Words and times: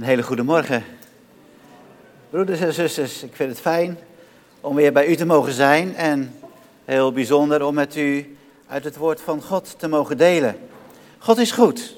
Een 0.00 0.06
hele 0.06 0.22
goede 0.22 0.42
morgen. 0.42 0.84
Broeders 2.30 2.60
en 2.60 2.72
zusters, 2.72 3.22
ik 3.22 3.36
vind 3.36 3.50
het 3.50 3.60
fijn 3.60 3.98
om 4.60 4.74
weer 4.74 4.92
bij 4.92 5.06
u 5.06 5.16
te 5.16 5.26
mogen 5.26 5.52
zijn 5.52 5.96
en 5.96 6.34
heel 6.84 7.12
bijzonder 7.12 7.64
om 7.64 7.74
met 7.74 7.96
u 7.96 8.36
uit 8.66 8.84
het 8.84 8.96
woord 8.96 9.20
van 9.20 9.42
God 9.42 9.78
te 9.78 9.88
mogen 9.88 10.16
delen. 10.16 10.56
God 11.18 11.38
is 11.38 11.50
goed. 11.52 11.96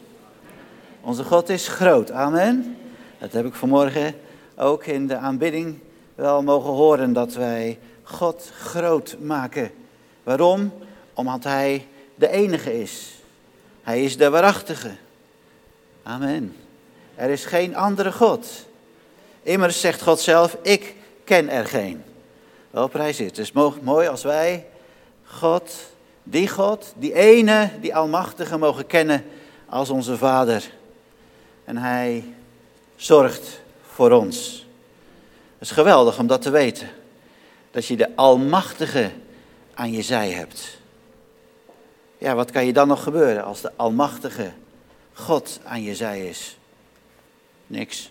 Onze 1.00 1.24
God 1.24 1.48
is 1.48 1.68
groot. 1.68 2.10
Amen. 2.10 2.77
Dat 3.18 3.32
heb 3.32 3.46
ik 3.46 3.54
vanmorgen 3.54 4.14
ook 4.56 4.87
in 4.87 5.06
de 5.06 5.16
aanbidding 5.16 5.78
wel 6.14 6.42
mogen 6.42 6.70
horen, 6.70 7.12
dat 7.12 7.34
wij 7.34 7.78
God 8.02 8.50
groot 8.55 9.16
maken. 9.20 9.70
Waarom? 10.23 10.73
Omdat 11.14 11.45
Hij 11.45 11.87
de 12.14 12.28
enige 12.28 12.80
is. 12.80 13.23
Hij 13.82 14.05
is 14.05 14.16
de 14.16 14.30
waarachtige. 14.30 14.91
Amen. 16.02 16.56
Er 17.15 17.30
is 17.30 17.45
geen 17.45 17.77
andere 17.77 18.12
God. 18.12 18.47
Immers 19.43 19.80
zegt 19.80 20.02
God 20.02 20.21
zelf, 20.21 20.57
ik 20.62 20.95
ken 21.25 21.48
er 21.48 21.66
geen. 21.66 22.02
Wel 22.71 22.88
het. 22.93 23.19
Het 23.19 23.38
is 23.38 23.52
mooi 23.83 24.09
als 24.09 24.23
wij 24.23 24.66
God, 25.25 25.75
die 26.23 26.48
God, 26.48 26.93
die 26.97 27.15
ene, 27.15 27.71
die 27.80 27.95
almachtige 27.95 28.59
mogen 28.59 28.87
kennen 28.87 29.25
als 29.69 29.91
onze 29.91 30.16
Vader. 30.16 30.71
En 31.65 31.77
Hij 31.77 32.25
zorgt 32.97 33.60
voor 33.93 34.10
ons. 34.10 34.66
Het 35.59 35.71
is 35.71 35.71
geweldig 35.71 36.19
om 36.19 36.27
dat 36.27 36.43
te 36.43 36.51
weten. 36.51 36.88
Dat 37.71 37.87
je 37.87 37.97
de 37.97 38.16
almachtige 38.16 39.10
aan 39.74 39.93
je 39.93 40.02
zij 40.02 40.30
hebt. 40.30 40.79
Ja, 42.19 42.35
wat 42.35 42.51
kan 42.51 42.66
je 42.66 42.73
dan 42.73 42.88
nog 42.88 43.02
gebeuren 43.02 43.45
als 43.45 43.60
de 43.60 43.73
almachtige 43.76 44.52
God 45.13 45.60
aan 45.65 45.82
je 45.82 45.95
zij 45.95 46.29
is? 46.29 46.57
Niks. 47.73 48.10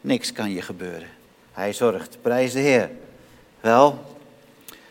Niks 0.00 0.32
kan 0.32 0.50
je 0.50 0.62
gebeuren. 0.62 1.08
Hij 1.52 1.72
zorgt. 1.72 2.18
Prijs 2.22 2.52
de 2.52 2.58
Heer. 2.58 2.90
Wel, 3.60 4.04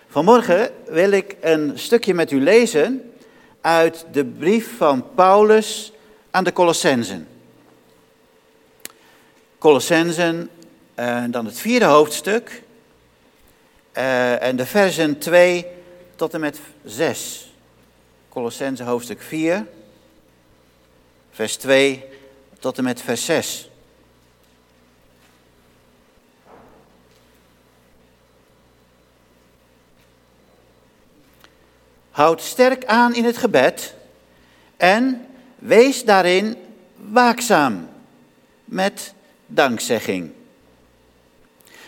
vanmorgen 0.08 0.72
wil 0.86 1.12
ik 1.12 1.36
een 1.42 1.80
stukje 1.80 2.14
met 2.14 2.32
u 2.32 2.42
lezen 2.42 3.14
uit 3.62 4.06
de 4.12 4.26
brief 4.26 4.78
van 4.78 5.14
Paulus 5.16 5.94
aan 6.32 6.44
de 6.44 6.54
Colossensen. 6.54 7.28
Colossensen, 9.58 10.50
uh, 11.00 11.24
dan 11.30 11.46
het 11.46 11.60
vierde 11.60 11.86
hoofdstuk. 11.86 12.64
Uh, 13.98 14.42
en 14.44 14.56
de 14.56 14.66
versen 14.66 15.18
2 15.18 15.66
tot 16.16 16.34
en 16.34 16.40
met 16.40 16.60
6. 16.86 17.54
Colossense 18.30 18.84
hoofdstuk 18.84 19.22
4, 19.22 19.66
vers 21.32 21.56
2 21.56 22.12
tot 22.64 22.78
en 22.78 22.84
met 22.84 23.02
vers 23.02 23.26
6. 23.26 23.70
Houd 32.12 32.42
sterk 32.42 32.86
aan 32.86 33.16
in 33.16 33.24
het 33.24 33.38
gebed 33.38 33.94
en 34.78 35.28
wees 35.56 36.06
daarin 36.06 36.56
waakzaam 36.96 37.90
met 38.66 39.14
dankzegging. 39.46 40.32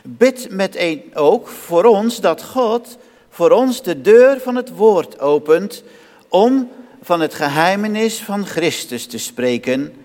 Bid 0.03 0.49
meteen 0.49 1.11
ook 1.13 1.47
voor 1.47 1.83
ons 1.83 2.19
dat 2.19 2.43
God 2.43 2.97
voor 3.29 3.51
ons 3.51 3.83
de 3.83 4.01
deur 4.01 4.39
van 4.39 4.55
het 4.55 4.69
woord 4.69 5.19
opent 5.19 5.83
om 6.27 6.71
van 7.01 7.19
het 7.21 7.33
geheimenis 7.33 8.19
van 8.19 8.45
Christus 8.45 9.05
te 9.05 9.17
spreken, 9.17 10.04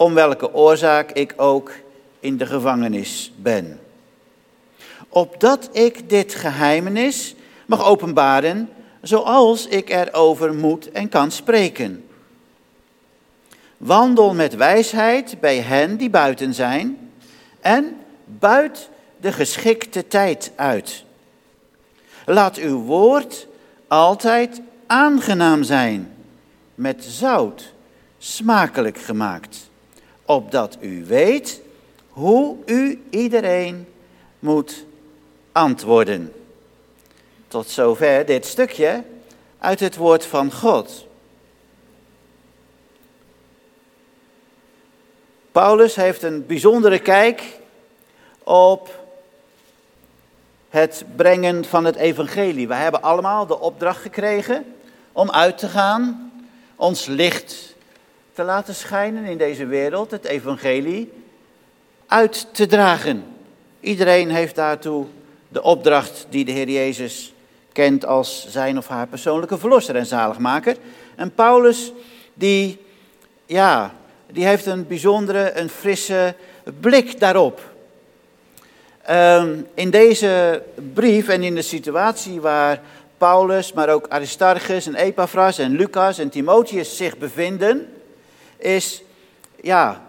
om 0.00 0.14
welke 0.14 0.54
oorzaak 0.54 1.10
ik 1.10 1.32
ook 1.36 1.72
in 2.20 2.36
de 2.36 2.46
gevangenis 2.46 3.32
ben. 3.36 3.80
Opdat 5.08 5.68
ik 5.72 6.08
dit 6.08 6.34
geheimenis 6.34 7.34
mag 7.66 7.84
openbaren, 7.84 8.68
zoals 9.02 9.66
ik 9.66 9.90
erover 9.90 10.54
moet 10.54 10.90
en 10.90 11.08
kan 11.08 11.30
spreken. 11.30 12.04
Wandel 13.76 14.34
met 14.34 14.56
wijsheid 14.56 15.40
bij 15.40 15.58
hen 15.58 15.96
die 15.96 16.10
buiten 16.10 16.54
zijn 16.54 17.10
en 17.60 17.96
buit 18.24 18.88
de 19.20 19.32
geschikte 19.32 20.06
tijd 20.06 20.52
uit. 20.56 21.04
Laat 22.26 22.56
uw 22.56 22.82
woord 22.82 23.46
altijd 23.88 24.60
aangenaam 24.86 25.62
zijn, 25.62 26.14
met 26.74 27.04
zout, 27.04 27.72
smakelijk 28.18 28.98
gemaakt, 28.98 29.69
opdat 30.30 30.76
u 30.80 31.04
weet 31.06 31.60
hoe 32.08 32.56
u 32.66 33.02
iedereen 33.10 33.86
moet 34.38 34.84
antwoorden. 35.52 36.32
Tot 37.48 37.68
zover 37.68 38.26
dit 38.26 38.46
stukje 38.46 39.04
uit 39.58 39.80
het 39.80 39.96
woord 39.96 40.26
van 40.26 40.52
God. 40.52 41.06
Paulus 45.52 45.94
heeft 45.94 46.22
een 46.22 46.46
bijzondere 46.46 46.98
kijk 46.98 47.58
op 48.44 49.04
het 50.68 51.04
brengen 51.16 51.64
van 51.64 51.84
het 51.84 51.96
evangelie. 51.96 52.68
We 52.68 52.74
hebben 52.74 53.02
allemaal 53.02 53.46
de 53.46 53.60
opdracht 53.60 54.00
gekregen 54.00 54.74
om 55.12 55.30
uit 55.30 55.58
te 55.58 55.68
gaan, 55.68 56.32
ons 56.76 57.06
licht 57.06 57.69
te 58.32 58.42
laten 58.42 58.74
schijnen 58.74 59.24
in 59.24 59.38
deze 59.38 59.66
wereld, 59.66 60.10
het 60.10 60.24
evangelie 60.24 61.12
uit 62.06 62.46
te 62.52 62.66
dragen. 62.66 63.24
Iedereen 63.80 64.30
heeft 64.30 64.54
daartoe 64.54 65.06
de 65.48 65.62
opdracht 65.62 66.26
die 66.28 66.44
de 66.44 66.52
Heer 66.52 66.68
Jezus 66.68 67.32
kent 67.72 68.04
als 68.06 68.46
zijn 68.48 68.78
of 68.78 68.86
haar 68.86 69.06
persoonlijke 69.06 69.58
verlosser 69.58 69.96
en 69.96 70.06
zaligmaker. 70.06 70.76
En 71.14 71.34
Paulus, 71.34 71.92
die, 72.34 72.78
ja, 73.46 73.94
die 74.26 74.44
heeft 74.44 74.66
een 74.66 74.86
bijzondere, 74.86 75.58
een 75.58 75.68
frisse 75.68 76.34
blik 76.80 77.20
daarop. 77.20 77.68
Um, 79.10 79.66
in 79.74 79.90
deze 79.90 80.62
brief 80.92 81.28
en 81.28 81.42
in 81.42 81.54
de 81.54 81.62
situatie 81.62 82.40
waar 82.40 82.80
Paulus, 83.18 83.72
maar 83.72 83.88
ook 83.88 84.08
Aristarchus 84.08 84.86
en 84.86 84.94
Epaphras 84.94 85.58
en 85.58 85.76
Lucas 85.76 86.18
en 86.18 86.28
Timotheus 86.28 86.96
zich 86.96 87.18
bevinden, 87.18 87.88
is, 88.60 89.02
ja, 89.60 90.02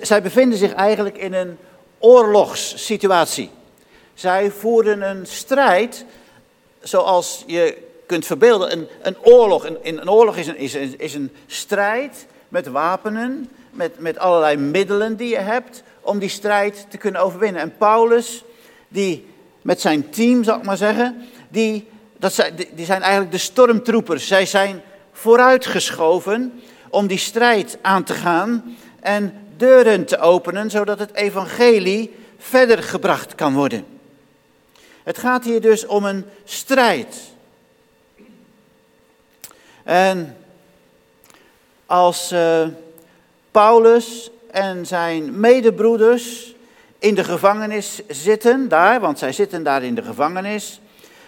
zij, 0.00 0.22
bevinden 0.22 0.58
zich 0.58 0.72
eigenlijk 0.72 1.18
in 1.18 1.32
een 1.32 1.58
oorlogssituatie. 1.98 3.50
Zij 4.14 4.50
voeren 4.50 5.02
een 5.02 5.26
strijd, 5.26 6.04
zoals 6.80 7.44
je 7.46 7.76
kunt 8.06 8.26
verbeelden, 8.26 8.72
een, 8.72 8.88
een 9.02 9.16
oorlog. 9.22 9.64
Een, 9.64 9.78
een 9.82 10.10
oorlog 10.10 10.36
is 10.36 10.46
een, 10.46 10.56
is, 10.56 10.74
een, 10.74 10.94
is 10.98 11.14
een 11.14 11.32
strijd 11.46 12.26
met 12.48 12.66
wapenen, 12.66 13.50
met, 13.70 13.98
met 13.98 14.18
allerlei 14.18 14.56
middelen 14.56 15.16
die 15.16 15.28
je 15.28 15.38
hebt 15.38 15.82
om 16.00 16.18
die 16.18 16.28
strijd 16.28 16.86
te 16.88 16.96
kunnen 16.96 17.20
overwinnen. 17.20 17.62
En 17.62 17.76
Paulus, 17.76 18.44
die 18.88 19.26
met 19.62 19.80
zijn 19.80 20.10
team, 20.10 20.44
zal 20.44 20.56
ik 20.56 20.64
maar 20.64 20.76
zeggen, 20.76 21.28
die 21.48 21.88
dat 22.16 22.32
zijn, 22.32 22.54
die 22.74 22.84
zijn 22.84 23.02
eigenlijk 23.02 23.32
de 23.32 23.38
stormtroepers. 23.38 24.26
Zij 24.26 24.46
zijn 24.46 24.82
vooruitgeschoven 25.12 26.60
om 26.90 27.06
die 27.06 27.18
strijd 27.18 27.78
aan 27.82 28.04
te 28.04 28.14
gaan 28.14 28.76
en 29.00 29.46
deuren 29.56 30.04
te 30.04 30.18
openen, 30.18 30.70
zodat 30.70 30.98
het 30.98 31.14
evangelie 31.14 32.14
verder 32.38 32.82
gebracht 32.82 33.34
kan 33.34 33.54
worden. 33.54 33.84
Het 35.02 35.18
gaat 35.18 35.44
hier 35.44 35.60
dus 35.60 35.86
om 35.86 36.04
een 36.04 36.24
strijd. 36.44 37.16
En 39.82 40.36
als 41.86 42.32
uh, 42.32 42.66
Paulus 43.50 44.30
en 44.50 44.86
zijn 44.86 45.40
medebroeders 45.40 46.54
in 46.98 47.14
de 47.14 47.24
gevangenis 47.24 48.00
zitten, 48.08 48.68
daar, 48.68 49.00
want 49.00 49.18
zij 49.18 49.32
zitten 49.32 49.62
daar 49.62 49.82
in 49.82 49.94
de 49.94 50.02
gevangenis, 50.02 50.80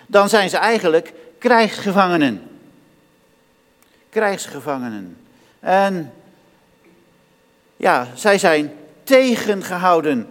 dan 0.07 0.29
zijn 0.29 0.51
ze 0.51 0.57
eigenlijk 0.57 1.13
krijgsgevangenen. 1.39 2.43
Krijgsgevangenen. 4.09 5.22
En 5.63 6.13
ja, 7.77 8.07
zij 8.15 8.39
zijn 8.39 8.73
tegengehouden. 9.05 10.27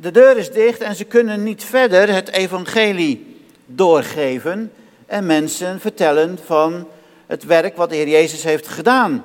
De 0.00 0.10
deur 0.10 0.36
is 0.36 0.50
dicht 0.50 0.80
en 0.80 0.94
ze 0.94 1.04
kunnen 1.04 1.42
niet 1.42 1.64
verder 1.64 2.14
het 2.14 2.30
evangelie 2.30 3.36
doorgeven 3.66 4.72
en 5.06 5.26
mensen 5.26 5.80
vertellen 5.80 6.38
van 6.44 6.88
het 7.26 7.44
werk 7.44 7.76
wat 7.76 7.90
de 7.90 7.96
Heer 7.96 8.08
Jezus 8.08 8.42
heeft 8.42 8.68
gedaan. 8.68 9.24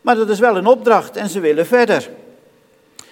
Maar 0.00 0.16
dat 0.16 0.28
is 0.28 0.38
wel 0.38 0.56
een 0.56 0.66
opdracht 0.66 1.16
en 1.16 1.28
ze 1.28 1.40
willen 1.40 1.66
verder. 1.66 2.08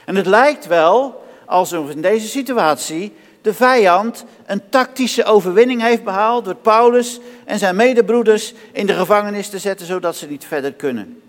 En 0.05 0.17
het 0.17 0.26
lijkt 0.26 0.67
wel 0.67 1.25
alsof 1.44 1.91
in 1.91 2.00
deze 2.00 2.29
situatie 2.29 3.12
de 3.43 3.55
vijand 3.55 4.25
een 4.47 4.62
tactische 4.69 5.25
overwinning 5.25 5.82
heeft 5.82 6.05
behaald 6.05 6.44
door 6.44 6.55
Paulus 6.55 7.20
en 7.44 7.59
zijn 7.59 7.76
medebroeders 7.76 8.55
in 8.73 8.87
de 8.87 8.94
gevangenis 8.94 9.49
te 9.49 9.59
zetten, 9.59 9.87
zodat 9.87 10.17
ze 10.17 10.26
niet 10.26 10.44
verder 10.44 10.73
kunnen. 10.73 11.20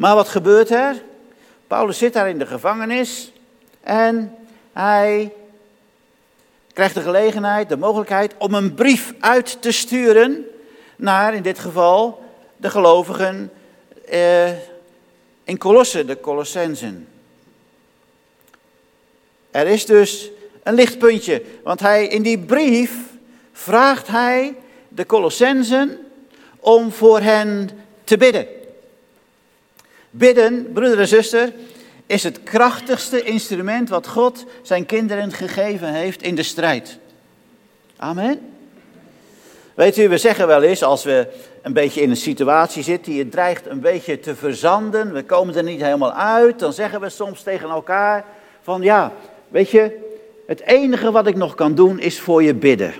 Maar 0.00 0.14
wat 0.14 0.28
gebeurt 0.28 0.70
er? 0.70 1.02
Paulus 1.66 1.98
zit 1.98 2.12
daar 2.12 2.28
in 2.28 2.38
de 2.38 2.46
gevangenis 2.46 3.32
en 3.80 4.36
hij 4.72 5.32
krijgt 6.72 6.94
de 6.94 7.00
gelegenheid, 7.00 7.68
de 7.68 7.76
mogelijkheid 7.76 8.34
om 8.38 8.54
een 8.54 8.74
brief 8.74 9.14
uit 9.18 9.62
te 9.62 9.72
sturen 9.72 10.46
naar, 10.96 11.34
in 11.34 11.42
dit 11.42 11.58
geval, 11.58 12.24
de 12.56 12.70
gelovigen 12.70 13.52
eh, 14.08 14.50
in 15.44 15.58
Colosse, 15.58 16.04
de 16.04 16.20
Colossensen. 16.20 17.08
Er 19.50 19.66
is 19.66 19.86
dus 19.86 20.30
een 20.62 20.74
lichtpuntje, 20.74 21.42
want 21.62 21.80
hij, 21.80 22.06
in 22.06 22.22
die 22.22 22.38
brief 22.38 22.92
vraagt 23.52 24.06
hij 24.06 24.56
de 24.88 25.06
Colossensen 25.06 25.98
om 26.60 26.92
voor 26.92 27.20
hen 27.20 27.70
te 28.04 28.16
bidden. 28.16 28.59
Bidden, 30.10 30.72
broeder 30.72 30.98
en 30.98 31.08
zuster, 31.08 31.52
is 32.06 32.22
het 32.22 32.42
krachtigste 32.42 33.22
instrument 33.22 33.88
wat 33.88 34.06
God 34.06 34.44
zijn 34.62 34.86
kinderen 34.86 35.32
gegeven 35.32 35.94
heeft 35.94 36.22
in 36.22 36.34
de 36.34 36.42
strijd. 36.42 36.98
Amen. 37.96 38.40
Weet 39.74 39.96
u, 39.96 40.08
we 40.08 40.18
zeggen 40.18 40.46
wel 40.46 40.62
eens 40.62 40.82
als 40.82 41.04
we 41.04 41.26
een 41.62 41.72
beetje 41.72 42.00
in 42.00 42.10
een 42.10 42.16
situatie 42.16 42.82
zitten 42.82 43.12
die 43.12 43.20
het 43.20 43.30
dreigt 43.30 43.66
een 43.66 43.80
beetje 43.80 44.20
te 44.20 44.34
verzanden, 44.34 45.12
we 45.12 45.22
komen 45.22 45.56
er 45.56 45.62
niet 45.62 45.80
helemaal 45.80 46.12
uit, 46.12 46.58
dan 46.58 46.72
zeggen 46.72 47.00
we 47.00 47.08
soms 47.08 47.42
tegen 47.42 47.70
elkaar 47.70 48.24
van 48.62 48.82
ja, 48.82 49.12
weet 49.48 49.70
je, 49.70 49.98
het 50.46 50.60
enige 50.60 51.10
wat 51.10 51.26
ik 51.26 51.36
nog 51.36 51.54
kan 51.54 51.74
doen 51.74 51.98
is 51.98 52.20
voor 52.20 52.42
je 52.42 52.54
bidden. 52.54 52.94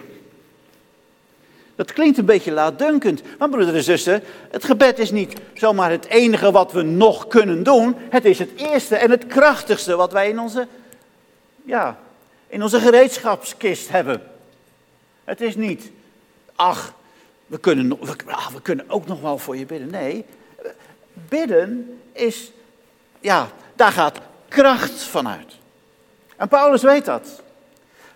Dat 1.81 1.93
klinkt 1.93 2.19
een 2.19 2.25
beetje 2.25 2.53
laatdunkend. 2.53 3.23
Maar 3.39 3.49
broeder 3.49 3.75
en 3.75 3.83
zuster, 3.83 4.23
het 4.51 4.65
gebed 4.65 4.99
is 4.99 5.11
niet 5.11 5.41
zomaar 5.55 5.91
het 5.91 6.07
enige 6.07 6.51
wat 6.51 6.73
we 6.73 6.83
nog 6.83 7.27
kunnen 7.27 7.63
doen. 7.63 7.97
Het 7.99 8.25
is 8.25 8.39
het 8.39 8.51
eerste 8.57 8.97
en 8.97 9.11
het 9.11 9.27
krachtigste 9.27 9.97
wat 9.97 10.13
wij 10.13 10.29
in 10.29 10.39
onze, 10.39 10.67
ja, 11.65 11.99
in 12.47 12.63
onze 12.63 12.81
gereedschapskist 12.81 13.89
hebben. 13.89 14.23
Het 15.25 15.41
is 15.41 15.57
niet, 15.57 15.91
ach, 16.55 16.95
we 17.47 17.59
kunnen, 17.59 17.99
ach, 18.27 18.51
we 18.51 18.63
kunnen 18.63 18.85
ook 18.89 19.07
nog 19.07 19.21
wel 19.21 19.39
voor 19.39 19.57
je 19.57 19.67
bidden. 19.67 19.91
Nee, 19.91 20.25
bidden 21.13 22.01
is, 22.13 22.51
ja, 23.21 23.49
daar 23.75 23.93
gaat 23.93 24.19
kracht 24.49 25.03
vanuit. 25.03 25.57
En 26.37 26.49
Paulus 26.49 26.83
weet 26.83 27.05
dat. 27.05 27.43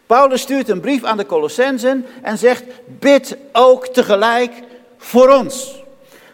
Paulus 0.06 0.41
stuurt 0.41 0.69
een 0.69 0.81
brief 0.81 1.05
aan 1.05 1.17
de 1.17 1.27
Colossensen 1.27 2.06
en 2.23 2.39
zegt: 2.39 2.65
bid 2.87 3.37
ook 3.53 3.87
tegelijk 3.87 4.53
voor 4.97 5.29
ons. 5.29 5.83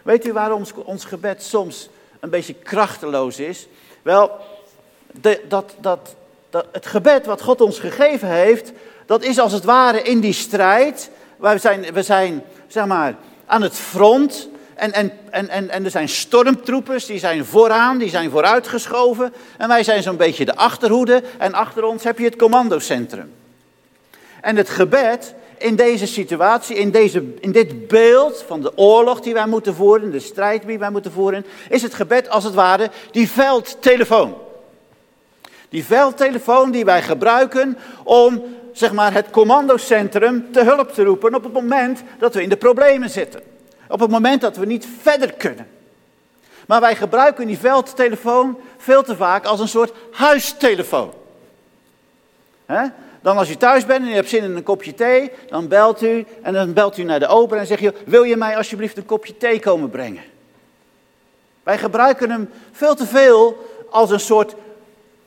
Weet 0.03 0.27
u 0.27 0.33
waarom 0.33 0.63
ons 0.85 1.05
gebed 1.05 1.43
soms 1.43 1.89
een 2.19 2.29
beetje 2.29 2.53
krachteloos 2.53 3.39
is? 3.39 3.67
Wel, 4.01 4.31
de, 5.21 5.41
dat, 5.47 5.73
dat, 5.79 6.15
dat, 6.49 6.65
het 6.71 6.85
gebed 6.85 7.25
wat 7.25 7.41
God 7.41 7.61
ons 7.61 7.79
gegeven 7.79 8.27
heeft, 8.27 8.71
dat 9.05 9.23
is 9.23 9.39
als 9.39 9.51
het 9.51 9.63
ware 9.63 10.01
in 10.01 10.19
die 10.19 10.33
strijd. 10.33 11.09
We 11.37 11.57
zijn, 11.57 11.93
we 11.93 12.03
zijn 12.03 12.43
zeg 12.67 12.85
maar, 12.85 13.15
aan 13.45 13.61
het 13.61 13.75
front. 13.75 14.49
En, 14.75 14.93
en, 14.93 15.11
en, 15.29 15.49
en, 15.49 15.69
en 15.69 15.85
er 15.85 15.91
zijn 15.91 16.09
stormtroepers, 16.09 17.05
die 17.05 17.19
zijn 17.19 17.45
vooraan, 17.45 17.97
die 17.97 18.09
zijn 18.09 18.29
vooruitgeschoven. 18.29 19.33
En 19.57 19.67
wij 19.67 19.83
zijn 19.83 20.03
zo'n 20.03 20.17
beetje 20.17 20.45
de 20.45 20.55
achterhoede. 20.55 21.23
En 21.37 21.53
achter 21.53 21.83
ons 21.83 22.03
heb 22.03 22.17
je 22.17 22.25
het 22.25 22.35
commandocentrum. 22.35 23.31
En 24.41 24.55
het 24.55 24.69
gebed 24.69 25.33
in 25.57 25.75
deze 25.75 26.07
situatie, 26.07 26.75
in, 26.75 26.91
deze, 26.91 27.23
in 27.39 27.51
dit 27.51 27.87
beeld 27.87 28.43
van 28.47 28.61
de 28.61 28.77
oorlog 28.77 29.21
die 29.21 29.33
wij 29.33 29.47
moeten 29.47 29.75
voeren, 29.75 30.11
de 30.11 30.19
strijd 30.19 30.65
die 30.65 30.79
wij 30.79 30.89
moeten 30.89 31.11
voeren, 31.11 31.45
is 31.69 31.81
het 31.81 31.93
gebed 31.93 32.29
als 32.29 32.43
het 32.43 32.53
ware 32.53 32.89
die 33.11 33.29
veldtelefoon. 33.29 34.37
Die 35.69 35.85
veldtelefoon 35.85 36.71
die 36.71 36.85
wij 36.85 37.01
gebruiken 37.01 37.77
om 38.03 38.43
zeg 38.73 38.93
maar, 38.93 39.13
het 39.13 39.29
commandocentrum 39.29 40.51
te 40.51 40.63
hulp 40.63 40.91
te 40.91 41.03
roepen 41.03 41.35
op 41.35 41.43
het 41.43 41.53
moment 41.53 42.03
dat 42.19 42.33
we 42.33 42.41
in 42.41 42.49
de 42.49 42.57
problemen 42.57 43.09
zitten. 43.09 43.41
Op 43.87 43.99
het 43.99 44.09
moment 44.09 44.41
dat 44.41 44.57
we 44.57 44.65
niet 44.65 44.87
verder 45.01 45.33
kunnen. 45.33 45.67
Maar 46.67 46.81
wij 46.81 46.95
gebruiken 46.95 47.47
die 47.47 47.57
veldtelefoon 47.57 48.57
veel 48.77 49.03
te 49.03 49.15
vaak 49.15 49.45
als 49.45 49.59
een 49.59 49.67
soort 49.67 49.93
huistelefoon. 50.11 51.13
Dan 53.21 53.37
als 53.37 53.49
u 53.49 53.55
thuis 53.55 53.85
bent 53.85 54.05
en 54.05 54.11
u 54.11 54.13
hebt 54.13 54.29
zin 54.29 54.43
in 54.43 54.55
een 54.55 54.63
kopje 54.63 54.93
thee, 54.93 55.31
dan 55.49 55.67
belt 55.67 56.01
u 56.01 56.25
en 56.41 56.53
dan 56.53 56.73
belt 56.73 56.97
u 56.97 57.03
naar 57.03 57.19
de 57.19 57.27
ober 57.27 57.57
en 57.57 57.67
zegt 57.67 57.81
je, 57.81 57.93
wil 58.05 58.23
je 58.23 58.35
mij 58.35 58.57
alsjeblieft 58.57 58.97
een 58.97 59.05
kopje 59.05 59.37
thee 59.37 59.59
komen 59.59 59.89
brengen? 59.89 60.23
Wij 61.63 61.77
gebruiken 61.77 62.29
hem 62.29 62.49
veel 62.71 62.95
te 62.95 63.05
veel 63.05 63.69
als 63.89 64.09
een 64.09 64.19
soort 64.19 64.55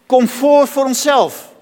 comfort 0.06 0.68
voor 0.68 0.84
onszelf. 0.84 1.52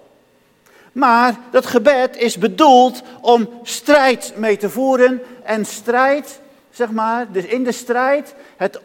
Maar 0.92 1.36
dat 1.50 1.66
gebed 1.66 2.16
is 2.16 2.38
bedoeld 2.38 3.02
om 3.20 3.48
strijd 3.62 4.32
mee 4.36 4.56
te 4.56 4.70
voeren 4.70 5.22
en 5.42 5.64
strijd, 5.64 6.40
zeg 6.70 6.90
maar, 6.90 7.32
dus 7.32 7.44
in 7.44 7.64
de 7.64 7.72
strijd, 7.72 8.34
het, 8.56 8.80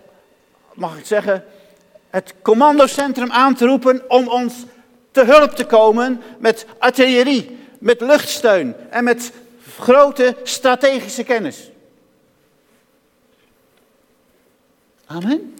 mag 0.73 0.97
ik 0.97 1.05
zeggen, 1.05 1.43
het 2.09 2.33
commandocentrum 2.41 3.31
aan 3.31 3.55
te 3.55 3.65
roepen 3.65 4.03
om 4.07 4.27
ons 4.27 4.53
te 5.17 5.25
hulp 5.25 5.51
te 5.51 5.65
komen 5.65 6.21
met 6.39 6.65
artillerie, 6.79 7.57
met 7.79 8.01
luchtsteun 8.01 8.75
en 8.89 9.03
met 9.03 9.31
grote 9.79 10.35
strategische 10.43 11.23
kennis. 11.23 11.71
Amen. 15.05 15.55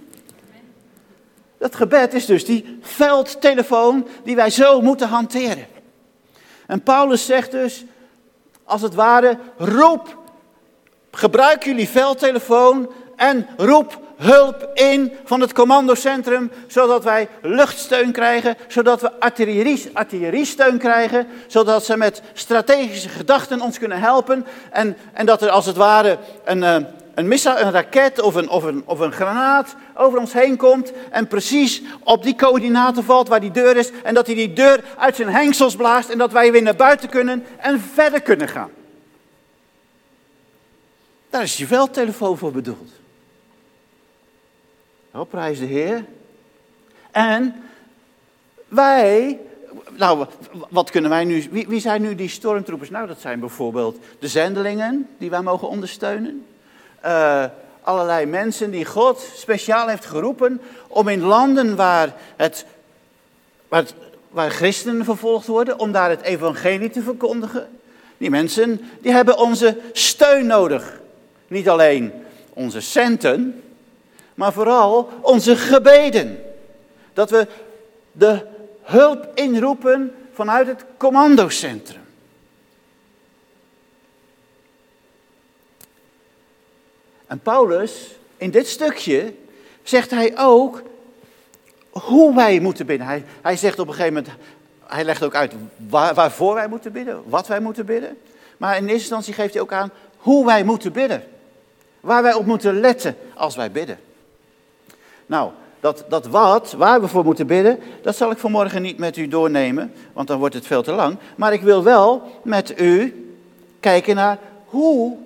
Dat 1.58 1.76
gebed 1.76 2.14
is 2.14 2.26
dus 2.26 2.46
die 2.46 2.80
veldtelefoon 2.82 4.08
die 4.24 4.36
wij 4.36 4.50
zo 4.50 4.82
moeten 4.82 5.08
hanteren. 5.08 5.68
En 6.68 6.84
Paulus 6.84 7.26
zegt 7.26 7.52
dus, 7.52 7.84
als 8.64 8.82
het 8.82 8.94
ware, 8.94 9.38
roep, 9.58 10.18
gebruik 11.12 11.64
jullie 11.64 11.90
veldtelefoon 11.90 12.92
en 13.16 13.48
roep 13.58 14.00
hulp 14.18 14.70
in 14.74 15.14
van 15.24 15.42
het 15.42 15.54
commandocentrum, 15.54 16.52
zodat 16.68 17.04
wij 17.04 17.28
luchtsteun 17.42 18.12
krijgen, 18.12 18.58
zodat 18.68 19.02
we 19.02 19.20
artillerie, 19.20 19.90
artilleriesteun 19.94 20.78
krijgen, 20.78 21.28
zodat 21.48 21.86
ze 21.86 21.98
met 21.98 22.22
strategische 22.34 23.10
gedachten 23.10 23.62
ons 23.62 23.78
kunnen 23.78 24.00
helpen 24.00 24.46
en, 24.72 24.98
en 25.14 25.26
dat 25.26 25.42
er 25.42 25.50
als 25.50 25.66
het 25.66 25.76
ware 25.76 26.18
een, 26.44 26.64
eh, 26.64 26.74
een, 27.16 27.32
een 27.32 27.72
raket 27.72 28.22
of 28.22 28.36
een, 28.36 28.50
of, 28.50 28.64
een, 28.64 28.84
of 28.86 29.00
een 29.00 29.12
granaat 29.12 29.76
over 29.96 30.20
ons 30.20 30.34
heen 30.34 30.58
komt 30.58 30.92
en 31.12 31.28
precies 31.28 31.82
op 32.04 32.24
die 32.24 32.36
coördinaten 32.36 33.04
valt 33.04 33.28
waar 33.28 33.40
die 33.40 33.52
deur 33.52 33.78
is 33.78 33.92
en 34.04 34.14
dat 34.14 34.26
hij 34.26 34.36
die 34.36 34.54
deur 34.54 34.84
uit 34.98 35.16
zijn 35.16 35.30
hengsels 35.30 35.76
blaast 35.76 36.10
en 36.10 36.18
dat 36.18 36.32
wij 36.32 36.52
weer 36.52 36.62
naar 36.62 36.76
buiten 36.76 37.10
kunnen 37.10 37.46
en 37.58 37.80
verder 37.94 38.22
kunnen 38.22 38.48
gaan. 38.48 38.70
Daar 41.30 41.44
is 41.44 41.58
je 41.58 41.68
veldtelefoon 41.68 42.38
voor 42.38 42.52
bedoeld. 42.52 42.92
Oh, 45.18 45.30
prijs 45.30 45.60
de 45.60 45.66
Heer. 45.66 46.06
En 47.12 47.56
wij, 48.68 49.40
nou, 49.96 50.26
wat 50.70 50.90
kunnen 50.90 51.10
wij 51.10 51.26
nu, 51.26 51.48
wie, 51.52 51.68
wie, 51.68 51.80
zijn 51.80 52.02
nu 52.02 52.16
die 52.16 52.30
stormtroepers? 52.30 52.90
Nou, 52.90 53.08
dat 53.08 53.20
zijn 53.20 53.40
bijvoorbeeld 53.40 53.98
de 54.20 54.28
zendelingen 54.28 55.08
die 55.18 55.30
wij 55.30 55.42
mogen 55.42 55.70
ondersteunen. 55.70 56.46
Uh, 57.06 57.46
allerlei 57.82 58.26
mensen 58.26 58.72
die 58.72 58.86
God 58.86 59.32
speciaal 59.36 59.88
heeft 59.88 60.06
geroepen 60.06 60.62
om 60.88 61.08
in 61.08 61.22
landen 61.22 61.76
waar, 61.76 62.14
het, 62.36 62.66
waar, 63.68 63.86
waar 64.30 64.50
christenen 64.50 65.06
vervolgd 65.06 65.48
worden, 65.48 65.80
om 65.80 65.92
daar 65.92 66.10
het 66.10 66.22
evangelie 66.22 66.90
te 66.90 67.02
verkondigen. 67.02 67.70
Die 68.18 68.30
mensen, 68.30 68.90
die 69.02 69.12
hebben 69.12 69.38
onze 69.38 69.78
steun 69.92 70.46
nodig. 70.46 71.00
Niet 71.48 71.70
alleen 71.70 72.12
onze 72.54 72.82
centen, 72.82 73.62
maar 74.38 74.54
vooral 74.54 75.10
onze 75.22 75.56
gebeden. 75.56 76.44
Dat 77.14 77.30
we 77.30 77.48
de 78.12 78.46
hulp 78.82 79.28
inroepen 79.34 80.16
vanuit 80.34 80.68
het 80.68 80.86
commandocentrum. 80.98 82.02
En 87.28 87.40
Paulus, 87.40 88.16
in 88.38 88.52
dit 88.52 88.68
stukje, 88.68 89.34
zegt 89.84 90.12
hij 90.12 90.38
ook 90.38 90.82
hoe 91.90 92.36
wij 92.36 92.60
moeten 92.60 92.86
bidden. 92.86 93.24
Hij, 93.42 93.58
zegt 93.58 93.80
op 93.80 93.88
een 93.88 93.94
gegeven 93.94 94.14
moment, 94.14 94.34
hij 94.86 95.04
legt 95.04 95.24
ook 95.24 95.36
uit 95.36 95.54
waar, 95.90 96.14
waarvoor 96.14 96.54
wij 96.54 96.68
moeten 96.68 96.92
bidden, 96.92 97.24
wat 97.26 97.48
wij 97.48 97.60
moeten 97.60 97.86
bidden. 97.86 98.18
Maar 98.58 98.76
in 98.76 98.82
eerste 98.82 98.98
instantie 98.98 99.34
geeft 99.34 99.54
hij 99.54 99.62
ook 99.62 99.74
aan 99.74 99.92
hoe 100.18 100.46
wij 100.46 100.64
moeten 100.64 100.92
bidden. 100.92 101.24
Waar 102.00 102.24
wij 102.24 102.34
op 102.34 102.46
moeten 102.46 102.80
letten 102.80 103.18
als 103.36 103.56
wij 103.56 103.72
bidden. 103.72 104.06
Nou, 105.28 105.52
dat, 105.80 106.06
dat 106.10 106.28
wat, 106.28 106.74
waar 106.78 107.02
we 107.02 107.08
voor 107.08 107.24
moeten 107.24 107.48
bidden, 107.48 107.80
dat 108.02 108.16
zal 108.16 108.32
ik 108.32 108.38
vanmorgen 108.38 108.82
niet 108.82 108.98
met 108.98 109.18
u 109.18 109.28
doornemen, 109.28 109.94
want 110.14 110.28
dan 110.28 110.40
wordt 110.40 110.56
het 110.56 110.68
veel 110.68 110.84
te 110.84 110.92
lang. 110.92 111.18
Maar 111.36 111.54
ik 111.54 111.62
wil 111.62 111.84
wel 111.84 112.40
met 112.44 112.82
u 112.82 113.26
kijken 113.80 114.16
naar 114.16 114.38
hoe, 114.66 115.18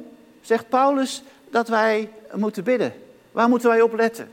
zegt 0.41 0.69
Paulus, 0.69 1.23
dat 1.49 1.67
wij 1.67 2.09
moeten 2.33 2.63
bidden. 2.63 2.93
Waar 3.31 3.49
moeten 3.49 3.69
wij 3.69 3.81
op 3.81 3.93
letten? 3.93 4.29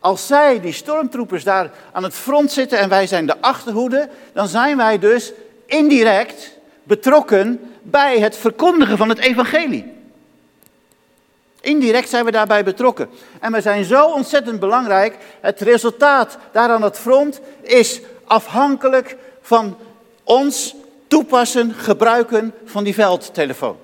Als 0.00 0.26
zij, 0.26 0.60
die 0.60 0.72
stormtroepers, 0.72 1.44
daar 1.44 1.70
aan 1.92 2.02
het 2.02 2.14
front 2.14 2.52
zitten 2.52 2.78
en 2.78 2.88
wij 2.88 3.06
zijn 3.06 3.26
de 3.26 3.40
achterhoede, 3.40 4.08
dan 4.32 4.48
zijn 4.48 4.76
wij 4.76 4.98
dus 4.98 5.32
indirect 5.66 6.52
betrokken 6.82 7.60
bij 7.82 8.20
het 8.20 8.36
verkondigen 8.36 8.96
van 8.96 9.08
het 9.08 9.18
evangelie. 9.18 9.93
Indirect 11.64 12.08
zijn 12.08 12.24
we 12.24 12.30
daarbij 12.30 12.64
betrokken. 12.64 13.08
En 13.40 13.52
we 13.52 13.60
zijn 13.60 13.84
zo 13.84 14.04
ontzettend 14.04 14.60
belangrijk. 14.60 15.16
Het 15.40 15.60
resultaat 15.60 16.38
daar 16.52 16.70
aan 16.70 16.82
het 16.82 16.98
front 16.98 17.40
is 17.60 18.00
afhankelijk 18.24 19.16
van 19.40 19.76
ons 20.24 20.74
toepassen, 21.06 21.74
gebruiken 21.74 22.54
van 22.64 22.84
die 22.84 22.94
veldtelefoon. 22.94 23.76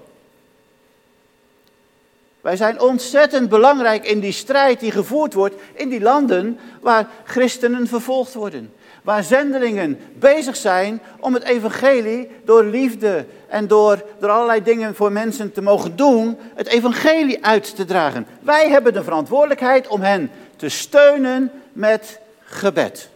Wij 2.41 2.57
zijn 2.57 2.81
ontzettend 2.81 3.49
belangrijk 3.49 4.07
in 4.07 4.21
die 4.21 4.33
strijd 4.33 4.81
die 4.81 4.91
gevoerd 4.91 5.35
wordt 5.35 5.55
in 5.75 5.89
die 5.89 6.01
landen 6.01 6.59
waar 6.81 7.09
christenen 7.25 7.87
vervolgd 7.87 8.35
worden. 8.35 8.73
Waar 9.03 9.23
zendelingen 9.25 9.99
bezig 10.19 10.57
zijn 10.57 11.01
om 11.21 11.35
het 11.35 11.43
evangelie 11.43 12.31
door 12.45 12.65
liefde 12.65 13.27
en 13.49 13.67
door, 13.67 14.05
door 14.19 14.31
allerlei 14.31 14.63
dingen 14.63 14.95
voor 14.95 15.13
mensen 15.13 15.53
te 15.53 15.63
mogen 15.63 15.97
doen, 15.97 16.39
het 16.55 16.67
evangelie 16.67 17.45
uit 17.45 17.77
te 17.77 17.85
dragen. 17.85 18.27
Wij 18.41 18.69
hebben 18.69 18.93
de 18.93 19.05
verantwoordelijkheid 19.05 19.89
om 19.89 20.01
hen 20.01 20.31
te 20.57 20.69
steunen 20.69 21.53
met 21.73 22.21
gebed. 22.45 23.09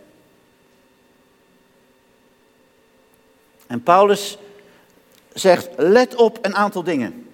En 3.67 3.83
Paulus 3.83 4.39
zegt, 5.33 5.69
let 5.77 6.15
op 6.15 6.39
een 6.43 6.55
aantal 6.55 6.83
dingen. 6.83 7.29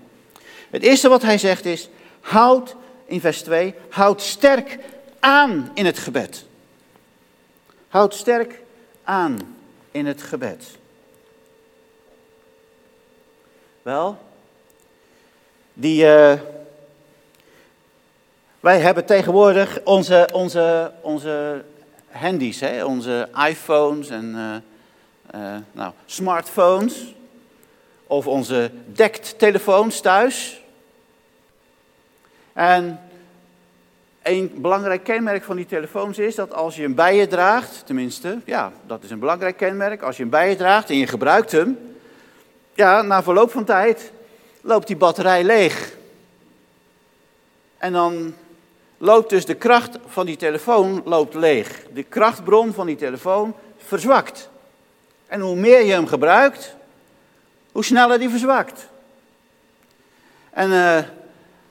Het 0.70 0.82
eerste 0.82 1.08
wat 1.08 1.22
hij 1.22 1.38
zegt 1.38 1.64
is, 1.64 1.88
houd, 2.20 2.76
in 3.04 3.20
vers 3.20 3.42
2, 3.42 3.74
houd 3.88 4.22
sterk 4.22 4.78
aan 5.20 5.70
in 5.74 5.86
het 5.86 5.98
gebed. 5.98 6.44
Houd 7.90 8.14
sterk 8.14 8.62
aan 9.04 9.56
in 9.90 10.06
het 10.06 10.22
gebed. 10.22 10.78
Wel, 13.82 14.18
die, 15.72 16.04
uh, 16.04 16.32
wij 18.60 18.80
hebben 18.80 19.06
tegenwoordig 19.06 19.80
onze, 19.84 20.28
onze, 20.32 20.92
onze 21.00 21.64
handies, 22.10 22.60
hè, 22.60 22.84
onze 22.84 23.28
iPhones 23.48 24.08
en 24.08 24.34
uh, 24.34 25.42
uh, 25.42 25.56
nou, 25.72 25.92
smartphones. 26.06 27.14
Of 28.06 28.26
onze 28.26 28.70
dekt-telefoons 28.86 30.00
thuis. 30.00 30.60
En 32.52 33.09
een 34.30 34.52
belangrijk 34.56 35.04
kenmerk 35.04 35.44
van 35.44 35.56
die 35.56 35.66
telefoons 35.66 36.18
is 36.18 36.34
dat 36.34 36.52
als 36.54 36.76
je 36.76 36.82
hem 36.82 36.94
bij 36.94 37.16
je 37.16 37.26
draagt, 37.26 37.86
tenminste, 37.86 38.38
ja, 38.44 38.72
dat 38.86 39.02
is 39.02 39.10
een 39.10 39.18
belangrijk 39.18 39.56
kenmerk. 39.56 40.02
Als 40.02 40.16
je 40.16 40.22
hem 40.22 40.30
bij 40.30 40.48
je 40.48 40.56
draagt 40.56 40.90
en 40.90 40.96
je 40.96 41.06
gebruikt 41.06 41.52
hem, 41.52 41.78
ja, 42.74 43.02
na 43.02 43.22
verloop 43.22 43.50
van 43.50 43.64
tijd 43.64 44.12
loopt 44.60 44.86
die 44.86 44.96
batterij 44.96 45.44
leeg. 45.44 45.96
En 47.78 47.92
dan 47.92 48.34
loopt 48.98 49.30
dus 49.30 49.44
de 49.44 49.54
kracht 49.54 49.98
van 50.06 50.26
die 50.26 50.36
telefoon 50.36 51.02
loopt 51.04 51.34
leeg. 51.34 51.82
De 51.92 52.02
krachtbron 52.02 52.72
van 52.72 52.86
die 52.86 52.96
telefoon 52.96 53.54
verzwakt. 53.76 54.48
En 55.26 55.40
hoe 55.40 55.56
meer 55.56 55.84
je 55.84 55.92
hem 55.92 56.06
gebruikt, 56.06 56.74
hoe 57.72 57.84
sneller 57.84 58.18
die 58.18 58.28
verzwakt. 58.28 58.88
En 60.50 60.70
uh, 60.70 60.98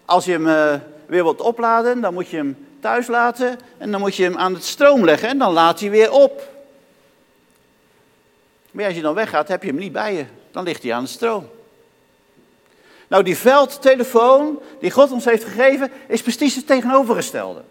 als 0.06 0.26
je 0.26 0.32
hem 0.32 0.48
uh, 0.48 0.74
weer 1.10 1.24
wilt 1.24 1.42
opladen, 1.42 2.02
dan 2.02 2.14
moet 2.14 2.28
je 2.28 2.38
hem 2.38 2.68
thuis 2.80 3.08
laten 3.08 3.60
en 3.78 3.92
dan 3.92 4.00
moet 4.00 4.16
je 4.16 4.24
hem 4.24 4.38
aan 4.38 4.54
het 4.54 4.64
stroom 4.64 5.06
leggen 5.06 5.30
en 5.30 5.38
dan 5.38 5.54
laat 5.54 5.80
hij 5.80 5.90
weer 5.90 6.12
op. 6.12 6.50
Maar 8.72 8.86
als 8.86 8.96
je 8.96 9.02
dan 9.02 9.14
weggaat, 9.14 9.48
heb 9.48 9.64
je 9.64 9.70
hem 9.70 9.78
niet 9.78 9.92
bij 9.92 10.14
je. 10.14 10.26
Dan 10.52 10.64
ligt 10.64 10.84
hij 10.84 10.94
aan 10.94 11.04
de 11.04 11.10
stroom. 11.10 11.50
Nou, 13.08 13.24
die 13.24 13.38
veldtelefoon 13.38 14.60
die 14.80 14.92
God 14.92 15.12
ons 15.12 15.26
heeft 15.26 15.44
gegeven, 15.44 15.92
is 16.08 16.22
precies 16.22 16.56
het 16.56 16.68
tegenovergestelde. 16.68 17.62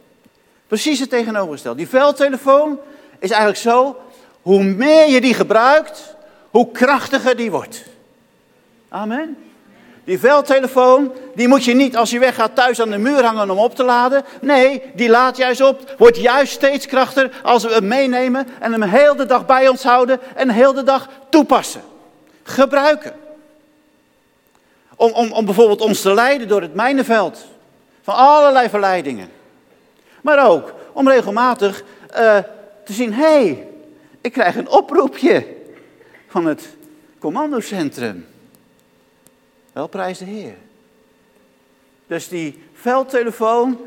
Precies 0.67 1.01
het 1.01 1.11
tegenovergestelde. 1.11 1.79
Die 1.79 1.89
veldtelefoon 1.89 2.79
is 3.19 3.31
eigenlijk 3.31 3.61
zo, 3.61 3.97
hoe 4.43 4.63
meer 4.63 5.09
je 5.09 5.21
die 5.21 5.35
gebruikt, 5.35 6.15
hoe 6.51 6.71
krachtiger 6.71 7.37
die 7.37 7.51
wordt. 7.51 7.85
Amen. 8.89 9.48
Die 10.09 10.19
veldtelefoon, 10.19 11.13
die 11.35 11.49
moet 11.49 11.65
je 11.65 11.75
niet 11.75 11.97
als 11.97 12.11
je 12.11 12.19
weggaat 12.19 12.55
thuis 12.55 12.81
aan 12.81 12.91
de 12.91 12.99
muur 12.99 13.25
hangen 13.25 13.51
om 13.51 13.59
op 13.59 13.75
te 13.75 13.85
laden. 13.85 14.25
Nee, 14.41 14.83
die 14.95 15.09
laat 15.09 15.37
juist 15.37 15.61
op, 15.61 15.95
wordt 15.99 16.17
juist 16.17 16.53
steeds 16.53 16.87
krachtiger 16.87 17.41
als 17.43 17.63
we 17.63 17.73
hem 17.73 17.87
meenemen 17.89 18.47
en 18.61 18.73
hem 18.73 18.83
heel 18.83 19.17
de 19.17 19.27
dag 19.27 19.47
bij 19.47 19.69
ons 19.69 19.83
houden 19.83 20.21
en 20.35 20.51
heel 20.51 20.73
de 20.73 20.83
dag 20.83 21.09
toepassen. 21.29 21.81
Gebruiken. 22.43 23.13
Om, 24.97 25.13
om, 25.13 25.33
om 25.33 25.45
bijvoorbeeld 25.45 25.81
ons 25.81 26.01
te 26.01 26.15
leiden 26.15 26.49
door 26.49 26.61
het 26.61 26.75
mijnenveld. 26.75 27.45
Van 28.03 28.15
allerlei 28.15 28.69
verleidingen. 28.69 29.31
Maar 30.23 30.49
ook 30.49 30.73
om 30.93 31.09
regelmatig 31.09 31.83
uh, 32.11 32.37
te 32.85 32.93
zien, 32.93 33.13
hé, 33.13 33.23
hey, 33.23 33.67
ik 34.21 34.33
krijg 34.33 34.57
een 34.57 34.69
oproepje 34.69 35.47
van 36.29 36.47
het 36.47 36.69
commandocentrum. 37.19 38.27
Wel 39.79 39.87
prijs 39.87 40.19
de 40.19 40.25
Heer. 40.25 40.55
Dus 42.07 42.29
die 42.29 42.63
veldtelefoon, 42.73 43.79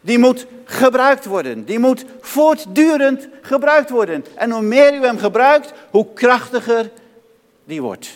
die 0.00 0.18
moet 0.18 0.46
gebruikt 0.64 1.24
worden. 1.24 1.64
Die 1.64 1.78
moet 1.78 2.04
voortdurend 2.20 3.28
gebruikt 3.42 3.90
worden. 3.90 4.24
En 4.34 4.50
hoe 4.50 4.62
meer 4.62 4.94
u 4.94 5.04
hem 5.04 5.18
gebruikt, 5.18 5.72
hoe 5.90 6.12
krachtiger 6.12 6.90
die 7.64 7.82
wordt. 7.82 8.14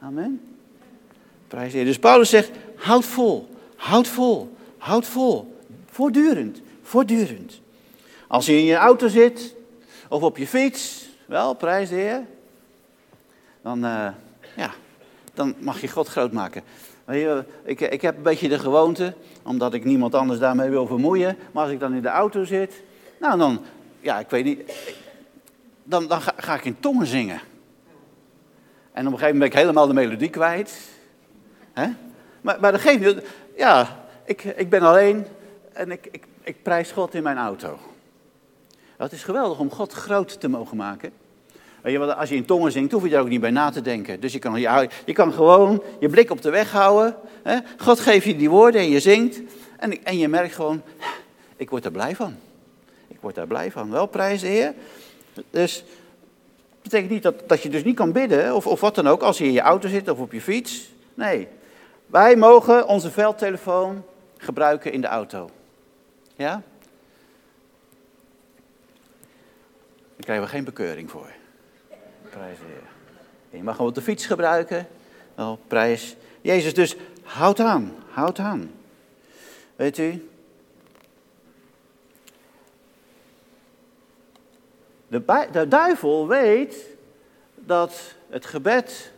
Amen. 0.00 0.56
Prijs 1.48 1.70
de 1.70 1.76
Heer. 1.76 1.86
Dus 1.86 1.98
Paulus 1.98 2.30
zegt, 2.30 2.50
houd 2.76 3.04
vol, 3.04 3.48
houd 3.76 4.08
vol, 4.08 4.56
houd 4.78 5.06
vol. 5.06 5.56
Voortdurend, 5.90 6.60
voortdurend. 6.82 7.60
Als 8.26 8.46
je 8.46 8.52
in 8.52 8.64
je 8.64 8.76
auto 8.76 9.08
zit, 9.08 9.54
of 10.08 10.22
op 10.22 10.36
je 10.36 10.46
fiets, 10.46 11.08
wel, 11.26 11.54
prijs 11.54 11.88
de 11.88 11.94
Heer. 11.94 12.26
Dan, 13.62 13.84
uh, 13.84 14.08
ja, 14.56 14.70
dan 15.34 15.54
mag 15.58 15.80
je 15.80 15.88
God 15.88 16.08
groot 16.08 16.32
maken. 16.32 16.62
Ik, 17.64 17.80
ik 17.80 18.02
heb 18.02 18.16
een 18.16 18.22
beetje 18.22 18.48
de 18.48 18.58
gewoonte, 18.58 19.14
omdat 19.42 19.74
ik 19.74 19.84
niemand 19.84 20.14
anders 20.14 20.38
daarmee 20.38 20.68
wil 20.68 20.86
vermoeien. 20.86 21.36
Maar 21.52 21.62
als 21.62 21.72
ik 21.72 21.80
dan 21.80 21.94
in 21.94 22.02
de 22.02 22.08
auto 22.08 22.44
zit, 22.44 22.82
nou 23.20 23.38
dan, 23.38 23.60
ja, 24.00 24.18
ik 24.18 24.30
weet 24.30 24.44
niet. 24.44 24.72
Dan, 25.82 26.06
dan 26.06 26.20
ga, 26.20 26.54
ik 26.54 26.64
in 26.64 26.80
tongen 26.80 27.06
zingen. 27.06 27.40
En 28.92 29.06
op 29.06 29.12
een 29.12 29.18
gegeven 29.18 29.38
moment 29.38 29.38
ben 29.38 29.46
ik 29.48 29.54
helemaal 29.54 29.86
de 29.86 29.94
melodie 29.94 30.30
kwijt. 30.30 30.78
Maar, 32.40 32.60
maar 32.60 32.98
niet. 32.98 33.22
Ja, 33.56 34.04
ik, 34.24 34.44
ik 34.44 34.70
ben 34.70 34.82
alleen 34.82 35.26
en 35.72 35.90
ik, 35.90 36.08
ik, 36.10 36.24
ik 36.42 36.62
prijs 36.62 36.90
God 36.90 37.14
in 37.14 37.22
mijn 37.22 37.38
auto. 37.38 37.78
Het 38.96 39.12
is 39.12 39.24
geweldig 39.24 39.58
om 39.58 39.70
God 39.70 39.92
groot 39.92 40.40
te 40.40 40.48
mogen 40.48 40.76
maken. 40.76 41.12
Als 42.16 42.28
je 42.28 42.34
in 42.34 42.44
tongen 42.44 42.72
zingt, 42.72 42.92
hoef 42.92 43.02
je 43.02 43.10
daar 43.10 43.20
ook 43.20 43.28
niet 43.28 43.40
bij 43.40 43.50
na 43.50 43.70
te 43.70 43.80
denken. 43.80 44.20
Dus 44.20 44.32
je 44.32 44.38
kan, 44.38 44.60
je 45.04 45.12
kan 45.12 45.32
gewoon 45.32 45.82
je 46.00 46.08
blik 46.08 46.30
op 46.30 46.42
de 46.42 46.50
weg 46.50 46.72
houden. 46.72 47.16
Hè? 47.42 47.58
God 47.78 48.00
geeft 48.00 48.24
je 48.24 48.36
die 48.36 48.50
woorden 48.50 48.80
en 48.80 48.88
je 48.88 49.00
zingt. 49.00 49.40
En, 49.76 50.04
en 50.04 50.18
je 50.18 50.28
merkt 50.28 50.54
gewoon, 50.54 50.82
ik 51.56 51.70
word 51.70 51.84
er 51.84 51.90
blij 51.90 52.16
van. 52.16 52.36
Ik 53.08 53.18
word 53.20 53.34
daar 53.34 53.46
blij 53.46 53.70
van. 53.70 53.90
Wel, 53.90 54.06
prijs 54.06 54.40
de 54.40 54.46
Heer. 54.46 54.74
Dus 55.50 55.84
dat 56.70 56.82
betekent 56.82 57.10
niet 57.10 57.22
dat, 57.22 57.48
dat 57.48 57.62
je 57.62 57.68
dus 57.68 57.84
niet 57.84 57.96
kan 57.96 58.12
bidden 58.12 58.54
of, 58.54 58.66
of 58.66 58.80
wat 58.80 58.94
dan 58.94 59.08
ook 59.08 59.22
als 59.22 59.38
je 59.38 59.44
in 59.44 59.52
je 59.52 59.60
auto 59.60 59.88
zit 59.88 60.08
of 60.08 60.18
op 60.18 60.32
je 60.32 60.40
fiets. 60.40 60.90
Nee, 61.14 61.48
wij 62.06 62.36
mogen 62.36 62.86
onze 62.86 63.10
veldtelefoon 63.10 64.04
gebruiken 64.36 64.92
in 64.92 65.00
de 65.00 65.06
auto. 65.06 65.50
Ja? 66.36 66.62
Daar 70.16 70.24
krijgen 70.24 70.44
we 70.44 70.50
geen 70.50 70.64
bekeuring 70.64 71.10
voor. 71.10 71.38
Prijs 72.30 72.58
Heer. 72.58 72.82
Je 73.50 73.62
mag 73.62 73.80
op 73.80 73.94
de 73.94 74.02
fiets 74.02 74.26
gebruiken. 74.26 74.88
Wel, 75.34 75.58
prijs 75.66 76.16
Jezus. 76.40 76.74
Dus 76.74 76.96
houd 77.22 77.60
aan, 77.60 77.94
houd 78.10 78.38
aan. 78.38 78.70
Weet 79.76 79.98
u? 79.98 80.28
De, 85.08 85.48
de 85.52 85.68
duivel 85.68 86.28
weet 86.28 86.76
dat 87.54 88.14
het 88.28 88.46
gebed 88.46 89.12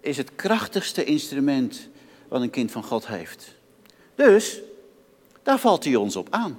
is 0.00 0.16
het 0.16 0.34
krachtigste 0.34 1.04
instrument 1.04 1.88
wat 2.28 2.40
een 2.40 2.50
kind 2.50 2.70
van 2.70 2.84
God 2.84 3.06
heeft. 3.06 3.54
Dus 4.14 4.60
daar 5.42 5.58
valt 5.58 5.84
hij 5.84 5.94
ons 5.94 6.16
op 6.16 6.26
aan. 6.30 6.58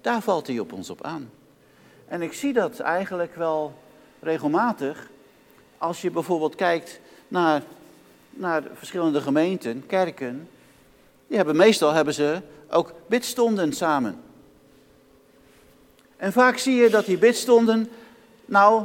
Daar 0.00 0.22
valt 0.22 0.46
hij 0.46 0.58
op 0.58 0.72
ons 0.72 0.90
op 0.90 1.02
aan. 1.02 1.30
En 2.08 2.22
ik 2.22 2.32
zie 2.32 2.52
dat 2.52 2.78
eigenlijk 2.78 3.34
wel 3.34 3.74
regelmatig. 4.20 5.10
Als 5.78 6.02
je 6.02 6.10
bijvoorbeeld 6.10 6.54
kijkt 6.54 7.00
naar, 7.28 7.62
naar 8.30 8.62
verschillende 8.74 9.20
gemeenten, 9.20 9.86
kerken. 9.86 10.48
die 11.26 11.36
hebben 11.36 11.56
meestal 11.56 11.92
hebben 11.92 12.14
ze 12.14 12.40
ook 12.70 12.92
bidstonden 13.06 13.72
samen. 13.72 14.20
En 16.16 16.32
vaak 16.32 16.58
zie 16.58 16.74
je 16.74 16.90
dat 16.90 17.04
die 17.04 17.18
bidstonden 17.18 17.88
nou 18.44 18.84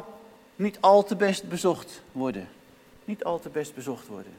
niet 0.55 0.77
al 0.79 1.03
te 1.03 1.15
best 1.15 1.49
bezocht 1.49 2.01
worden. 2.11 2.47
Niet 3.05 3.23
al 3.23 3.39
te 3.39 3.49
best 3.49 3.75
bezocht 3.75 4.07
worden. 4.07 4.33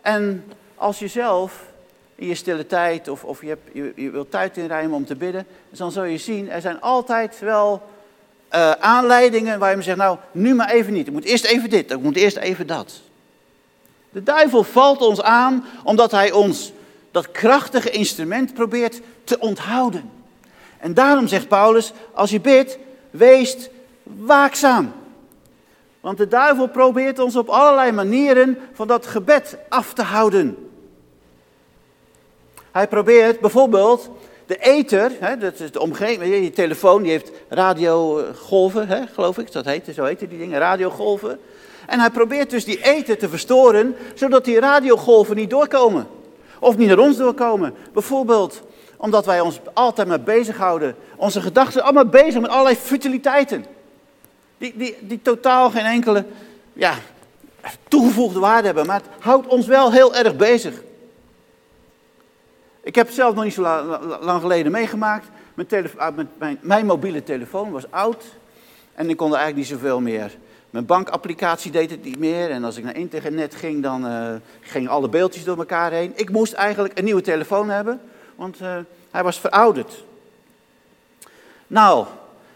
En 0.00 0.44
als 0.74 0.98
je 0.98 1.08
zelf 1.08 1.66
in 2.14 2.26
je 2.26 2.34
stille 2.34 2.66
tijd 2.66 3.08
of, 3.08 3.24
of 3.24 3.42
je, 3.42 3.58
je, 3.72 3.92
je 3.96 4.10
wilt 4.10 4.30
tijd 4.30 4.56
inruimen 4.56 4.96
om 4.96 5.04
te 5.04 5.16
bidden, 5.16 5.46
dan 5.70 5.92
zul 5.92 6.04
je 6.04 6.18
zien, 6.18 6.50
er 6.50 6.60
zijn 6.60 6.80
altijd 6.80 7.38
wel 7.38 7.82
uh, 8.54 8.70
aanleidingen 8.70 9.58
waar 9.58 9.76
je 9.76 9.82
zegt, 9.82 9.98
nou, 9.98 10.18
nu 10.32 10.54
maar 10.54 10.70
even 10.70 10.92
niet. 10.92 11.06
Ik 11.06 11.12
moet 11.12 11.24
eerst 11.24 11.44
even 11.44 11.70
dit, 11.70 11.90
ik 11.90 12.00
moet 12.00 12.16
eerst 12.16 12.36
even 12.36 12.66
dat. 12.66 13.00
De 14.10 14.22
duivel 14.22 14.64
valt 14.64 15.00
ons 15.00 15.22
aan 15.22 15.64
omdat 15.84 16.10
hij 16.10 16.32
ons 16.32 16.72
dat 17.10 17.30
krachtige 17.30 17.90
instrument 17.90 18.54
probeert 18.54 19.00
te 19.24 19.38
onthouden. 19.38 20.10
En 20.78 20.94
daarom 20.94 21.26
zegt 21.28 21.48
Paulus, 21.48 21.92
als 22.12 22.30
je 22.30 22.40
bidt, 22.40 22.78
wees 23.10 23.68
waakzaam. 24.02 24.92
Want 26.00 26.18
de 26.18 26.28
duivel 26.28 26.68
probeert 26.68 27.18
ons 27.18 27.36
op 27.36 27.48
allerlei 27.48 27.92
manieren 27.92 28.58
van 28.72 28.86
dat 28.86 29.06
gebed 29.06 29.56
af 29.68 29.92
te 29.92 30.02
houden. 30.02 30.70
Hij 32.70 32.88
probeert 32.88 33.40
bijvoorbeeld 33.40 34.10
de 34.48 34.56
ether, 34.56 35.12
hè, 35.20 35.36
dat 35.36 35.60
is 35.60 35.70
de 35.70 35.80
omgeving, 35.80 36.44
je 36.44 36.50
telefoon 36.50 37.02
die 37.02 37.10
heeft 37.10 37.30
radiogolven, 37.48 38.88
hè, 38.88 39.06
geloof 39.06 39.38
ik, 39.38 39.52
dat 39.52 39.64
heet, 39.64 39.88
zo 39.94 40.04
heten 40.04 40.28
die 40.28 40.38
dingen, 40.38 40.58
radiogolven. 40.58 41.38
En 41.86 42.00
hij 42.00 42.10
probeert 42.10 42.50
dus 42.50 42.64
die 42.64 42.82
ether 42.82 43.18
te 43.18 43.28
verstoren, 43.28 43.96
zodat 44.14 44.44
die 44.44 44.60
radiogolven 44.60 45.36
niet 45.36 45.50
doorkomen. 45.50 46.06
Of 46.60 46.76
niet 46.76 46.88
naar 46.88 46.98
ons 46.98 47.16
doorkomen. 47.16 47.74
Bijvoorbeeld 47.92 48.62
omdat 48.96 49.26
wij 49.26 49.40
ons 49.40 49.60
altijd 49.72 50.08
maar 50.08 50.20
bezighouden, 50.20 50.96
onze 51.16 51.40
gedachten 51.40 51.82
allemaal 51.82 52.06
bezig 52.06 52.40
met 52.40 52.50
allerlei 52.50 52.76
futiliteiten. 52.76 53.64
Die, 54.58 54.72
die, 54.76 54.96
die 55.00 55.22
totaal 55.22 55.70
geen 55.70 55.84
enkele 55.84 56.24
ja, 56.72 56.94
toegevoegde 57.88 58.38
waarde 58.38 58.66
hebben, 58.66 58.86
maar 58.86 59.00
het 59.00 59.24
houdt 59.24 59.46
ons 59.46 59.66
wel 59.66 59.92
heel 59.92 60.14
erg 60.14 60.36
bezig. 60.36 60.74
Ik 62.80 62.94
heb 62.94 63.06
het 63.06 63.14
zelf 63.14 63.34
nog 63.34 63.44
niet 63.44 63.52
zo 63.52 63.62
lang 64.20 64.40
geleden 64.40 64.72
meegemaakt. 64.72 65.28
Mijn, 65.54 65.90
ah, 65.96 66.16
mijn, 66.38 66.58
mijn, 66.60 66.86
mobiele 66.86 67.22
telefoon 67.22 67.70
was 67.70 67.90
oud 67.90 68.24
en 68.94 69.10
ik 69.10 69.16
kon 69.16 69.32
er 69.32 69.36
eigenlijk 69.36 69.68
niet 69.68 69.78
zoveel 69.78 70.00
meer. 70.00 70.36
Mijn 70.70 70.86
bankapplicatie 70.86 71.70
deed 71.70 71.90
het 71.90 72.04
niet 72.04 72.18
meer 72.18 72.50
en 72.50 72.64
als 72.64 72.76
ik 72.76 72.84
naar 72.84 72.96
internet 72.96 73.54
ging, 73.54 73.82
dan 73.82 74.06
uh, 74.06 74.34
gingen 74.60 74.90
alle 74.90 75.08
beeldjes 75.08 75.44
door 75.44 75.58
elkaar 75.58 75.92
heen. 75.92 76.12
Ik 76.14 76.30
moest 76.30 76.52
eigenlijk 76.52 76.98
een 76.98 77.04
nieuwe 77.04 77.20
telefoon 77.20 77.68
hebben, 77.70 78.00
want 78.36 78.60
uh, 78.60 78.76
hij 79.10 79.22
was 79.22 79.40
verouderd. 79.40 80.04
Nou, 81.66 82.06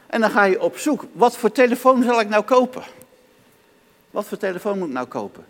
en 0.07 0.21
dan 0.21 0.31
ga 0.31 0.45
je 0.45 0.63
op 0.63 0.79
zoek. 0.79 1.05
Wat 1.13 1.37
voor 1.37 1.53
telefoon 1.53 2.03
zal 2.03 2.21
ik 2.21 2.29
nou 2.29 2.45
kopen? 2.45 2.83
Wat 4.11 4.25
voor 4.25 4.39
telefoon 4.39 4.79
moet 4.79 4.89
ik 4.89 4.95
nou 4.95 5.07
kopen? 5.07 5.45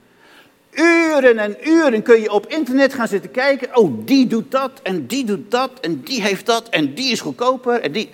Uren 0.74 1.38
en 1.38 1.56
uren 1.68 2.02
kun 2.02 2.20
je 2.20 2.30
op 2.30 2.46
internet 2.46 2.94
gaan 2.94 3.08
zitten 3.08 3.30
kijken. 3.30 3.76
Oh, 3.76 4.06
die 4.06 4.26
doet 4.26 4.50
dat 4.50 4.80
en 4.82 5.06
die 5.06 5.24
doet 5.24 5.50
dat 5.50 5.80
en 5.80 6.00
die 6.00 6.22
heeft 6.22 6.46
dat 6.46 6.68
en 6.68 6.94
die 6.94 7.12
is 7.12 7.20
goedkoper 7.20 7.80
en 7.80 7.92
die. 7.92 8.10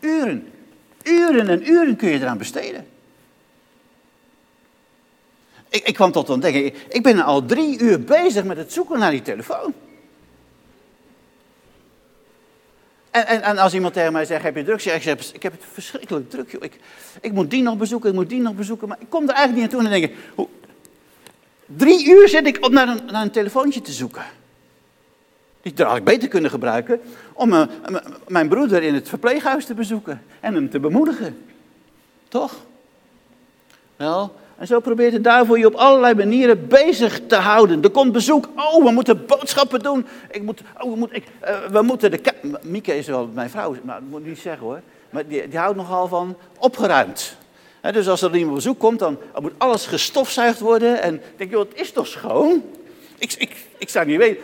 Uren. 0.00 0.52
Uren 1.02 1.48
en 1.48 1.70
uren 1.70 1.96
kun 1.96 2.08
je 2.08 2.20
eraan 2.20 2.38
besteden. 2.38 2.86
Ik, 5.68 5.86
ik 5.86 5.94
kwam 5.94 6.12
tot 6.12 6.30
ontdekking. 6.30 6.74
Ik 6.88 7.02
ben 7.02 7.20
al 7.20 7.44
drie 7.44 7.78
uur 7.78 8.00
bezig 8.00 8.44
met 8.44 8.56
het 8.56 8.72
zoeken 8.72 8.98
naar 8.98 9.10
die 9.10 9.22
telefoon. 9.22 9.74
En, 13.10 13.26
en, 13.26 13.42
en, 13.42 13.58
als 13.58 13.74
iemand 13.74 13.94
tegen 13.94 14.12
mij 14.12 14.24
zegt, 14.24 14.42
heb 14.42 14.56
je 14.56 14.64
druk? 14.64 14.80
Zeg 14.80 15.06
ik, 15.06 15.20
ik 15.32 15.42
heb 15.42 15.52
het 15.52 15.62
verschrikkelijk 15.72 16.30
druk. 16.30 16.50
Joh. 16.50 16.62
Ik, 16.62 16.78
ik 17.20 17.32
moet 17.32 17.50
die 17.50 17.62
nog 17.62 17.76
bezoeken, 17.76 18.08
ik 18.10 18.14
moet 18.14 18.28
die 18.28 18.40
nog 18.40 18.54
bezoeken. 18.54 18.88
Maar 18.88 18.96
ik 19.00 19.06
kom 19.08 19.28
er 19.28 19.34
eigenlijk 19.34 19.56
niet 19.56 19.64
aan 19.64 19.78
toe. 19.78 19.94
En 19.94 20.00
denk 20.00 20.12
ik, 20.12 20.16
hoe, 20.34 20.48
drie 21.66 22.08
uur 22.08 22.28
zit 22.28 22.46
ik 22.46 22.64
op 22.64 22.72
naar 22.72 23.00
een, 23.06 23.30
telefoontje 23.30 23.80
te 23.80 23.92
zoeken. 23.92 24.24
Die 25.62 25.84
had 25.84 25.96
ik 25.96 26.04
beter 26.04 26.28
kunnen 26.28 26.50
gebruiken 26.50 27.00
om 27.32 27.52
uh, 27.52 27.62
mijn 28.28 28.48
broeder 28.48 28.82
in 28.82 28.94
het 28.94 29.08
verpleeghuis 29.08 29.64
te 29.64 29.74
bezoeken. 29.74 30.22
En 30.40 30.54
hem 30.54 30.70
te 30.70 30.80
bemoedigen. 30.80 31.38
Toch? 32.28 32.54
Wel, 33.96 34.34
en 34.58 34.66
zo 34.66 34.80
probeert 34.80 35.12
de 35.12 35.20
duivel 35.20 35.54
je 35.54 35.66
op 35.66 35.74
allerlei 35.74 36.14
manieren 36.14 36.68
bezig 36.68 37.20
te 37.26 37.34
houden. 37.34 37.82
Er 37.82 37.90
komt 37.90 38.12
bezoek. 38.12 38.48
Oh, 38.56 38.84
we 38.84 38.90
moeten 38.90 39.26
boodschappen 39.26 39.80
doen. 39.80 40.06
Ik 40.30 40.42
moet, 40.42 40.60
oh, 40.78 41.00
we, 41.00 41.22
uh, 41.44 41.66
we 41.70 41.82
moeten 41.82 42.10
de... 42.10 42.20
Mieke 42.62 42.98
is 42.98 43.06
wel 43.06 43.30
mijn 43.34 43.50
vrouw, 43.50 43.76
maar 43.82 44.00
dat 44.00 44.08
moet 44.10 44.20
ik 44.20 44.26
niet 44.26 44.38
zeggen 44.38 44.66
hoor. 44.66 44.80
Maar 45.10 45.26
die, 45.26 45.48
die 45.48 45.58
houdt 45.58 45.76
nogal 45.76 46.08
van 46.08 46.36
opgeruimd. 46.58 47.36
Dus 47.92 48.08
als 48.08 48.22
er 48.22 48.34
iemand 48.34 48.48
op 48.48 48.54
bezoek 48.54 48.78
komt, 48.78 48.98
dan 48.98 49.18
moet 49.40 49.52
alles 49.58 49.86
gestofzuigd 49.86 50.60
worden. 50.60 51.02
En 51.02 51.22
denk, 51.36 51.50
joh, 51.50 51.68
het 51.68 51.80
is 51.80 51.92
toch 51.92 52.06
schoon? 52.06 52.62
Ik, 53.18 53.32
ik, 53.32 53.56
ik 53.78 53.88
zou 53.88 54.06
niet 54.06 54.18
weten. 54.18 54.42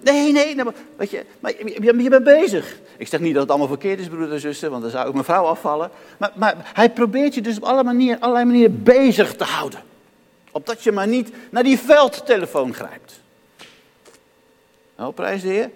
Nee, 0.00 0.32
nee, 0.32 0.54
maar, 0.54 0.74
weet 0.96 1.10
je, 1.10 1.24
maar 1.40 1.52
je, 1.58 2.02
je, 2.02 2.08
bent 2.08 2.24
bezig. 2.24 2.78
Ik 2.96 3.08
zeg 3.08 3.20
niet 3.20 3.32
dat 3.32 3.42
het 3.42 3.50
allemaal 3.50 3.68
verkeerd 3.68 4.00
is, 4.00 4.08
broeder 4.08 4.32
en 4.32 4.40
zuster, 4.40 4.70
want 4.70 4.82
dan 4.82 4.90
zou 4.90 5.06
ik 5.06 5.12
mijn 5.12 5.24
vrouw 5.24 5.44
afvallen. 5.44 5.90
Maar, 6.18 6.32
maar 6.34 6.70
hij 6.74 6.90
probeert 6.90 7.34
je 7.34 7.40
dus 7.40 7.56
op 7.56 7.62
alle 7.62 7.84
manieren, 7.84 8.20
allerlei 8.20 8.44
manieren 8.44 8.82
bezig 8.82 9.36
te 9.36 9.44
houden. 9.44 9.82
Opdat 10.50 10.82
je 10.82 10.92
maar 10.92 11.08
niet 11.08 11.30
naar 11.50 11.62
die 11.62 11.78
veldtelefoon 11.78 12.74
grijpt. 12.74 13.20
Nou, 14.96 15.12
prijs 15.12 15.42
de 15.42 15.48
Heer. 15.48 15.70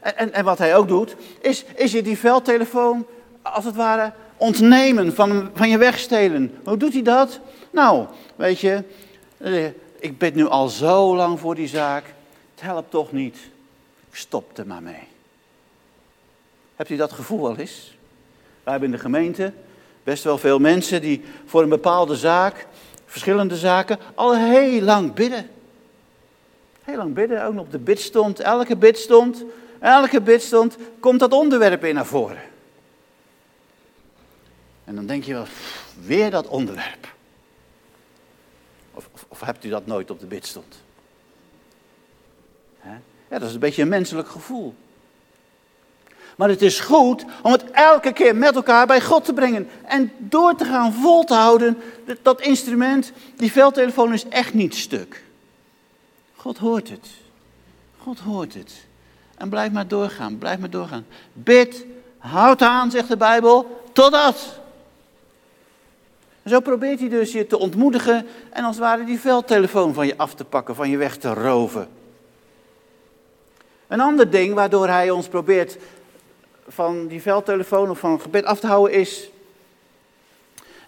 En, 0.00 0.16
en, 0.16 0.32
en 0.32 0.44
wat 0.44 0.58
hij 0.58 0.76
ook 0.76 0.88
doet, 0.88 1.14
is, 1.40 1.64
is 1.74 1.92
je 1.92 2.02
die 2.02 2.18
veldtelefoon, 2.18 3.06
als 3.42 3.64
het 3.64 3.76
ware, 3.76 4.12
ontnemen, 4.40 5.14
van, 5.14 5.50
van 5.54 5.68
je 5.68 5.78
wegstelen. 5.78 6.54
Hoe 6.64 6.76
doet 6.76 6.92
hij 6.92 7.02
dat? 7.02 7.40
Nou, 7.70 8.06
weet 8.36 8.60
je, 8.60 8.82
eh, 9.36 9.64
ik 9.98 10.18
bid 10.18 10.34
nu 10.34 10.46
al 10.46 10.68
zo 10.68 11.16
lang 11.16 11.40
voor 11.40 11.54
die 11.54 11.68
zaak. 11.68 12.04
Het 12.54 12.64
helpt 12.64 12.90
toch 12.90 13.12
niet. 13.12 13.36
Stop 14.10 14.58
er 14.58 14.66
maar 14.66 14.82
mee. 14.82 15.08
Hebt 16.76 16.90
u 16.90 16.96
dat 16.96 17.12
gevoel 17.12 17.46
al 17.46 17.56
eens? 17.56 17.96
Wij 18.62 18.72
hebben 18.72 18.90
in 18.90 18.96
de 18.96 19.02
gemeente 19.02 19.52
best 20.02 20.24
wel 20.24 20.38
veel 20.38 20.58
mensen 20.58 21.00
die 21.00 21.22
voor 21.46 21.62
een 21.62 21.68
bepaalde 21.68 22.16
zaak, 22.16 22.66
verschillende 23.06 23.56
zaken, 23.56 23.98
al 24.14 24.36
heel 24.36 24.80
lang 24.80 25.12
bidden. 25.12 25.50
Heel 26.82 26.96
lang 26.96 27.14
bidden, 27.14 27.44
ook 27.44 27.54
nog 27.54 27.64
op 27.64 27.70
de 27.70 27.78
bidstond. 27.78 28.40
Elke 28.40 28.76
bidstond, 28.76 29.44
elke 29.78 30.20
bidstond 30.20 30.76
komt 31.00 31.20
dat 31.20 31.32
onderwerp 31.32 31.84
in 31.84 31.94
naar 31.94 32.06
voren. 32.06 32.49
En 34.90 34.96
dan 34.96 35.06
denk 35.06 35.24
je 35.24 35.32
wel, 35.32 35.46
weer 36.04 36.30
dat 36.30 36.46
onderwerp. 36.46 37.14
Of, 38.94 39.08
of, 39.28 39.40
hebt 39.40 39.64
u 39.64 39.68
dat 39.68 39.86
nooit 39.86 40.10
op 40.10 40.20
de 40.20 40.26
bid 40.26 40.46
stond? 40.46 40.82
Ja, 43.30 43.38
dat 43.38 43.42
is 43.42 43.54
een 43.54 43.60
beetje 43.60 43.82
een 43.82 43.88
menselijk 43.88 44.28
gevoel. 44.28 44.74
Maar 46.36 46.48
het 46.48 46.62
is 46.62 46.80
goed 46.80 47.24
om 47.42 47.52
het 47.52 47.70
elke 47.70 48.12
keer 48.12 48.36
met 48.36 48.54
elkaar 48.54 48.86
bij 48.86 49.00
God 49.00 49.24
te 49.24 49.32
brengen. 49.32 49.68
En 49.84 50.12
door 50.18 50.54
te 50.54 50.64
gaan 50.64 50.92
vol 50.92 51.24
te 51.24 51.34
houden. 51.34 51.78
Dat 52.22 52.40
instrument, 52.40 53.12
die 53.36 53.52
veldtelefoon 53.52 54.12
is 54.12 54.28
echt 54.28 54.54
niet 54.54 54.74
stuk. 54.74 55.24
God 56.36 56.58
hoort 56.58 56.88
het. 56.88 57.08
God 57.98 58.18
hoort 58.18 58.54
het. 58.54 58.72
En 59.36 59.48
blijf 59.48 59.72
maar 59.72 59.88
doorgaan, 59.88 60.38
blijf 60.38 60.58
maar 60.58 60.70
doorgaan. 60.70 61.06
Bid, 61.32 61.84
houd 62.18 62.62
aan, 62.62 62.90
zegt 62.90 63.08
de 63.08 63.16
Bijbel, 63.16 63.82
totdat. 63.92 64.59
Zo 66.46 66.60
probeert 66.60 67.00
hij 67.00 67.08
dus 67.08 67.32
je 67.32 67.46
te 67.46 67.58
ontmoedigen 67.58 68.26
en 68.50 68.64
als 68.64 68.76
het 68.76 68.84
ware 68.84 69.04
die 69.04 69.20
veldtelefoon 69.20 69.94
van 69.94 70.06
je 70.06 70.16
af 70.16 70.34
te 70.34 70.44
pakken, 70.44 70.74
van 70.74 70.90
je 70.90 70.96
weg 70.96 71.16
te 71.16 71.34
roven. 71.34 71.88
Een 73.88 74.00
ander 74.00 74.30
ding 74.30 74.54
waardoor 74.54 74.88
hij 74.88 75.10
ons 75.10 75.28
probeert 75.28 75.78
van 76.68 77.06
die 77.06 77.22
veldtelefoon 77.22 77.90
of 77.90 77.98
van 77.98 78.20
gebed 78.20 78.44
af 78.44 78.60
te 78.60 78.66
houden 78.66 78.98
is. 78.98 79.30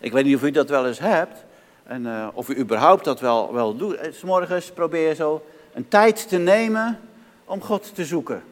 Ik 0.01 0.13
weet 0.13 0.25
niet 0.25 0.37
of 0.37 0.43
u 0.43 0.51
dat 0.51 0.69
wel 0.69 0.87
eens 0.87 0.99
hebt. 0.99 1.45
En 1.83 2.03
uh, 2.03 2.29
of 2.33 2.49
u 2.49 2.59
überhaupt 2.59 3.05
dat 3.05 3.21
wel, 3.21 3.53
wel 3.53 3.77
doet. 3.77 3.95
Eh, 3.95 4.13
S 4.13 4.23
morgens 4.23 4.71
probeer 4.71 5.09
je 5.09 5.15
zo 5.15 5.45
een 5.73 5.89
tijd 5.89 6.29
te 6.29 6.39
nemen 6.39 7.01
om 7.45 7.63
God 7.63 7.95
te 7.95 8.05
zoeken. 8.05 8.43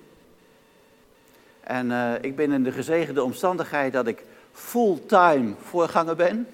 En 1.60 1.86
uh, 1.86 2.12
ik 2.20 2.36
ben 2.36 2.52
in 2.52 2.62
de 2.62 2.72
gezegende 2.72 3.22
omstandigheid 3.22 3.92
dat 3.92 4.06
ik 4.06 4.24
fulltime 4.52 5.54
voorganger 5.62 6.16
ben. 6.16 6.46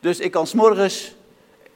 Dus 0.00 0.18
ik 0.18 0.30
kan 0.30 0.46
s'morgens, 0.46 1.14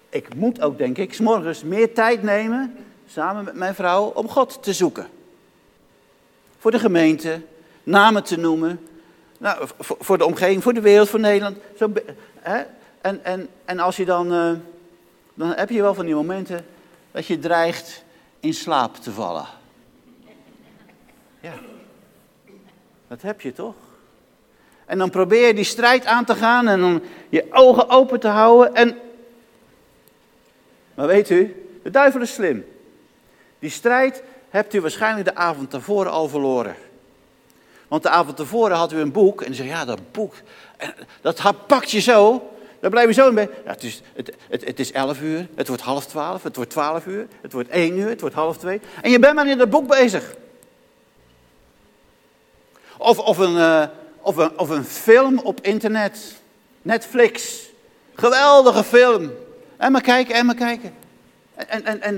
ik 0.08 0.34
moet 0.34 0.60
ook 0.60 0.78
denk 0.78 0.98
ik, 0.98 1.14
s'morgens 1.14 1.62
meer 1.62 1.94
tijd 1.94 2.22
nemen, 2.22 2.76
samen 3.06 3.44
met 3.44 3.54
mijn 3.54 3.74
vrouw, 3.74 4.04
om 4.04 4.28
God 4.28 4.62
te 4.62 4.72
zoeken. 4.72 5.08
Voor 6.58 6.70
de 6.70 6.78
gemeente, 6.78 7.40
namen 7.82 8.24
te 8.24 8.36
noemen, 8.36 8.80
nou, 9.38 9.68
voor 9.78 10.18
de 10.18 10.24
omgeving, 10.24 10.62
voor 10.62 10.74
de 10.74 10.80
wereld, 10.80 11.08
voor 11.08 11.20
Nederland. 11.20 11.56
Zo, 11.76 11.92
hè? 12.40 12.62
En, 13.00 13.24
en, 13.24 13.48
en 13.64 13.78
als 13.78 13.96
je 13.96 14.04
dan, 14.04 14.32
uh, 14.32 14.52
dan 15.34 15.48
heb 15.48 15.70
je 15.70 15.82
wel 15.82 15.94
van 15.94 16.04
die 16.04 16.14
momenten 16.14 16.66
dat 17.10 17.26
je 17.26 17.38
dreigt 17.38 18.04
in 18.40 18.54
slaap 18.54 18.96
te 18.96 19.12
vallen. 19.12 19.46
Ja, 21.40 21.54
dat 23.08 23.22
heb 23.22 23.40
je 23.40 23.52
toch? 23.52 23.74
En 24.92 24.98
dan 24.98 25.10
probeer 25.10 25.46
je 25.46 25.54
die 25.54 25.64
strijd 25.64 26.06
aan 26.06 26.24
te 26.24 26.34
gaan 26.34 26.68
en 26.68 26.80
dan 26.80 27.02
je 27.28 27.46
ogen 27.50 27.88
open 27.88 28.20
te 28.20 28.28
houden. 28.28 28.74
En... 28.74 28.98
Maar 30.94 31.06
weet 31.06 31.30
u, 31.30 31.66
de 31.82 31.90
duivel 31.90 32.20
is 32.20 32.32
slim. 32.32 32.64
Die 33.58 33.70
strijd 33.70 34.22
hebt 34.50 34.74
u 34.74 34.80
waarschijnlijk 34.80 35.24
de 35.24 35.34
avond 35.34 35.70
tevoren 35.70 36.12
al 36.12 36.28
verloren. 36.28 36.74
Want 37.88 38.02
de 38.02 38.08
avond 38.08 38.36
tevoren 38.36 38.76
had 38.76 38.92
u 38.92 38.98
een 38.98 39.12
boek 39.12 39.42
en 39.42 39.50
u 39.50 39.54
zei, 39.54 39.68
ja, 39.68 39.84
dat 39.84 40.12
boek, 40.12 40.34
dat 41.20 41.66
pakt 41.66 41.90
je 41.90 42.00
zo. 42.00 42.50
Dan 42.80 42.90
blijf 42.90 43.06
je 43.06 43.14
zo 43.14 43.28
in 43.28 43.34
bed. 43.34 43.50
Ja, 43.64 43.70
het, 43.70 43.82
is, 43.82 44.02
het, 44.14 44.36
het, 44.48 44.64
het 44.64 44.80
is 44.80 44.92
elf 44.92 45.20
uur, 45.20 45.48
het 45.54 45.68
wordt 45.68 45.82
half 45.82 46.06
twaalf, 46.06 46.42
het 46.42 46.56
wordt 46.56 46.70
twaalf 46.70 47.06
uur, 47.06 47.26
het 47.42 47.52
wordt 47.52 47.68
één 47.68 47.98
uur, 47.98 48.08
het 48.08 48.20
wordt 48.20 48.34
half 48.34 48.56
twee. 48.56 48.80
En 49.02 49.10
je 49.10 49.18
bent 49.18 49.34
maar 49.34 49.48
in 49.48 49.58
dat 49.58 49.70
boek 49.70 49.88
bezig. 49.88 50.34
Of, 52.98 53.18
of, 53.18 53.38
een, 53.38 53.54
uh, 53.54 53.84
of, 54.22 54.36
een, 54.36 54.58
of 54.58 54.68
een 54.68 54.84
film 54.84 55.38
op 55.38 55.60
internet. 55.60 56.40
Netflix. 56.82 57.66
Geweldige 58.14 58.84
film. 58.84 59.30
En 59.76 59.92
maar 59.92 60.00
kijken, 60.00 60.34
en 60.34 60.46
maar 60.46 60.54
kijken. 60.54 60.94
En, 61.54 61.84
en, 61.84 62.02
en 62.02 62.16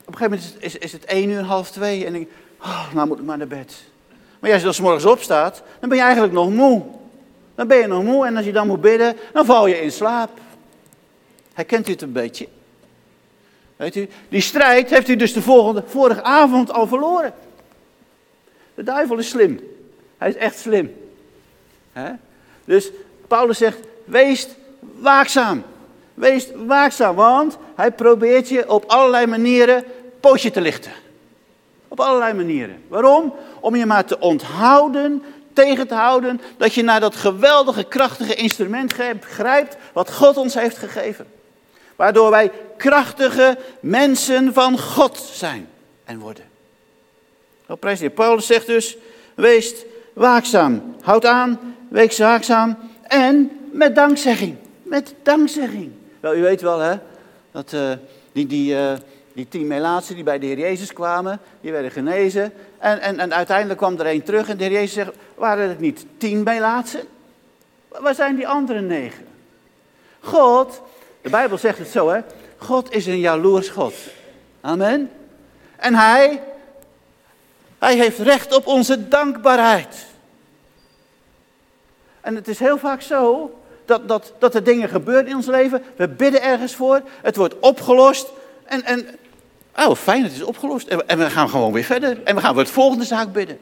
op 0.00 0.06
een 0.06 0.16
gegeven 0.16 0.30
moment 0.30 0.56
is, 0.58 0.76
is, 0.76 0.92
het 0.92 1.04
één 1.04 1.30
uur, 1.30 1.42
half 1.42 1.70
twee. 1.70 2.06
En 2.06 2.14
ik 2.14 2.28
oh, 2.60 2.94
nou 2.94 3.08
moet 3.08 3.18
ik 3.18 3.24
maar 3.24 3.38
naar 3.38 3.46
bed. 3.46 3.74
Maar 4.38 4.50
als 4.50 4.58
je 4.58 4.64
dan 4.64 4.74
s 4.74 4.80
morgens 4.80 5.04
opstaat, 5.04 5.62
dan 5.80 5.88
ben 5.88 5.98
je 5.98 6.04
eigenlijk 6.04 6.32
nog 6.32 6.50
moe. 6.50 6.82
Dan 7.54 7.66
ben 7.66 7.78
je 7.78 7.86
nog 7.86 8.02
moe 8.02 8.26
en 8.26 8.36
als 8.36 8.44
je 8.44 8.52
dan 8.52 8.66
moet 8.66 8.80
bidden, 8.80 9.16
dan 9.32 9.44
val 9.44 9.66
je 9.66 9.80
in 9.80 9.92
slaap. 9.92 10.30
Herkent 11.52 11.88
u 11.88 11.92
het 11.92 12.02
een 12.02 12.12
beetje? 12.12 12.48
Weet 13.76 13.96
u, 13.96 14.08
die 14.28 14.40
strijd 14.40 14.90
heeft 14.90 15.08
u 15.08 15.16
dus 15.16 15.32
de 15.32 15.42
volgende, 15.42 15.82
vorige 15.86 16.22
avond 16.22 16.72
al 16.72 16.86
verloren. 16.86 17.34
De 18.74 18.82
duivel 18.82 19.18
is 19.18 19.28
slim. 19.28 19.60
Hij 20.18 20.28
is 20.28 20.36
echt 20.36 20.58
slim. 20.58 20.94
Dus 22.64 22.90
Paulus 23.28 23.58
zegt, 23.58 23.78
wees 24.04 24.48
waakzaam. 24.80 25.62
Wees 26.14 26.48
waakzaam, 26.66 27.14
want 27.14 27.56
hij 27.74 27.92
probeert 27.92 28.48
je 28.48 28.70
op 28.70 28.84
allerlei 28.86 29.26
manieren 29.26 29.84
pootje 30.20 30.50
te 30.50 30.60
lichten. 30.60 30.92
Op 31.88 32.00
allerlei 32.00 32.32
manieren. 32.32 32.82
Waarom? 32.88 33.34
Om 33.60 33.76
je 33.76 33.86
maar 33.86 34.04
te 34.04 34.18
onthouden, 34.18 35.22
tegen 35.52 35.88
te 35.88 35.94
houden, 35.94 36.40
dat 36.56 36.74
je 36.74 36.82
naar 36.82 37.00
dat 37.00 37.16
geweldige, 37.16 37.84
krachtige 37.84 38.34
instrument 38.34 38.92
grijpt 39.20 39.76
wat 39.92 40.12
God 40.12 40.36
ons 40.36 40.54
heeft 40.54 40.78
gegeven. 40.78 41.26
Waardoor 41.96 42.30
wij 42.30 42.50
krachtige 42.76 43.58
mensen 43.80 44.52
van 44.52 44.78
God 44.78 45.18
zijn 45.32 45.68
en 46.04 46.18
worden. 46.18 46.44
Oh, 47.66 47.78
prijs 47.78 48.00
Paulus 48.14 48.46
zegt 48.46 48.66
dus, 48.66 48.96
wees 49.34 49.74
waakzaam. 50.12 50.94
Houd 51.00 51.26
aan, 51.26 51.76
wees 51.90 52.18
waakzaam 52.18 52.76
en 53.02 53.50
met 53.72 53.94
dankzegging. 53.94 54.56
Met 54.82 55.14
dankzegging. 55.22 55.90
Wel, 56.20 56.36
u 56.36 56.42
weet 56.42 56.60
wel 56.60 56.78
hè, 56.78 56.94
dat 57.50 57.72
uh, 57.72 57.90
die, 58.32 58.46
die, 58.46 58.74
uh, 58.74 58.92
die 59.32 59.48
tien 59.48 59.66
melaatsen 59.66 60.14
die 60.14 60.24
bij 60.24 60.38
de 60.38 60.46
Heer 60.46 60.58
Jezus 60.58 60.92
kwamen, 60.92 61.40
die 61.60 61.72
werden 61.72 61.90
genezen. 61.90 62.52
En, 62.78 63.00
en, 63.00 63.18
en 63.18 63.34
uiteindelijk 63.34 63.78
kwam 63.78 63.98
er 63.98 64.06
één 64.06 64.22
terug 64.22 64.48
en 64.48 64.56
de 64.56 64.64
Heer 64.64 64.72
Jezus 64.72 64.92
zegt, 64.92 65.10
waren 65.34 65.68
het 65.68 65.80
niet 65.80 66.06
tien 66.16 66.42
melaatsen? 66.42 67.00
Waar 67.88 68.14
zijn 68.14 68.36
die 68.36 68.48
andere 68.48 68.80
negen? 68.80 69.26
God, 70.20 70.82
de 71.20 71.30
Bijbel 71.30 71.58
zegt 71.58 71.78
het 71.78 71.88
zo 71.88 72.08
hè, 72.08 72.20
God 72.56 72.92
is 72.92 73.06
een 73.06 73.20
jaloers 73.20 73.68
God. 73.68 73.94
Amen. 74.60 75.10
En 75.76 75.94
hij, 75.94 76.42
hij 77.78 77.96
heeft 77.96 78.18
recht 78.18 78.54
op 78.54 78.66
onze 78.66 79.08
dankbaarheid. 79.08 80.08
En 82.20 82.34
het 82.34 82.48
is 82.48 82.58
heel 82.58 82.78
vaak 82.78 83.00
zo 83.02 83.54
dat, 83.84 84.08
dat, 84.08 84.32
dat 84.38 84.54
er 84.54 84.64
dingen 84.64 84.88
gebeuren 84.88 85.26
in 85.26 85.36
ons 85.36 85.46
leven. 85.46 85.82
We 85.96 86.08
bidden 86.08 86.42
ergens 86.42 86.74
voor, 86.74 87.00
het 87.22 87.36
wordt 87.36 87.58
opgelost. 87.58 88.28
En, 88.64 88.84
en 88.84 89.06
oh 89.76 89.94
fijn, 89.94 90.22
het 90.22 90.32
is 90.32 90.42
opgelost. 90.42 90.88
En, 90.88 91.08
en 91.08 91.18
we 91.18 91.30
gaan 91.30 91.48
gewoon 91.48 91.72
weer 91.72 91.84
verder. 91.84 92.22
En 92.24 92.34
we 92.34 92.40
gaan 92.40 92.52
voor 92.52 92.62
het 92.62 92.72
volgende 92.72 93.04
zaak 93.04 93.32
bidden. 93.32 93.58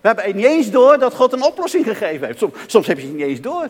We 0.00 0.08
hebben 0.08 0.36
niet 0.36 0.44
eens 0.44 0.70
door 0.70 0.98
dat 0.98 1.14
God 1.14 1.32
een 1.32 1.42
oplossing 1.42 1.84
gegeven 1.84 2.26
heeft. 2.26 2.38
Soms, 2.38 2.52
soms 2.66 2.86
heb 2.86 2.98
je 2.98 3.06
het 3.06 3.14
niet 3.14 3.26
eens 3.26 3.40
door. 3.40 3.62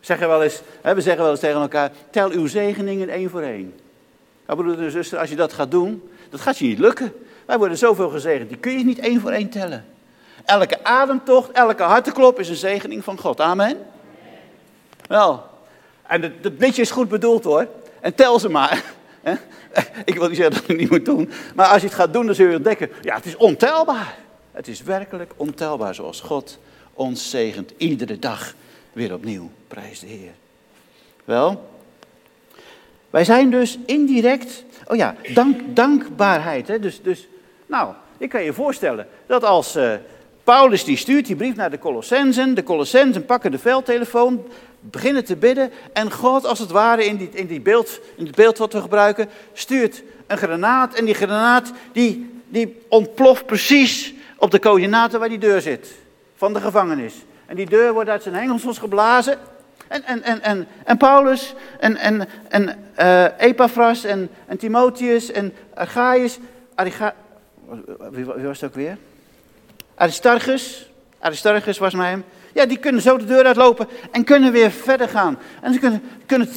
We 0.00 0.06
zeggen 0.06 0.28
wel 0.28 0.42
eens, 0.42 0.60
we 0.82 1.00
zeggen 1.00 1.22
wel 1.22 1.30
eens 1.30 1.40
tegen 1.40 1.60
elkaar, 1.60 1.90
tel 2.10 2.30
uw 2.30 2.46
zegeningen 2.46 3.08
één 3.08 3.30
voor 3.30 3.42
één. 3.42 3.74
Nou, 4.46 4.62
broeder 4.62 4.84
en 4.84 4.90
zuster, 4.90 5.18
als 5.18 5.30
je 5.30 5.36
dat 5.36 5.52
gaat 5.52 5.70
doen, 5.70 6.10
dat 6.30 6.40
gaat 6.40 6.58
je 6.58 6.64
niet 6.64 6.78
lukken. 6.78 7.12
Wij 7.46 7.58
worden 7.58 7.78
zoveel 7.78 8.08
gezegend, 8.08 8.48
die 8.48 8.58
kun 8.58 8.78
je 8.78 8.84
niet 8.84 8.98
één 8.98 9.20
voor 9.20 9.30
één 9.30 9.48
tellen. 9.48 9.84
Elke 10.44 10.84
ademtocht, 10.84 11.50
elke 11.50 11.82
harteklop 11.82 12.38
is 12.38 12.48
een 12.48 12.56
zegening 12.56 13.04
van 13.04 13.18
God. 13.18 13.40
Amen. 13.40 13.86
Wel, 15.06 15.44
en 16.10 16.22
het, 16.22 16.52
liedje 16.58 16.82
is 16.82 16.90
goed 16.90 17.08
bedoeld 17.08 17.44
hoor. 17.44 17.66
En 18.00 18.14
tel 18.14 18.38
ze 18.38 18.48
maar. 18.48 18.84
Ik 20.04 20.14
wil 20.14 20.28
niet 20.28 20.36
zeggen 20.36 20.54
dat 20.54 20.66
je 20.66 20.72
het 20.72 20.80
niet 20.80 20.90
moet 20.90 21.04
doen. 21.04 21.30
Maar 21.54 21.66
als 21.66 21.80
je 21.80 21.86
het 21.86 21.96
gaat 21.96 22.12
doen, 22.12 22.26
dan 22.26 22.34
zul 22.34 22.46
je 22.46 22.56
ontdekken. 22.56 22.90
Ja, 23.00 23.14
het 23.14 23.24
is 23.24 23.36
ontelbaar. 23.36 24.18
Het 24.52 24.68
is 24.68 24.82
werkelijk 24.82 25.32
ontelbaar 25.36 25.94
zoals 25.94 26.20
God 26.20 26.58
ons 26.94 27.30
zegent. 27.30 27.72
Iedere 27.76 28.18
dag 28.18 28.54
weer 28.92 29.14
opnieuw. 29.14 29.50
Prijs 29.68 30.00
de 30.00 30.06
Heer. 30.06 30.32
Wel, 31.24 31.68
wij 33.10 33.24
zijn 33.24 33.50
dus 33.50 33.78
indirect. 33.86 34.64
Oh 34.86 34.96
ja, 34.96 35.14
dank, 35.34 35.60
dankbaarheid. 35.76 36.68
Hè? 36.68 36.78
Dus, 36.78 37.02
dus, 37.02 37.28
nou, 37.66 37.94
ik 38.18 38.28
kan 38.28 38.42
je 38.42 38.52
voorstellen 38.52 39.08
dat 39.26 39.44
als. 39.44 39.76
Uh, 39.76 39.94
Paulus 40.50 40.84
die 40.84 40.96
stuurt 40.96 41.26
die 41.26 41.36
brief 41.36 41.54
naar 41.56 41.70
de 41.70 41.78
Colossensen. 41.78 42.54
De 42.54 42.62
Colossensen 42.62 43.24
pakken 43.24 43.50
de 43.50 43.58
veldtelefoon, 43.58 44.46
beginnen 44.80 45.24
te 45.24 45.36
bidden. 45.36 45.70
En 45.92 46.12
God, 46.12 46.46
als 46.46 46.58
het 46.58 46.70
ware, 46.70 47.04
in, 47.04 47.16
die, 47.16 47.28
in, 47.32 47.46
die 47.46 47.60
beeld, 47.60 48.00
in 48.16 48.26
het 48.26 48.34
beeld 48.34 48.58
wat 48.58 48.72
we 48.72 48.80
gebruiken, 48.80 49.28
stuurt 49.52 50.02
een 50.26 50.36
granaat. 50.36 50.94
En 50.94 51.04
die 51.04 51.14
granaat 51.14 51.72
die, 51.92 52.30
die 52.48 52.82
ontploft 52.88 53.46
precies 53.46 54.14
op 54.38 54.50
de 54.50 54.58
coördinaten 54.58 55.18
waar 55.18 55.28
die 55.28 55.38
deur 55.38 55.60
zit. 55.60 55.88
Van 56.36 56.52
de 56.52 56.60
gevangenis. 56.60 57.14
En 57.46 57.56
die 57.56 57.68
deur 57.68 57.92
wordt 57.92 58.10
uit 58.10 58.22
zijn 58.22 58.34
hengelsels 58.34 58.78
geblazen. 58.78 59.38
En, 59.88 60.04
en, 60.04 60.22
en, 60.22 60.42
en, 60.42 60.66
en 60.84 60.96
Paulus 60.96 61.54
en, 61.80 61.96
en, 61.96 62.28
en 62.48 62.84
uh, 63.00 63.24
Epaphras 63.38 64.04
en, 64.04 64.30
en 64.46 64.56
Timotheus 64.56 65.30
en 65.30 65.52
Archaius. 65.74 66.38
Wie 68.10 68.24
was 68.24 68.60
het 68.60 68.70
ook 68.70 68.76
weer? 68.76 68.96
Aristarchus, 70.00 70.90
Aristarchus 71.18 71.78
was 71.78 71.94
mij 71.94 72.08
hem. 72.08 72.24
Ja, 72.52 72.66
die 72.66 72.78
kunnen 72.78 73.02
zo 73.02 73.16
de 73.16 73.24
deur 73.24 73.44
uitlopen 73.44 73.88
en 74.10 74.24
kunnen 74.24 74.52
weer 74.52 74.70
verder 74.70 75.08
gaan. 75.08 75.38
En 75.62 75.72
ze 75.72 75.78
kunnen, 75.78 76.02
kunnen, 76.26 76.48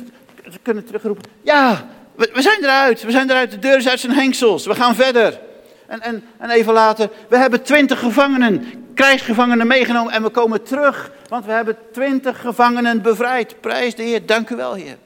ze 0.51 0.60
kunnen 0.62 0.86
terugroepen. 0.86 1.23
Ja, 1.41 1.88
we, 2.15 2.29
we, 2.34 2.41
zijn 2.41 2.63
eruit, 2.63 3.03
we 3.03 3.12
zijn 3.12 3.29
eruit. 3.29 3.51
De 3.51 3.60
deur 3.60 3.77
is 3.77 3.88
uit 3.88 3.99
zijn 3.99 4.13
hengsels, 4.13 4.65
we 4.65 4.75
gaan 4.75 4.95
verder. 4.95 5.39
En, 5.86 6.01
en, 6.01 6.23
en 6.38 6.49
even 6.49 6.73
later, 6.73 7.10
we 7.29 7.38
hebben 7.38 7.63
twintig 7.63 7.99
gevangenen, 7.99 8.65
krijgsgevangenen 8.93 9.67
meegenomen 9.67 10.13
en 10.13 10.23
we 10.23 10.29
komen 10.29 10.63
terug. 10.63 11.12
Want 11.29 11.45
we 11.45 11.51
hebben 11.51 11.77
twintig 11.91 12.41
gevangenen 12.41 13.01
bevrijd. 13.01 13.62
Prijs 13.62 13.95
de 13.95 14.03
Heer, 14.03 14.25
dank 14.25 14.49
u 14.49 14.56
wel 14.56 14.73
Heer. 14.73 14.97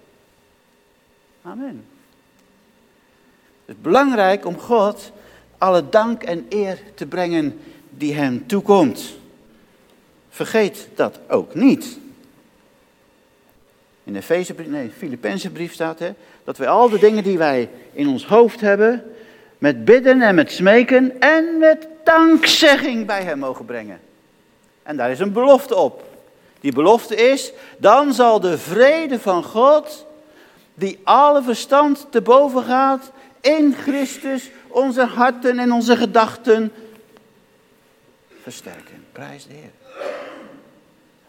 Amen. 1.43 1.85
Het 3.65 3.75
is 3.75 3.81
belangrijk 3.81 4.45
om 4.45 4.59
God 4.59 5.11
alle 5.57 5.89
dank 5.89 6.23
en 6.23 6.45
eer 6.49 6.79
te 6.95 7.05
brengen 7.05 7.59
die 7.97 8.13
hem 8.13 8.47
toekomt. 8.47 9.15
Vergeet 10.29 10.87
dat 10.95 11.19
ook 11.27 11.55
niet. 11.55 11.99
In 14.03 14.13
de 14.13 14.45
nee, 14.67 14.91
Filipijnse 14.97 15.49
brief 15.49 15.73
staat 15.73 15.99
hè, 15.99 16.13
dat 16.43 16.57
wij 16.57 16.67
al 16.67 16.89
de 16.89 16.99
dingen 16.99 17.23
die 17.23 17.37
wij 17.37 17.69
in 17.93 18.07
ons 18.07 18.25
hoofd 18.25 18.61
hebben, 18.61 19.03
met 19.57 19.85
bidden 19.85 20.21
en 20.21 20.35
met 20.35 20.51
smeken 20.51 21.19
en 21.19 21.57
met 21.57 21.87
dankzegging 22.03 23.05
bij 23.05 23.23
hem 23.23 23.39
mogen 23.39 23.65
brengen. 23.65 23.99
En 24.83 24.97
daar 24.97 25.11
is 25.11 25.19
een 25.19 25.33
belofte 25.33 25.75
op. 25.75 26.03
Die 26.59 26.71
belofte 26.71 27.15
is, 27.15 27.51
dan 27.77 28.13
zal 28.13 28.39
de 28.39 28.57
vrede 28.57 29.19
van 29.19 29.43
God, 29.43 30.05
die 30.73 30.99
alle 31.03 31.41
verstand 31.41 32.07
te 32.09 32.21
boven 32.21 32.63
gaat, 32.63 33.11
in 33.41 33.75
Christus 33.81 34.51
onze 34.67 35.05
harten 35.05 35.59
en 35.59 35.71
onze 35.71 35.97
gedachten 35.97 36.71
versterken. 38.51 39.05
Prijs 39.11 39.47
de 39.47 39.53
Heer. 39.53 39.71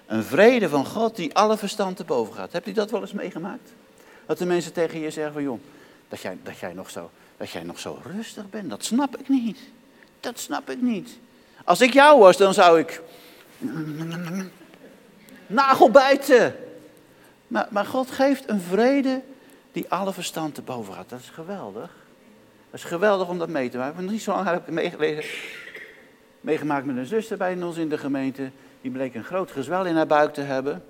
Een 0.07 0.25
vrede 0.25 0.69
van 0.69 0.87
God 0.87 1.17
die 1.17 1.35
alle 1.35 1.57
verstand 1.57 1.97
te 1.97 2.05
boven 2.05 2.35
gaat. 2.35 2.53
Hebt 2.53 2.67
u 2.67 2.73
dat 2.73 2.91
wel 2.91 3.01
eens 3.01 3.13
meegemaakt? 3.13 3.73
Dat 4.27 4.39
de 4.39 4.47
mensen 4.47 4.73
tegen 4.73 5.01
je 5.01 5.11
zeggen 5.11 5.33
van 5.33 5.43
joh, 5.43 5.61
dat 6.09 6.21
jij, 6.21 6.39
dat 6.43 6.59
jij, 6.59 6.73
nog, 6.73 6.91
zo, 6.91 7.11
dat 7.37 7.51
jij 7.51 7.63
nog 7.63 7.79
zo 7.79 8.01
rustig 8.05 8.51
bent, 8.51 8.71
dat 8.71 8.85
snap 8.85 9.17
ik 9.17 9.29
niet. 9.29 9.59
Dat 10.21 10.39
snap 10.39 10.71
ik 10.71 10.83
niet. 10.83 11.19
Als 11.65 11.81
ik 11.81 11.93
jou 11.93 12.19
was, 12.19 12.37
dan 12.37 12.55
zou 12.55 12.79
ik 12.79 13.03
nagelbijten. 15.47 16.57
Maar, 17.49 17.67
maar 17.71 17.87
God 17.87 18.11
geeft 18.11 18.49
een 18.49 18.61
vrede 18.61 19.23
die 19.73 19.87
alle 19.89 20.13
verstand 20.13 20.55
te 20.55 20.63
boven 20.63 20.95
gaat. 20.95 21.09
Dat 21.09 21.21
is 21.21 21.29
geweldig. 21.29 21.91
Dat 22.71 22.81
is 22.81 22.85
geweldig 22.85 23.29
om 23.29 23.39
dat 23.39 23.49
mee 23.49 23.69
te 23.71 23.79
maken. 23.79 24.05
Niet 24.05 24.23
zo 24.23 24.33
lang 24.33 24.47
heb 24.47 24.69
ik 24.69 24.75
meegelezen, 24.75 25.25
meegemaakt 26.49 26.87
met 26.87 26.97
een 26.97 27.07
zuster 27.07 27.37
bij 27.37 27.63
ons 27.63 27.77
in 27.77 27.89
de 27.89 27.99
gemeente. 27.99 28.51
Die 28.81 28.91
bleek 28.91 29.15
een 29.15 29.25
groot 29.25 29.51
gezwel 29.51 29.87
in 29.87 29.97
haar 29.97 30.07
buik 30.07 30.33
te 30.33 30.41
hebben. 30.41 30.85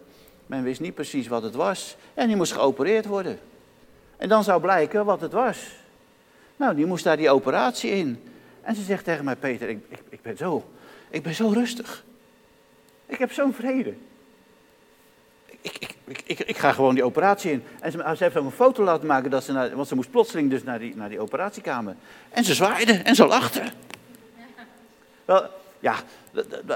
Men 0.46 0.62
wist 0.62 0.80
niet 0.80 0.94
precies 0.94 1.28
wat 1.28 1.42
het 1.42 1.54
was. 1.54 1.96
En 2.14 2.26
die 2.26 2.36
moest 2.36 2.52
geopereerd 2.52 3.06
worden. 3.06 3.38
En 4.16 4.28
dan 4.28 4.44
zou 4.44 4.60
blijken 4.60 5.04
wat 5.04 5.20
het 5.20 5.32
was. 5.32 5.58
Nou, 6.56 6.74
die 6.74 6.86
moest 6.86 7.04
daar 7.04 7.16
die 7.16 7.30
operatie 7.30 7.90
in. 7.90 8.22
En 8.60 8.74
ze 8.74 8.82
zegt 8.82 9.04
tegen 9.04 9.24
mij, 9.24 9.36
Peter, 9.36 9.68
ik, 9.68 9.78
ik, 9.88 10.00
ik 10.08 10.22
ben, 10.22 10.36
zo, 10.36 10.70
ik 11.10 11.22
ben 11.22 11.34
zo 11.34 11.48
rustig. 11.48 12.04
Ik 13.06 13.18
heb 13.18 13.32
zo'n 13.32 13.52
vrede. 13.52 13.94
Ik, 15.60 15.94
ik, 16.24 16.40
ik, 16.40 16.56
ga 16.56 16.72
gewoon 16.72 16.94
die 16.94 17.04
operatie 17.04 17.50
in. 17.52 17.62
En 17.80 17.92
ze, 17.92 17.98
ze 18.16 18.24
heeft 18.24 18.36
ook 18.36 18.44
een 18.44 18.50
foto 18.50 18.84
laten 18.84 19.06
maken, 19.06 19.30
dat 19.30 19.44
ze 19.44 19.52
naar, 19.52 19.76
want 19.76 19.88
ze 19.88 19.94
moest 19.94 20.10
plotseling 20.10 20.50
dus 20.50 20.62
naar 20.62 20.78
die, 20.78 20.96
naar 20.96 21.08
die 21.08 21.20
operatiekamer. 21.20 21.96
En 22.28 22.44
ze 22.44 22.54
zwaaide 22.54 22.92
en 22.92 23.14
ze 23.14 23.26
lachte. 23.26 23.62
Wel, 25.28 25.46
ja, 25.80 25.94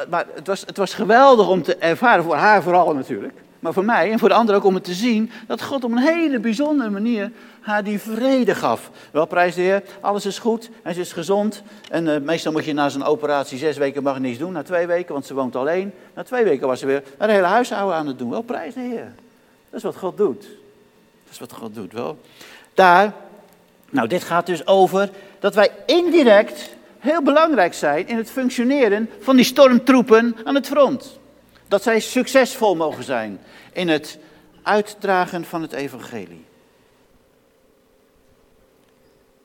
maar 0.09 0.27
het 0.35 0.47
was, 0.47 0.61
het 0.61 0.77
was 0.77 0.95
geweldig 0.95 1.49
om 1.49 1.63
te 1.63 1.77
ervaren, 1.77 2.25
voor 2.25 2.35
haar 2.35 2.63
vooral 2.63 2.95
natuurlijk 2.95 3.35
maar 3.63 3.73
voor 3.73 3.85
mij 3.85 4.13
en 4.13 4.19
voor 4.19 4.29
de 4.29 4.35
anderen 4.35 4.61
ook 4.61 4.67
om 4.67 4.75
het 4.75 4.85
te 4.85 4.93
zien 4.93 5.31
dat 5.47 5.63
God 5.63 5.85
op 5.85 5.91
een 5.91 5.99
hele 5.99 6.39
bijzondere 6.39 6.91
manier 6.91 7.31
haar 7.61 7.85
die 7.85 7.99
vrede 7.99 8.55
gaf. 8.55 8.91
Wel, 9.11 9.27
prijs 9.27 9.55
de 9.55 9.61
Heer, 9.61 9.83
alles 10.01 10.27
is 10.27 10.39
goed 10.39 10.71
en 10.83 10.95
ze 10.95 11.01
is 11.01 11.13
gezond. 11.13 11.63
En 11.91 12.07
uh, 12.07 12.19
meestal 12.19 12.53
moet 12.53 12.65
je 12.65 12.73
na 12.73 12.89
zo'n 12.89 13.05
operatie 13.05 13.59
zes 13.59 13.77
weken 13.77 14.03
mag 14.03 14.19
niets 14.19 14.39
doen, 14.39 14.53
na 14.53 14.63
twee 14.63 14.87
weken, 14.87 15.13
want 15.13 15.27
ze 15.27 15.35
woont 15.35 15.57
alleen. 15.57 15.93
Na 16.15 16.23
twee 16.23 16.45
weken 16.45 16.67
was 16.67 16.79
ze 16.79 16.87
weer 16.87 17.03
een 17.19 17.31
hele 17.31 17.47
huishouden 17.47 17.97
aan 17.97 18.07
het 18.07 18.19
doen. 18.19 18.31
Wel, 18.31 18.43
prijs 18.43 18.75
de 18.75 18.81
Heer. 18.81 19.13
Dat 19.71 19.79
is 19.79 19.83
wat 19.83 19.97
God 19.97 20.17
doet. 20.17 20.43
Dat 21.25 21.33
is 21.33 21.39
wat 21.39 21.53
God 21.53 21.75
doet, 21.75 21.93
wel. 21.93 22.19
Daar, 22.75 23.13
nou 23.91 24.09
dit 24.09 24.23
gaat 24.23 24.47
dus 24.47 24.67
over 24.67 25.11
dat 25.41 25.55
wij 25.55 25.71
indirect 25.87 26.77
heel 27.03 27.23
belangrijk 27.23 27.75
zijn 27.75 28.09
in 28.09 28.17
het 28.17 28.31
functioneren 28.31 29.11
van 29.21 29.37
die 29.37 29.45
stormtroepen 29.45 30.37
aan 30.45 30.55
het 30.55 30.67
front. 30.67 31.19
Dat 31.69 31.83
zij 31.83 32.01
succesvol 32.01 32.77
mogen 32.77 33.05
zijn 33.05 33.41
in 33.73 33.89
het 33.89 34.19
uitdragen 34.63 35.45
van 35.45 35.63
het 35.63 35.73
evangelie. 35.73 36.45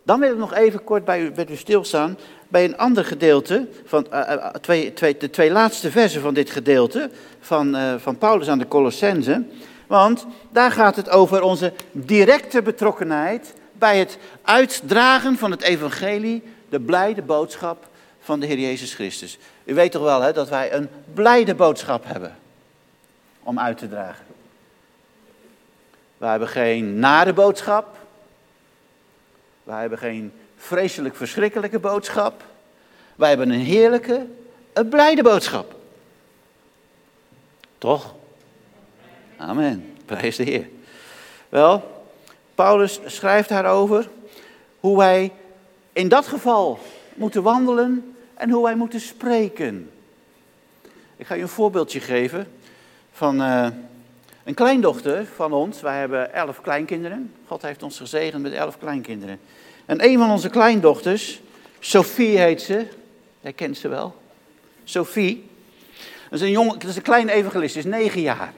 Dan 0.03 0.19
wil 0.19 0.31
ik 0.31 0.37
nog 0.37 0.53
even 0.53 0.83
kort 0.83 1.05
bij 1.05 1.21
u, 1.21 1.31
bij 1.31 1.47
u 1.49 1.55
stilstaan 1.55 2.17
bij 2.47 2.63
een 2.63 2.77
ander 2.77 3.05
gedeelte, 3.05 3.67
van, 3.85 4.07
uh, 4.13 4.47
twee, 4.47 4.93
twee, 4.93 5.17
de 5.17 5.29
twee 5.29 5.51
laatste 5.51 5.91
versen 5.91 6.21
van 6.21 6.33
dit 6.33 6.49
gedeelte 6.49 7.09
van, 7.39 7.77
van 7.99 8.17
Paulus 8.17 8.47
aan 8.47 8.59
de 8.59 8.67
Colossense. 8.67 9.43
Want 9.87 10.25
daar 10.51 10.71
gaat 10.71 10.95
het 10.95 11.09
over 11.09 11.41
onze 11.41 11.73
directe 11.91 12.61
betrokkenheid 12.61 13.53
bij 13.73 13.97
het 13.99 14.17
uitdragen 14.41 15.37
van 15.37 15.51
het 15.51 15.61
evangelie, 15.61 16.43
de 16.69 16.79
blijde 16.79 17.21
boodschap 17.21 17.87
van 18.19 18.39
de 18.39 18.45
Heer 18.45 18.59
Jezus 18.59 18.93
Christus. 18.93 19.37
U 19.63 19.73
weet 19.73 19.91
toch 19.91 20.03
wel 20.03 20.21
hè, 20.21 20.33
dat 20.33 20.49
wij 20.49 20.73
een 20.73 20.89
blijde 21.13 21.55
boodschap 21.55 22.03
hebben 22.05 22.37
om 23.43 23.59
uit 23.59 23.77
te 23.77 23.89
dragen. 23.89 24.25
Wij 26.17 26.29
hebben 26.29 26.47
geen 26.47 26.99
nare 26.99 27.33
boodschap. 27.33 27.97
Wij 29.63 29.79
hebben 29.79 29.97
geen 29.97 30.33
vreselijk 30.57 31.15
verschrikkelijke 31.15 31.79
boodschap. 31.79 32.43
Wij 33.15 33.29
hebben 33.29 33.49
een 33.49 33.59
heerlijke, 33.59 34.25
een 34.73 34.89
blijde 34.89 35.23
boodschap. 35.23 35.75
Toch? 37.77 38.15
Amen. 39.37 39.93
Prijs 40.05 40.35
de 40.35 40.43
Heer. 40.43 40.69
Wel, 41.49 42.03
Paulus 42.55 42.99
schrijft 43.05 43.49
daarover 43.49 44.09
hoe 44.79 44.97
wij 44.97 45.31
in 45.97 46.07
dat 46.07 46.27
geval 46.27 46.79
moeten 47.13 47.43
wandelen 47.43 48.15
en 48.33 48.49
hoe 48.49 48.63
wij 48.63 48.75
moeten 48.75 48.99
spreken. 48.99 49.91
Ik 51.15 51.25
ga 51.25 51.35
je 51.35 51.41
een 51.41 51.47
voorbeeldje 51.47 51.99
geven 51.99 52.47
van 53.11 53.41
uh, 53.41 53.67
een 54.43 54.53
kleindochter 54.53 55.25
van 55.35 55.53
ons. 55.53 55.81
Wij 55.81 55.99
hebben 55.99 56.33
elf 56.33 56.61
kleinkinderen. 56.61 57.33
God 57.47 57.61
heeft 57.61 57.83
ons 57.83 57.97
gezegend 57.97 58.41
met 58.41 58.53
elf 58.53 58.77
kleinkinderen. 58.77 59.39
En 59.85 60.05
een 60.05 60.17
van 60.17 60.31
onze 60.31 60.49
kleindochters, 60.49 61.41
Sophie 61.79 62.37
heet 62.37 62.61
ze. 62.61 62.87
Jij 63.39 63.53
kent 63.53 63.77
ze 63.77 63.87
wel. 63.87 64.15
Sophie. 64.83 65.49
Dat 66.29 66.39
is 66.39 66.41
een, 66.41 66.51
jong, 66.51 66.71
dat 66.71 66.89
is 66.89 66.95
een 66.95 67.01
kleine 67.01 67.31
evangelist, 67.31 67.75
is 67.75 67.85
negen 67.85 68.21
jaar. 68.21 68.53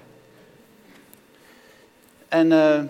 En 2.27 2.51
uh, 2.51 2.81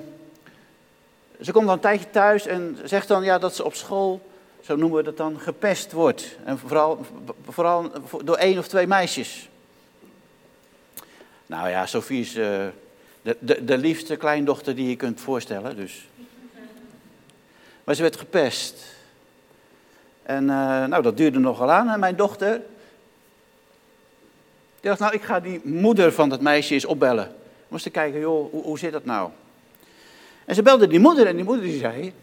ze 1.41 1.51
komt 1.51 1.65
dan 1.65 1.75
een 1.75 1.79
tijdje 1.79 2.09
thuis 2.09 2.45
en 2.45 2.77
zegt 2.83 3.07
dan 3.07 3.23
ja, 3.23 3.37
dat 3.37 3.55
ze 3.55 3.63
op 3.63 3.73
school 3.73 4.27
zo 4.61 4.75
noemen 4.75 4.97
we 4.97 5.03
dat 5.03 5.17
dan, 5.17 5.39
gepest 5.39 5.91
wordt. 5.91 6.37
En 6.43 6.57
vooral, 6.57 7.05
vooral 7.47 7.91
door 8.23 8.35
één 8.35 8.57
of 8.57 8.67
twee 8.67 8.87
meisjes. 8.87 9.49
Nou 11.45 11.69
ja, 11.69 11.85
Sophie 11.85 12.19
is 12.19 12.35
uh, 12.35 12.65
de, 13.21 13.37
de, 13.39 13.65
de 13.65 13.77
liefste 13.77 14.15
kleindochter 14.15 14.75
die 14.75 14.89
je 14.89 14.95
kunt 14.95 15.21
voorstellen. 15.21 15.75
Dus. 15.75 16.07
Maar 17.83 17.95
ze 17.95 18.01
werd 18.01 18.17
gepest. 18.17 18.83
En 20.23 20.43
uh, 20.43 20.85
nou, 20.85 21.01
dat 21.01 21.17
duurde 21.17 21.39
nogal 21.39 21.71
aan. 21.71 21.89
En 21.89 21.99
mijn 21.99 22.15
dochter, 22.15 22.61
die 24.79 24.89
dacht, 24.89 24.99
nou, 24.99 25.13
ik 25.13 25.23
ga 25.23 25.39
die 25.39 25.61
moeder 25.63 26.13
van 26.13 26.29
dat 26.29 26.41
meisje 26.41 26.73
eens 26.73 26.85
opbellen. 26.85 27.35
Moest 27.67 27.83
te 27.83 27.89
kijken, 27.89 28.19
joh, 28.19 28.51
hoe, 28.51 28.63
hoe 28.63 28.79
zit 28.79 28.91
dat 28.91 29.05
nou? 29.05 29.29
En 30.45 30.55
ze 30.55 30.61
belde 30.61 30.87
die 30.87 30.99
moeder 30.99 31.27
en 31.27 31.35
die 31.35 31.45
moeder 31.45 31.65
die 31.65 31.79
zei, 31.79 32.13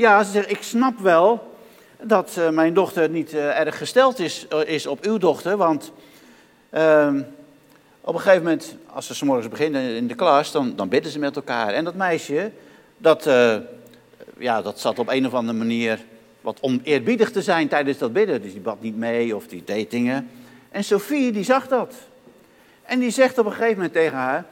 ja, 0.00 0.24
ze 0.24 0.30
zegt, 0.30 0.50
ik 0.50 0.62
snap 0.62 0.98
wel 0.98 1.54
dat 2.02 2.36
uh, 2.38 2.48
mijn 2.48 2.74
dochter 2.74 3.08
niet 3.08 3.32
uh, 3.32 3.58
erg 3.58 3.78
gesteld 3.78 4.18
is, 4.18 4.46
uh, 4.52 4.68
is 4.68 4.86
op 4.86 5.04
uw 5.04 5.18
dochter. 5.18 5.56
Want 5.56 5.92
ehm, 6.70 7.22
op 8.00 8.14
een 8.14 8.20
gegeven 8.20 8.42
moment, 8.42 8.76
als 8.92 9.06
ze 9.06 9.14
s 9.14 9.22
morgens 9.22 9.48
beginnen 9.48 9.96
in 9.96 10.06
de 10.06 10.14
klas, 10.14 10.52
dan, 10.52 10.76
dan 10.76 10.88
bidden 10.88 11.12
ze 11.12 11.18
met 11.18 11.36
elkaar. 11.36 11.68
En 11.68 11.84
dat 11.84 11.94
meisje, 11.94 12.50
dat, 12.96 13.24
ja, 14.38 14.62
dat 14.62 14.80
zat 14.80 14.98
op 14.98 15.08
een 15.08 15.26
of 15.26 15.34
andere 15.34 15.58
manier 15.58 16.04
wat 16.40 16.58
oneerbiedig 16.60 17.30
te 17.30 17.42
zijn 17.42 17.68
tijdens 17.68 17.98
dat 17.98 18.12
bidden. 18.12 18.42
Dus 18.42 18.52
die 18.52 18.60
bad 18.60 18.80
niet 18.80 18.96
mee 18.96 19.36
of 19.36 19.46
die 19.46 19.62
deed 19.64 19.90
dingen. 19.90 20.30
En 20.70 20.84
Sophie, 20.84 21.32
die 21.32 21.44
zag 21.44 21.68
dat. 21.68 21.94
En 22.82 22.98
die 22.98 23.10
zegt 23.10 23.38
op 23.38 23.46
een 23.46 23.52
gegeven 23.52 23.74
moment 23.74 23.92
tegen 23.92 24.16
haar, 24.18 24.44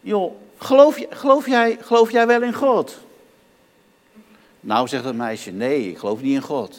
joh, 0.00 0.32
geloof, 0.58 0.98
geloof, 1.10 1.46
jij, 1.46 1.78
geloof 1.80 2.10
jij 2.10 2.26
wel 2.26 2.42
in 2.42 2.54
God? 2.54 3.03
Nou, 4.64 4.88
zegt 4.88 5.04
het 5.04 5.16
meisje, 5.16 5.50
nee, 5.50 5.88
ik 5.88 5.98
geloof 5.98 6.20
niet 6.20 6.34
in 6.34 6.42
God. 6.42 6.74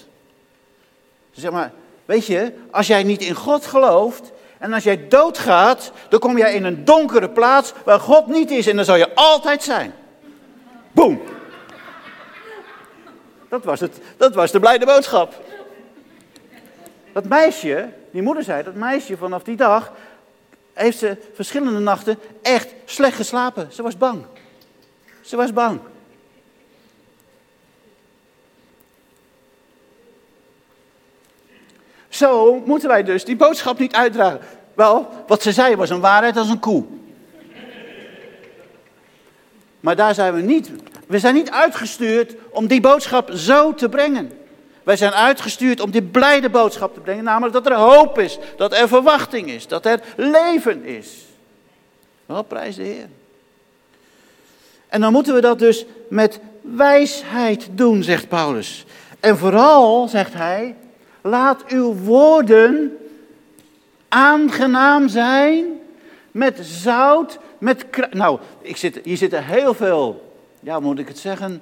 Ze 1.32 1.39
zegt 1.41 1.54
maar, 1.54 1.71
weet 2.06 2.26
je, 2.26 2.54
als 2.71 2.88
jij 2.88 3.04
niet 3.04 3.21
in 3.21 3.36
God 3.36 3.65
gelooft 3.65 4.32
en 4.58 4.74
als 4.74 4.84
jij 4.84 5.08
doodgaat, 5.08 5.91
dan 6.10 6.19
kom 6.19 6.38
jij 6.38 6.54
in 6.54 6.63
een 6.63 6.86
donkere 6.86 7.30
plaats 7.30 7.74
waar 7.84 8.00
God 8.00 8.28
niet 8.28 8.52
is 8.52 8.67
en 8.67 8.76
dan 8.76 8.86
zal 8.86 8.95
je 8.95 9.15
altijd 9.15 9.63
zijn. 9.63 9.93
Boom. 10.91 11.21
Dat 13.50 13.63
was, 13.63 13.80
het, 13.80 14.00
dat 14.17 14.36
was 14.36 14.52
de 14.52 14.60
blijde 14.60 14.86
boodschap. 14.86 15.43
Dat 17.13 17.26
meisje, 17.26 17.89
die 18.12 18.21
moeder 18.21 18.43
zei, 18.43 18.63
dat 18.63 18.76
meisje 18.76 19.17
vanaf 19.17 19.43
die 19.43 19.56
dag 19.56 19.91
heeft 20.74 20.98
ze 20.98 21.17
verschillende 21.34 21.80
nachten 21.80 22.19
echt 22.41 22.74
slecht 22.86 23.15
geslapen. 23.15 23.67
Ze 23.71 23.82
was 23.82 23.98
bang. 23.98 24.26
Ze 25.21 25.36
was 25.36 25.54
bang. 25.54 25.80
Zo 32.15 32.62
moeten 32.65 32.89
wij 32.89 33.04
dus 33.04 33.25
die 33.25 33.36
boodschap 33.36 33.80
niet 33.80 33.95
uitdragen. 33.95 34.39
Wel, 34.73 35.08
wat 35.28 35.41
ze 35.41 35.51
zei 35.51 35.75
was 35.75 35.89
een 35.89 35.99
waarheid 35.99 36.38
als 36.38 36.49
een 36.49 36.60
koe. 36.60 36.84
Maar 39.80 39.95
daar 39.95 40.13
zijn 40.13 40.34
we 40.34 40.41
niet. 40.41 40.71
We 41.08 41.19
zijn 41.19 41.34
niet 41.34 41.51
uitgestuurd 41.51 42.36
om 42.49 42.67
die 42.67 42.82
boodschap 42.82 43.32
zo 43.34 43.73
te 43.73 43.89
brengen. 43.89 44.32
Wij 44.84 44.97
zijn 44.97 45.12
uitgestuurd 45.12 45.80
om 45.80 45.91
die 45.91 46.01
blijde 46.01 46.49
boodschap 46.49 46.93
te 46.93 46.99
brengen. 46.99 47.23
Namelijk 47.23 47.54
dat 47.54 47.65
er 47.65 47.73
hoop 47.73 48.19
is, 48.19 48.38
dat 48.58 48.73
er 48.73 48.88
verwachting 48.88 49.49
is, 49.49 49.67
dat 49.67 49.86
er 49.86 49.99
leven 50.15 50.84
is. 50.84 51.25
Wel, 52.25 52.43
prijs 52.43 52.75
de 52.75 52.84
Heer. 52.84 53.08
En 54.88 55.01
dan 55.01 55.12
moeten 55.12 55.34
we 55.34 55.41
dat 55.41 55.60
dus 55.60 55.86
met 56.10 56.39
wijsheid 56.62 57.67
doen, 57.71 58.04
zegt 58.04 58.28
Paulus. 58.28 58.86
En 59.19 59.38
vooral, 59.38 60.08
zegt 60.08 60.34
hij, 60.34 60.75
Laat 61.28 61.66
uw 61.68 61.94
woorden 61.94 62.98
aangenaam 64.08 65.08
zijn 65.08 65.66
met 66.32 66.60
zout, 66.62 67.40
met 67.58 67.86
Nou, 68.12 68.40
ik 68.62 68.78
zit, 68.78 69.00
hier 69.04 69.18
zitten 69.18 69.46
heel 69.46 69.74
veel, 69.74 70.34
ja, 70.60 70.80
moet 70.80 71.00
ik 71.00 71.08
het 71.08 71.18
zeggen, 71.18 71.62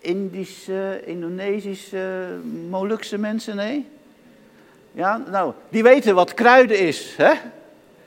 Indische, 0.00 1.02
Indonesische, 1.04 2.26
Molukse 2.68 3.18
mensen, 3.18 3.56
nee? 3.56 3.86
Ja, 4.92 5.22
nou, 5.30 5.52
die 5.68 5.82
weten 5.82 6.14
wat 6.14 6.34
kruiden 6.34 6.78
is, 6.78 7.14
hè? 7.16 7.32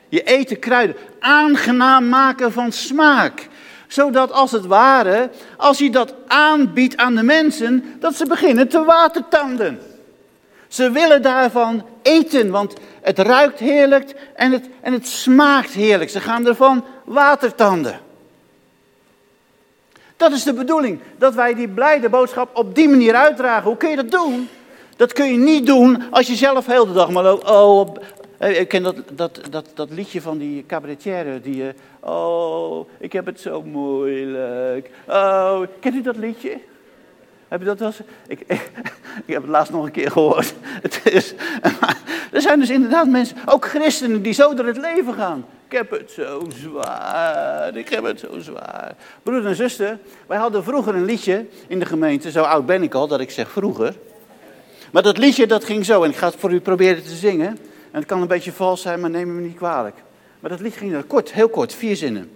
Je 0.09 0.23
eten 0.23 0.59
kruiden. 0.59 0.95
Aangenaam 1.19 2.09
maken 2.09 2.51
van 2.51 2.71
smaak. 2.71 3.47
Zodat 3.87 4.31
als 4.31 4.51
het 4.51 4.65
ware, 4.65 5.29
als 5.57 5.79
hij 5.79 5.89
dat 5.89 6.13
aanbiedt 6.27 6.97
aan 6.97 7.15
de 7.15 7.23
mensen, 7.23 7.83
dat 7.99 8.15
ze 8.15 8.25
beginnen 8.25 8.67
te 8.67 8.83
watertanden. 8.83 9.79
Ze 10.71 10.91
willen 10.91 11.21
daarvan 11.21 11.83
eten, 12.01 12.49
want 12.51 12.73
het 13.01 13.19
ruikt 13.19 13.59
heerlijk 13.59 14.15
en 14.35 14.51
het, 14.51 14.69
en 14.81 14.93
het 14.93 15.07
smaakt 15.07 15.71
heerlijk. 15.71 16.09
Ze 16.09 16.19
gaan 16.19 16.47
ervan 16.47 16.85
watertanden. 17.05 17.99
Dat 20.17 20.31
is 20.31 20.43
de 20.43 20.53
bedoeling, 20.53 20.99
dat 21.17 21.33
wij 21.33 21.53
die 21.53 21.67
blijde 21.67 22.09
boodschap 22.09 22.49
op 22.57 22.75
die 22.75 22.89
manier 22.89 23.15
uitdragen. 23.15 23.63
Hoe 23.63 23.77
kun 23.77 23.89
je 23.89 23.95
dat 23.95 24.11
doen? 24.11 24.49
Dat 24.95 25.13
kun 25.13 25.31
je 25.31 25.37
niet 25.37 25.65
doen 25.65 26.03
als 26.11 26.27
je 26.27 26.35
zelf 26.35 26.65
heel 26.65 26.87
de 26.87 26.93
dag 26.93 27.09
maar 27.09 27.23
loopt. 27.23 27.49
Oh, 27.49 27.95
ik 28.39 28.67
ken 28.67 28.83
dat, 28.83 28.95
dat, 29.13 29.41
dat, 29.49 29.65
dat 29.73 29.89
liedje 29.89 30.21
van 30.21 30.37
die 30.37 30.65
cabaretière 30.67 31.41
die... 31.41 31.73
Oh, 31.99 32.89
ik 32.97 33.13
heb 33.13 33.25
het 33.25 33.39
zo 33.39 33.63
moeilijk. 33.63 34.89
Oh, 35.07 35.61
kent 35.79 35.95
u 35.95 36.01
dat 36.01 36.17
liedje? 36.17 36.57
Heb 37.51 37.59
je 37.59 37.65
dat 37.65 37.79
wel 37.79 37.87
eens? 37.87 37.99
Ik, 38.27 38.39
ik, 39.27 39.33
heb 39.33 39.41
het 39.41 39.51
laatst 39.51 39.71
nog 39.71 39.85
een 39.85 39.91
keer 39.91 40.11
gehoord. 40.11 40.53
Het 40.85 41.01
is, 41.03 41.33
er 42.37 42.41
zijn 42.41 42.59
dus 42.59 42.69
inderdaad 42.69 43.07
mensen, 43.07 43.37
ook 43.45 43.65
christenen, 43.65 44.21
die 44.21 44.33
zo 44.33 44.53
door 44.53 44.65
het 44.65 44.77
leven 44.77 45.13
gaan. 45.13 45.45
Ik 45.65 45.77
heb 45.77 45.91
het 45.91 46.11
zo 46.11 46.47
zwaar, 46.61 47.75
ik 47.75 47.89
heb 47.89 48.03
het 48.03 48.19
zo 48.19 48.39
zwaar. 48.39 48.95
Broeder 49.23 49.49
en 49.49 49.55
zuster, 49.55 49.97
wij 50.27 50.37
hadden 50.37 50.63
vroeger 50.63 50.95
een 50.95 51.05
liedje 51.05 51.45
in 51.67 51.79
de 51.79 51.85
gemeente, 51.85 52.31
zo 52.31 52.43
oud 52.43 52.65
ben 52.65 52.83
ik 52.83 52.93
al 52.93 53.07
dat 53.07 53.19
ik 53.19 53.31
zeg 53.31 53.51
vroeger. 53.51 53.95
Maar 54.91 55.03
dat 55.03 55.17
liedje 55.17 55.47
dat 55.47 55.63
ging 55.63 55.85
zo, 55.85 56.03
en 56.03 56.09
ik 56.09 56.15
ga 56.15 56.27
het 56.27 56.35
voor 56.35 56.51
u 56.51 56.59
proberen 56.59 57.03
te 57.03 57.15
zingen. 57.15 57.47
En 57.91 57.99
het 57.99 58.05
kan 58.05 58.21
een 58.21 58.27
beetje 58.27 58.51
vals 58.51 58.81
zijn, 58.81 58.99
maar 58.99 59.09
neem 59.09 59.35
me 59.35 59.41
niet 59.41 59.57
kwalijk. 59.57 59.95
Maar 60.39 60.49
dat 60.49 60.59
liedje 60.59 60.79
ging 60.79 61.07
kort, 61.07 61.33
heel 61.33 61.49
kort, 61.49 61.73
vier 61.73 61.95
zinnen. 61.95 62.31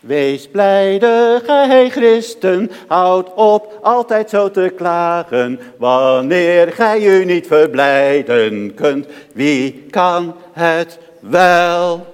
Wees 0.00 0.48
blijde, 0.48 1.42
gij 1.44 1.90
christen, 1.90 2.70
houd 2.86 3.34
op 3.34 3.78
altijd 3.82 4.30
zo 4.30 4.50
te 4.50 4.72
klagen. 4.76 5.60
Wanneer 5.76 6.72
gij 6.72 7.20
u 7.20 7.24
niet 7.24 7.46
verblijden 7.46 8.74
kunt, 8.74 9.06
wie 9.32 9.86
kan 9.90 10.36
het 10.52 10.98
wel? 11.20 12.06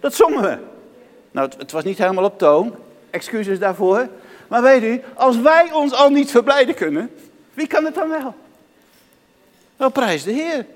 Dat 0.00 0.14
zongen 0.14 0.42
we. 0.42 0.56
Nou, 1.30 1.50
het, 1.58 1.72
was 1.72 1.84
niet 1.84 1.98
helemaal 1.98 2.24
op 2.24 2.38
toon, 2.38 2.74
excuses 3.10 3.58
daarvoor. 3.58 4.08
Maar 4.48 4.62
weet 4.62 4.82
u, 4.82 5.00
als 5.14 5.40
wij 5.40 5.72
ons 5.72 5.92
al 5.92 6.10
niet 6.10 6.30
verblijden 6.30 6.74
kunnen, 6.74 7.10
wie 7.54 7.66
kan 7.66 7.84
het 7.84 7.94
dan 7.94 8.08
wel? 8.08 8.34
Wel, 9.76 9.90
prijs 9.90 10.22
de 10.22 10.32
Heer. 10.32 10.66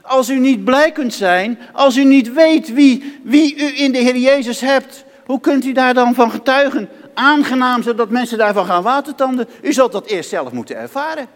Als 0.00 0.28
u 0.28 0.38
niet 0.38 0.64
blij 0.64 0.92
kunt 0.92 1.14
zijn, 1.14 1.58
als 1.72 1.96
u 1.96 2.04
niet 2.04 2.32
weet 2.32 2.72
wie, 2.72 3.20
wie 3.22 3.56
u 3.56 3.82
in 3.82 3.92
de 3.92 3.98
Heer 3.98 4.16
Jezus 4.16 4.60
hebt, 4.60 5.04
hoe 5.26 5.40
kunt 5.40 5.64
u 5.64 5.72
daar 5.72 5.94
dan 5.94 6.14
van 6.14 6.30
getuigen? 6.30 6.88
Aangenaam 7.14 7.82
zodat 7.82 8.10
mensen 8.10 8.38
daarvan 8.38 8.66
gaan 8.66 8.82
watertanden. 8.82 9.48
U 9.62 9.72
zult 9.72 9.92
dat 9.92 10.06
eerst 10.06 10.28
zelf 10.28 10.52
moeten 10.52 10.76
ervaren. 10.76 11.26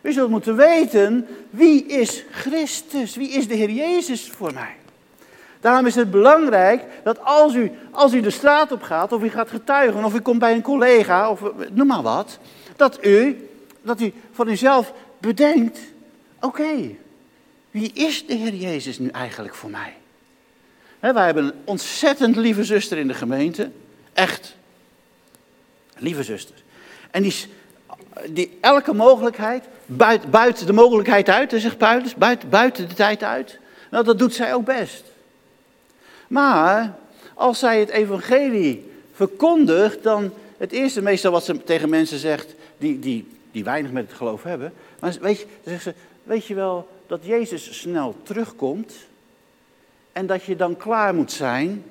U 0.00 0.12
zult 0.12 0.30
moeten 0.30 0.56
weten, 0.56 1.26
wie 1.50 1.86
is 1.86 2.24
Christus? 2.30 3.16
Wie 3.16 3.28
is 3.28 3.48
de 3.48 3.54
Heer 3.54 3.70
Jezus 3.70 4.30
voor 4.36 4.52
mij? 4.52 4.76
Daarom 5.60 5.86
is 5.86 5.94
het 5.94 6.10
belangrijk 6.10 6.84
dat 7.04 7.24
als 7.24 7.54
u, 7.54 7.72
als 7.90 8.12
u 8.12 8.20
de 8.20 8.30
straat 8.30 8.72
op 8.72 8.82
gaat, 8.82 9.12
of 9.12 9.22
u 9.22 9.28
gaat 9.28 9.50
getuigen, 9.50 10.04
of 10.04 10.14
u 10.14 10.20
komt 10.20 10.38
bij 10.38 10.52
een 10.52 10.62
collega, 10.62 11.30
of 11.30 11.40
noem 11.72 11.86
maar 11.86 12.02
wat, 12.02 12.38
dat 12.76 13.04
u, 13.04 13.48
dat 13.82 14.00
u 14.00 14.12
van 14.32 14.48
uzelf 14.48 14.92
bedenkt, 15.18 15.78
oké, 16.40 16.96
wie 17.70 17.92
is 17.92 18.26
de 18.26 18.34
Heer 18.34 18.54
Jezus 18.54 18.98
nu 18.98 19.08
eigenlijk 19.08 19.54
voor 19.54 19.70
mij? 19.70 19.99
Wij 21.00 21.24
hebben 21.24 21.44
een 21.44 21.52
ontzettend 21.64 22.36
lieve 22.36 22.64
zuster 22.64 22.98
in 22.98 23.08
de 23.08 23.14
gemeente. 23.14 23.70
Echt. 24.12 24.56
Lieve 25.96 26.22
zuster. 26.22 26.54
En 27.10 27.22
die, 27.22 27.34
die 28.28 28.58
elke 28.60 28.92
mogelijkheid, 28.92 29.64
buiten, 30.30 30.66
de 30.66 30.72
mogelijkheid 30.72 31.28
uit, 31.28 31.52
zegt 31.56 31.78
Paulus, 31.78 32.14
buiten, 32.14 32.48
buiten 32.48 32.88
de 32.88 32.94
tijd 32.94 33.22
uit. 33.22 33.58
Nou, 33.90 34.04
dat 34.04 34.18
doet 34.18 34.34
zij 34.34 34.54
ook 34.54 34.64
best. 34.64 35.04
Maar 36.28 36.94
als 37.34 37.58
zij 37.58 37.80
het 37.80 37.88
evangelie 37.88 38.90
verkondigt, 39.12 40.02
dan 40.02 40.32
het 40.56 40.72
eerste 40.72 41.02
meestal 41.02 41.32
wat 41.32 41.44
ze 41.44 41.64
tegen 41.64 41.88
mensen 41.88 42.18
zegt, 42.18 42.54
die, 42.78 42.98
die, 42.98 43.28
die 43.50 43.64
weinig 43.64 43.90
met 43.90 44.06
het 44.06 44.16
geloof 44.16 44.42
hebben. 44.42 44.72
Maar 44.98 45.16
weet 45.20 45.38
je, 45.38 45.46
zegt 45.64 45.82
ze, 45.82 45.94
weet 46.22 46.46
je 46.46 46.54
wel 46.54 46.88
dat 47.06 47.20
Jezus 47.24 47.78
snel 47.78 48.16
terugkomt? 48.22 48.92
En 50.12 50.26
dat 50.26 50.44
je 50.44 50.56
dan 50.56 50.76
klaar 50.76 51.14
moet 51.14 51.32
zijn. 51.32 51.84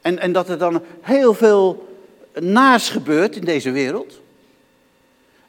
En, 0.00 0.18
en 0.18 0.32
dat 0.32 0.48
er 0.48 0.58
dan 0.58 0.82
heel 1.00 1.34
veel 1.34 1.96
naars 2.40 2.88
gebeurt 2.88 3.36
in 3.36 3.44
deze 3.44 3.70
wereld. 3.70 4.20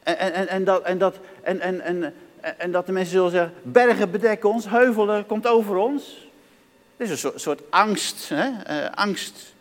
En, 0.03 0.17
en, 0.17 0.47
en, 0.47 0.63
dat, 0.63 0.83
en, 0.83 0.97
dat, 0.97 1.15
en, 1.41 1.59
en, 1.59 1.81
en, 1.81 2.13
en 2.57 2.71
dat 2.71 2.85
de 2.85 2.91
mensen 2.91 3.13
zullen 3.13 3.31
zeggen, 3.31 3.53
bergen 3.61 4.11
bedekken 4.11 4.49
ons, 4.49 4.69
heuvelen 4.69 5.25
komt 5.25 5.47
over 5.47 5.75
ons. 5.75 6.27
Het 6.97 7.09
is 7.09 7.23
een 7.23 7.31
soort, 7.35 7.61
angst, 7.69 8.29
hè? 8.29 8.49
Uh, 8.49 8.89
angst 8.91 9.53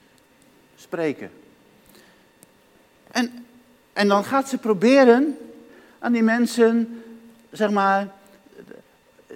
spreken. 0.76 1.30
En, 3.10 3.46
en 3.92 4.08
dan 4.08 4.24
gaat 4.24 4.48
ze 4.48 4.58
proberen 4.58 5.38
aan 5.98 6.12
die 6.12 6.22
mensen, 6.22 7.02
zeg 7.50 7.70
maar, 7.70 8.08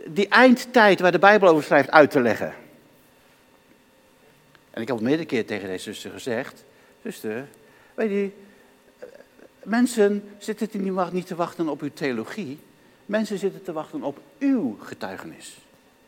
die 0.06 0.28
eindtijd 0.28 1.00
waar 1.00 1.12
de 1.12 1.18
Bijbel 1.18 1.48
over 1.48 1.64
schrijft 1.64 1.90
uit 1.90 2.10
te 2.10 2.20
leggen. 2.20 2.54
En 4.70 4.82
ik 4.82 4.88
heb 4.88 4.96
het 4.96 5.06
meerdere 5.06 5.28
keer 5.28 5.46
tegen 5.46 5.68
deze 5.68 5.82
zuster 5.82 6.10
gezegd. 6.10 6.64
Zuster, 7.02 7.48
weet 7.94 8.10
je, 8.10 8.30
mensen 9.62 10.30
zitten 10.38 11.12
niet 11.12 11.26
te 11.26 11.34
wachten 11.34 11.68
op 11.68 11.80
uw 11.80 11.90
theologie. 11.94 12.58
Mensen 13.06 13.38
zitten 13.38 13.62
te 13.62 13.72
wachten 13.72 14.02
op 14.02 14.20
uw 14.38 14.78
getuigenis. 14.80 15.58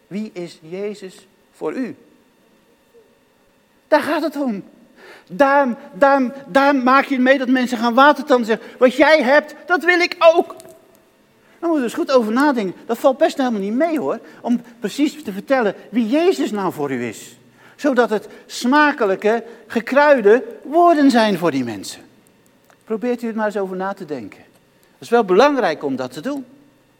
Wie 0.07 0.31
is 0.33 0.59
Jezus 0.63 1.27
voor 1.53 1.73
u? 1.73 1.97
Daar 3.89 4.03
gaat 4.03 4.23
het 4.23 4.37
om. 4.37 4.65
Daar, 5.31 5.79
daar, 5.93 6.45
daar 6.47 6.75
maak 6.75 7.05
je 7.05 7.19
mee 7.19 7.39
dat 7.39 7.49
mensen 7.49 7.79
gaan 7.79 7.95
watertanden 7.95 8.47
zeggen. 8.47 8.67
Wat 8.79 8.95
jij 8.95 9.23
hebt, 9.23 9.55
dat 9.67 9.85
wil 9.85 10.01
ik 10.01 10.17
ook. 10.19 10.57
Daar 11.59 11.71
moeten 11.71 11.89
we 11.89 11.95
dus 11.95 12.07
goed 12.07 12.11
over 12.13 12.33
nadenken. 12.33 12.75
Dat 12.87 12.99
valt 12.99 13.19
best 13.19 13.37
helemaal 13.37 13.61
niet 13.61 13.73
mee 13.73 13.99
hoor. 13.99 14.21
Om 14.41 14.61
precies 14.81 15.23
te 15.23 15.33
vertellen 15.33 15.75
wie 15.91 16.09
Jezus 16.09 16.51
nou 16.51 16.73
voor 16.73 16.91
u 16.91 17.05
is. 17.05 17.37
Zodat 17.77 18.11
het 18.11 18.29
smakelijke, 18.47 19.45
gekruide 19.67 20.45
woorden 20.63 21.11
zijn 21.11 21.39
voor 21.39 21.51
die 21.51 21.65
mensen. 21.65 22.01
Probeert 22.85 23.23
u 23.23 23.27
het 23.27 23.37
maar 23.37 23.47
eens 23.47 23.57
over 23.57 23.77
na 23.77 23.93
te 23.93 24.05
denken. 24.05 24.41
Het 24.69 25.01
is 25.01 25.09
wel 25.09 25.25
belangrijk 25.25 25.85
om 25.85 25.97
dat 25.97 26.13
te 26.13 26.21
doen. 26.21 26.45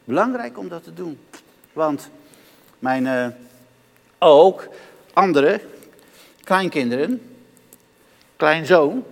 Belangrijk 0.03 0.57
om 0.57 0.69
dat 0.69 0.83
te 0.83 0.93
doen. 0.93 1.19
Want 1.73 2.09
mijn, 2.79 3.05
uh, 3.05 3.27
ook 4.17 4.67
andere 5.13 5.61
kleinkinderen, 6.43 7.21
kleinzoon, 8.35 9.03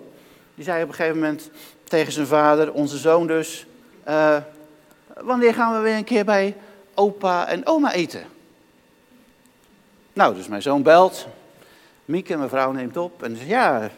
die 0.55 0.63
zei 0.63 0.83
op 0.83 0.89
een 0.89 0.95
gegeven 0.95 1.19
moment 1.19 1.49
tegen 1.83 2.13
zijn 2.13 2.27
vader, 2.27 2.73
onze 2.73 2.97
zoon 2.97 3.27
dus, 3.27 3.65
uh, 4.07 4.37
wanneer 5.21 5.53
gaan 5.53 5.73
we 5.73 5.79
weer 5.79 5.95
een 5.95 6.03
keer 6.03 6.25
bij 6.25 6.55
opa 6.93 7.47
en 7.47 7.65
oma 7.65 7.93
eten? 7.93 8.25
Nou, 10.13 10.35
dus 10.35 10.47
mijn 10.47 10.61
zoon 10.61 10.83
belt. 10.83 11.27
Mieke, 12.05 12.37
mijn 12.37 12.49
vrouw, 12.49 12.71
neemt 12.71 12.97
op. 12.97 13.23
En 13.23 13.35
zegt, 13.35 13.49
ja, 13.49 13.89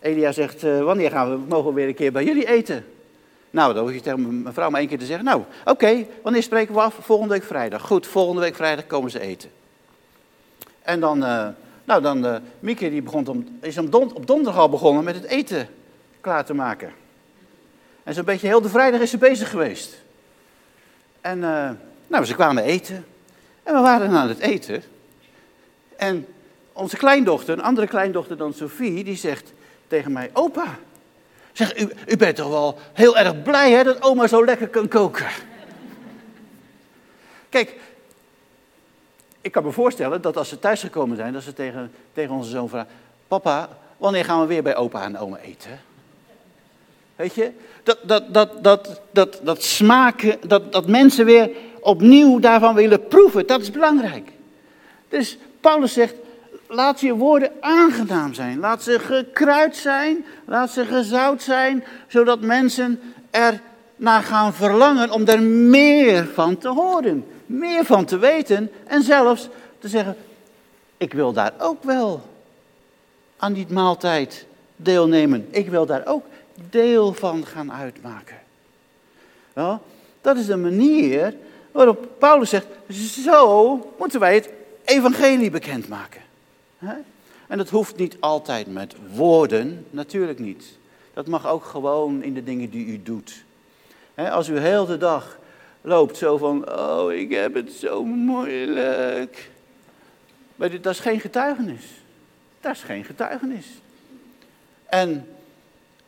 Elia 0.00 0.32
zegt, 0.32 0.64
uh, 0.64 0.82
wanneer 0.82 1.10
gaan 1.10 1.30
we, 1.30 1.36
mogen 1.48 1.68
we 1.68 1.74
weer 1.74 1.88
een 1.88 1.94
keer 1.94 2.12
bij 2.12 2.24
jullie 2.24 2.46
eten? 2.46 2.84
Nou, 3.50 3.74
dan 3.74 3.82
hoef 3.82 3.92
je 3.92 4.00
tegen 4.00 4.42
mijn 4.42 4.54
vrouw 4.54 4.70
maar 4.70 4.80
één 4.80 4.88
keer 4.88 4.98
te 4.98 5.06
zeggen. 5.06 5.24
Nou, 5.24 5.42
oké, 5.64 6.06
wanneer 6.22 6.42
spreken 6.42 6.74
we 6.74 6.80
af? 6.80 6.96
Volgende 7.00 7.32
week 7.34 7.44
vrijdag. 7.44 7.82
Goed, 7.82 8.06
volgende 8.06 8.40
week 8.40 8.54
vrijdag 8.54 8.86
komen 8.86 9.10
ze 9.10 9.20
eten. 9.20 9.50
En 10.82 11.00
dan, 11.00 11.22
uh, 11.22 11.46
nou 11.84 12.02
dan, 12.02 12.26
uh, 12.26 12.36
Mieke 12.60 12.90
die 12.90 13.02
begon 13.02 13.26
om, 13.26 13.58
is 13.60 13.78
om 13.78 13.90
don, 13.90 14.14
op 14.14 14.26
donderdag 14.26 14.60
al 14.60 14.68
begonnen 14.68 15.04
met 15.04 15.14
het 15.14 15.24
eten 15.24 15.68
klaar 16.20 16.44
te 16.44 16.54
maken. 16.54 16.92
En 18.02 18.14
zo'n 18.14 18.24
beetje 18.24 18.46
heel 18.46 18.60
de 18.60 18.68
vrijdag 18.68 19.00
is 19.00 19.10
ze 19.10 19.18
bezig 19.18 19.50
geweest. 19.50 20.02
En 21.20 21.38
uh, 21.38 21.70
nou, 22.06 22.24
ze 22.24 22.34
kwamen 22.34 22.62
eten. 22.62 23.06
En 23.62 23.74
we 23.74 23.80
waren 23.80 24.10
aan 24.10 24.28
het 24.28 24.38
eten. 24.38 24.82
En 25.96 26.26
onze 26.72 26.96
kleindochter, 26.96 27.58
een 27.58 27.64
andere 27.64 27.86
kleindochter 27.86 28.36
dan 28.36 28.52
Sophie, 28.52 29.04
die 29.04 29.16
zegt 29.16 29.52
tegen 29.86 30.12
mij: 30.12 30.30
Opa, 30.32 30.78
zeg, 31.52 31.78
u, 31.80 31.88
u 32.06 32.16
bent 32.16 32.36
toch 32.36 32.48
wel 32.48 32.78
heel 32.92 33.18
erg 33.18 33.42
blij 33.42 33.70
hè, 33.70 33.84
dat 33.84 34.02
oma 34.02 34.26
zo 34.26 34.44
lekker 34.44 34.68
kan 34.68 34.88
koken? 34.88 35.28
Kijk, 37.48 37.76
ik 39.40 39.52
kan 39.52 39.64
me 39.64 39.70
voorstellen 39.70 40.22
dat 40.22 40.36
als 40.36 40.48
ze 40.48 40.58
thuisgekomen 40.58 41.16
zijn, 41.16 41.32
dat 41.32 41.42
ze 41.42 41.52
tegen, 41.52 41.92
tegen 42.12 42.34
onze 42.34 42.50
zoon 42.50 42.68
vragen: 42.68 42.92
Papa, 43.28 43.68
wanneer 43.96 44.24
gaan 44.24 44.40
we 44.40 44.46
weer 44.46 44.62
bij 44.62 44.76
opa 44.76 45.02
en 45.02 45.18
oma 45.18 45.38
eten? 45.38 45.80
Weet 47.20 47.34
je, 47.34 47.50
dat, 47.82 47.98
dat, 48.02 48.34
dat, 48.34 48.64
dat, 48.64 49.00
dat, 49.10 49.40
dat 49.42 49.62
smaken, 49.62 50.36
dat, 50.46 50.72
dat 50.72 50.86
mensen 50.86 51.24
weer 51.24 51.50
opnieuw 51.80 52.38
daarvan 52.38 52.74
willen 52.74 53.08
proeven, 53.08 53.46
dat 53.46 53.60
is 53.60 53.70
belangrijk. 53.70 54.32
Dus 55.08 55.38
Paulus 55.60 55.92
zegt, 55.92 56.14
laat 56.66 57.00
je 57.00 57.14
woorden 57.14 57.52
aangenaam 57.60 58.34
zijn. 58.34 58.58
Laat 58.58 58.82
ze 58.82 58.98
gekruid 58.98 59.76
zijn. 59.76 60.24
Laat 60.44 60.70
ze 60.70 60.84
gezout 60.84 61.42
zijn. 61.42 61.84
Zodat 62.08 62.40
mensen 62.40 63.00
er 63.30 63.60
naar 63.96 64.22
gaan 64.22 64.54
verlangen 64.54 65.10
om 65.10 65.26
er 65.26 65.42
meer 65.42 66.26
van 66.34 66.58
te 66.58 66.68
horen. 66.68 67.26
Meer 67.46 67.84
van 67.84 68.04
te 68.04 68.18
weten. 68.18 68.70
En 68.86 69.02
zelfs 69.02 69.48
te 69.78 69.88
zeggen: 69.88 70.16
Ik 70.96 71.12
wil 71.12 71.32
daar 71.32 71.52
ook 71.58 71.82
wel 71.82 72.22
aan 73.36 73.52
die 73.52 73.66
maaltijd 73.68 74.46
deelnemen. 74.76 75.46
Ik 75.50 75.68
wil 75.68 75.86
daar 75.86 76.02
ook 76.06 76.24
deel 76.70 77.12
van 77.12 77.46
gaan 77.46 77.72
uitmaken. 77.72 78.38
Wel, 79.52 79.82
dat 80.20 80.36
is 80.36 80.46
de 80.46 80.56
manier 80.56 81.34
waarop 81.70 82.08
Paulus 82.18 82.50
zegt: 82.50 82.66
Zo 83.24 83.94
moeten 83.98 84.20
wij 84.20 84.34
het 84.34 84.50
evangelie 84.84 85.50
bekendmaken. 85.50 86.20
En 87.46 87.58
dat 87.58 87.68
hoeft 87.68 87.96
niet 87.96 88.16
altijd 88.20 88.72
met 88.72 88.94
woorden, 89.14 89.86
natuurlijk 89.90 90.38
niet. 90.38 90.64
Dat 91.14 91.26
mag 91.26 91.46
ook 91.46 91.64
gewoon 91.64 92.22
in 92.22 92.34
de 92.34 92.44
dingen 92.44 92.70
die 92.70 92.86
u 92.86 93.02
doet. 93.02 93.44
Als 94.14 94.48
u 94.48 94.58
heel 94.58 94.86
de 94.86 94.96
dag 94.96 95.38
loopt 95.80 96.16
zo 96.16 96.36
van, 96.36 96.78
oh 96.78 97.12
ik 97.12 97.30
heb 97.30 97.54
het 97.54 97.72
zo 97.72 98.04
moeilijk. 98.04 99.50
Maar 100.56 100.80
dat 100.80 100.92
is 100.92 101.00
geen 101.00 101.20
getuigenis. 101.20 101.84
Dat 102.60 102.72
is 102.72 102.82
geen 102.82 103.04
getuigenis. 103.04 103.66
En 104.86 105.26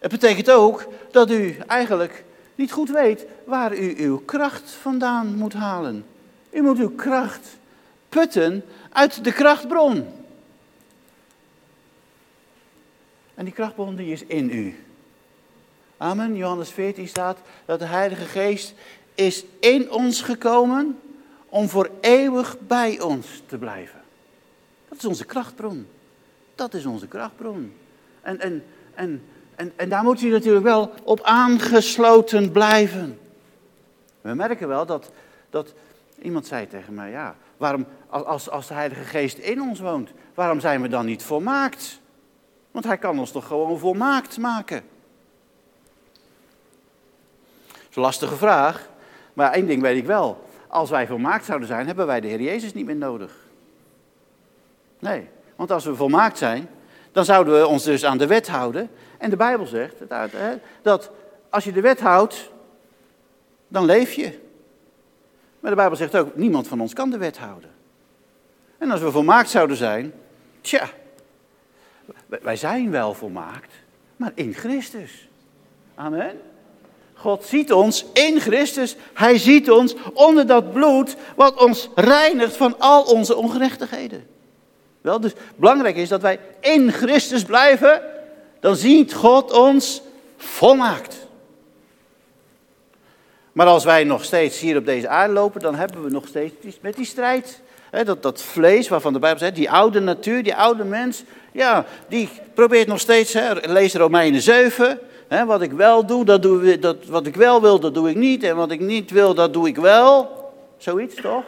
het 0.02 0.10
betekent 0.10 0.50
ook 0.50 0.86
dat 1.10 1.30
u 1.30 1.56
eigenlijk 1.66 2.24
niet 2.54 2.72
goed 2.72 2.90
weet 2.90 3.26
waar 3.44 3.76
u 3.76 3.94
uw 3.96 4.18
kracht 4.18 4.70
vandaan 4.70 5.34
moet 5.34 5.52
halen. 5.52 6.04
U 6.50 6.62
moet 6.62 6.78
uw 6.78 6.94
kracht 6.94 7.56
putten 8.08 8.64
uit 8.90 9.24
de 9.24 9.32
krachtbron. 9.32 10.06
En 13.34 13.44
die 13.44 13.54
krachtbron 13.54 13.96
die 13.96 14.12
is 14.12 14.24
in 14.24 14.50
u. 14.50 14.84
Amen. 15.96 16.36
Johannes 16.36 16.70
14 16.70 17.08
staat 17.08 17.38
dat 17.64 17.78
de 17.78 17.84
Heilige 17.84 18.24
Geest 18.24 18.74
is 19.14 19.44
in 19.60 19.90
ons 19.90 20.20
gekomen 20.20 20.98
om 21.48 21.68
voor 21.68 21.90
eeuwig 22.00 22.56
bij 22.66 23.00
ons 23.00 23.42
te 23.46 23.58
blijven. 23.58 24.00
Dat 24.88 24.98
is 24.98 25.04
onze 25.04 25.24
krachtbron. 25.24 25.86
Dat 26.54 26.74
is 26.74 26.86
onze 26.86 27.06
krachtbron. 27.06 27.72
En, 28.20 28.40
en, 28.40 28.64
en, 28.94 29.22
en, 29.62 29.72
en 29.76 29.88
daar 29.88 30.02
moet 30.02 30.22
u 30.22 30.28
natuurlijk 30.28 30.64
wel 30.64 30.90
op 31.02 31.20
aangesloten 31.22 32.52
blijven. 32.52 33.18
We 34.20 34.34
merken 34.34 34.68
wel 34.68 34.86
dat, 34.86 35.10
dat 35.50 35.74
iemand 36.22 36.46
zei 36.46 36.66
tegen 36.66 36.94
mij, 36.94 37.10
ja, 37.10 37.36
waarom, 37.56 37.86
als, 38.08 38.50
als 38.50 38.66
de 38.66 38.74
Heilige 38.74 39.04
Geest 39.04 39.38
in 39.38 39.62
ons 39.62 39.80
woont, 39.80 40.10
waarom 40.34 40.60
zijn 40.60 40.82
we 40.82 40.88
dan 40.88 41.06
niet 41.06 41.22
volmaakt? 41.22 42.00
Want 42.70 42.84
hij 42.84 42.98
kan 42.98 43.18
ons 43.18 43.30
toch 43.30 43.46
gewoon 43.46 43.78
volmaakt 43.78 44.38
maken? 44.38 44.82
Dat 47.66 47.90
is 47.90 47.96
een 47.96 48.02
lastige 48.02 48.36
vraag, 48.36 48.88
maar 49.32 49.52
één 49.52 49.66
ding 49.66 49.82
weet 49.82 49.96
ik 49.96 50.06
wel. 50.06 50.44
Als 50.68 50.90
wij 50.90 51.06
volmaakt 51.06 51.44
zouden 51.44 51.68
zijn, 51.68 51.86
hebben 51.86 52.06
wij 52.06 52.20
de 52.20 52.28
Heer 52.28 52.40
Jezus 52.40 52.74
niet 52.74 52.86
meer 52.86 52.96
nodig. 52.96 53.36
Nee, 54.98 55.28
want 55.56 55.70
als 55.70 55.84
we 55.84 55.94
volmaakt 55.94 56.38
zijn, 56.38 56.68
dan 57.12 57.24
zouden 57.24 57.60
we 57.60 57.66
ons 57.66 57.84
dus 57.84 58.04
aan 58.04 58.18
de 58.18 58.26
wet 58.26 58.48
houden. 58.48 58.90
En 59.22 59.30
de 59.30 59.36
Bijbel 59.36 59.66
zegt 59.66 59.94
dat 60.82 61.10
als 61.50 61.64
je 61.64 61.72
de 61.72 61.80
wet 61.80 62.00
houdt, 62.00 62.50
dan 63.68 63.84
leef 63.84 64.12
je. 64.12 64.38
Maar 65.60 65.70
de 65.70 65.76
Bijbel 65.76 65.96
zegt 65.96 66.16
ook, 66.16 66.36
niemand 66.36 66.68
van 66.68 66.80
ons 66.80 66.92
kan 66.92 67.10
de 67.10 67.18
wet 67.18 67.38
houden. 67.38 67.70
En 68.78 68.90
als 68.90 69.00
we 69.00 69.10
volmaakt 69.10 69.50
zouden 69.50 69.76
zijn, 69.76 70.12
tja, 70.60 70.90
wij 72.26 72.56
zijn 72.56 72.90
wel 72.90 73.14
volmaakt, 73.14 73.72
maar 74.16 74.32
in 74.34 74.54
Christus. 74.54 75.28
Amen. 75.94 76.40
God 77.14 77.44
ziet 77.44 77.72
ons 77.72 78.06
in 78.12 78.40
Christus. 78.40 78.96
Hij 79.12 79.38
ziet 79.38 79.70
ons 79.70 79.94
onder 80.12 80.46
dat 80.46 80.72
bloed 80.72 81.16
wat 81.36 81.62
ons 81.64 81.88
reinigt 81.94 82.56
van 82.56 82.78
al 82.78 83.02
onze 83.02 83.36
ongerechtigheden. 83.36 84.26
Wel, 85.00 85.20
dus 85.20 85.32
belangrijk 85.56 85.96
is 85.96 86.08
dat 86.08 86.22
wij 86.22 86.40
in 86.60 86.92
Christus 86.92 87.44
blijven. 87.44 88.11
Dan 88.62 88.76
ziet 88.76 89.14
God 89.14 89.52
ons 89.52 90.02
volmaakt. 90.36 91.26
Maar 93.52 93.66
als 93.66 93.84
wij 93.84 94.04
nog 94.04 94.24
steeds 94.24 94.60
hier 94.60 94.76
op 94.76 94.86
deze 94.86 95.08
aarde 95.08 95.32
lopen, 95.32 95.60
dan 95.60 95.74
hebben 95.74 96.02
we 96.02 96.10
nog 96.10 96.26
steeds 96.26 96.54
met 96.80 96.96
die 96.96 97.04
strijd. 97.04 97.60
dat, 98.04 98.22
dat 98.22 98.42
vlees 98.42 98.88
waarvan 98.88 99.12
de 99.12 99.18
Bijbel 99.18 99.38
zegt, 99.38 99.54
die 99.54 99.70
oude 99.70 100.00
natuur, 100.00 100.42
die 100.42 100.54
oude 100.54 100.84
mens, 100.84 101.22
ja, 101.52 101.86
die 102.08 102.28
probeert 102.54 102.86
nog 102.86 103.00
steeds, 103.00 103.32
hè, 103.32 103.52
lees 103.52 103.94
Romeinen 103.94 104.42
7, 104.42 104.98
hè, 105.28 105.44
wat 105.44 105.62
ik 105.62 105.72
wel 105.72 106.06
doe, 106.06 106.24
dat 106.24 106.42
doe 106.42 106.78
dat, 106.78 106.96
wat 107.06 107.26
ik 107.26 107.36
wel 107.36 107.60
wil, 107.60 107.80
dat 107.80 107.94
doe 107.94 108.10
ik 108.10 108.16
niet. 108.16 108.42
En 108.42 108.56
wat 108.56 108.70
ik 108.70 108.80
niet 108.80 109.10
wil, 109.10 109.34
dat 109.34 109.52
doe 109.52 109.68
ik 109.68 109.76
wel. 109.76 110.30
Zoiets 110.76 111.14
toch? 111.14 111.44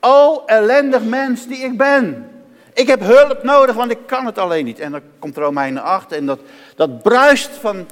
O 0.00 0.42
ellendig 0.46 1.02
mens 1.02 1.46
die 1.46 1.58
ik 1.58 1.76
ben. 1.76 2.30
Ik 2.74 2.86
heb 2.86 3.00
hulp 3.00 3.42
nodig, 3.42 3.74
want 3.74 3.90
ik 3.90 4.06
kan 4.06 4.26
het 4.26 4.38
alleen 4.38 4.64
niet. 4.64 4.78
En 4.78 4.92
dan 4.92 5.02
komt 5.18 5.36
Romeinen 5.36 5.82
8 5.82 6.12
en 6.12 6.26
dat, 6.26 6.40
dat 6.76 7.02
bruist 7.02 7.50
van 7.50 7.86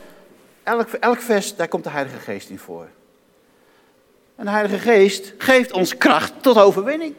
elk, 0.62 0.89
elk 0.89 1.20
vers, 1.20 1.57
daar 1.57 1.68
komt 1.68 1.85
de 1.85 1.91
Heilige 1.91 2.18
Geest 2.18 2.49
in 2.49 2.59
voor. 2.59 2.89
En 4.37 4.45
de 4.45 4.51
Heilige 4.51 4.79
Geest 4.79 5.35
geeft 5.39 5.72
ons 5.72 5.97
kracht 5.97 6.33
tot 6.41 6.59
overwinning. 6.59 7.14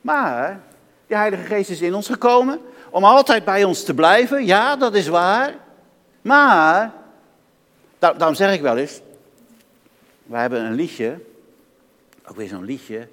Maar 0.00 0.60
de 1.06 1.16
Heilige 1.16 1.44
Geest 1.44 1.70
is 1.70 1.80
in 1.80 1.94
ons 1.94 2.06
gekomen 2.06 2.60
om 2.90 3.04
altijd 3.04 3.44
bij 3.44 3.64
ons 3.64 3.84
te 3.84 3.94
blijven. 3.94 4.44
Ja, 4.44 4.76
dat 4.76 4.94
is 4.94 5.08
waar. 5.08 5.54
Maar, 6.22 6.92
daarom 7.98 8.34
zeg 8.34 8.54
ik 8.54 8.60
wel 8.60 8.76
eens, 8.76 9.00
we 10.22 10.36
hebben 10.36 10.64
een 10.64 10.74
liedje, 10.74 11.20
ook 12.26 12.36
weer 12.36 12.48
zo'n 12.48 12.64
liedje, 12.64 13.08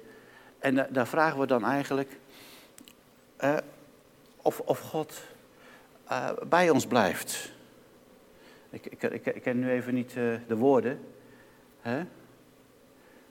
en 0.58 0.86
daar 0.90 1.06
vragen 1.06 1.40
we 1.40 1.46
dan 1.46 1.64
eigenlijk 1.64 2.16
uh, 3.44 3.56
of, 4.42 4.60
of 4.60 4.78
God 4.78 5.22
uh, 6.10 6.30
bij 6.48 6.70
ons 6.70 6.86
blijft. 6.86 7.52
Ik, 8.70 8.86
ik, 8.86 9.02
ik, 9.02 9.26
ik 9.26 9.42
ken 9.42 9.58
nu 9.58 9.70
even 9.70 9.94
niet 9.94 10.14
uh, 10.16 10.34
de 10.46 10.56
woorden. 10.56 11.00
Hè? 11.80 12.04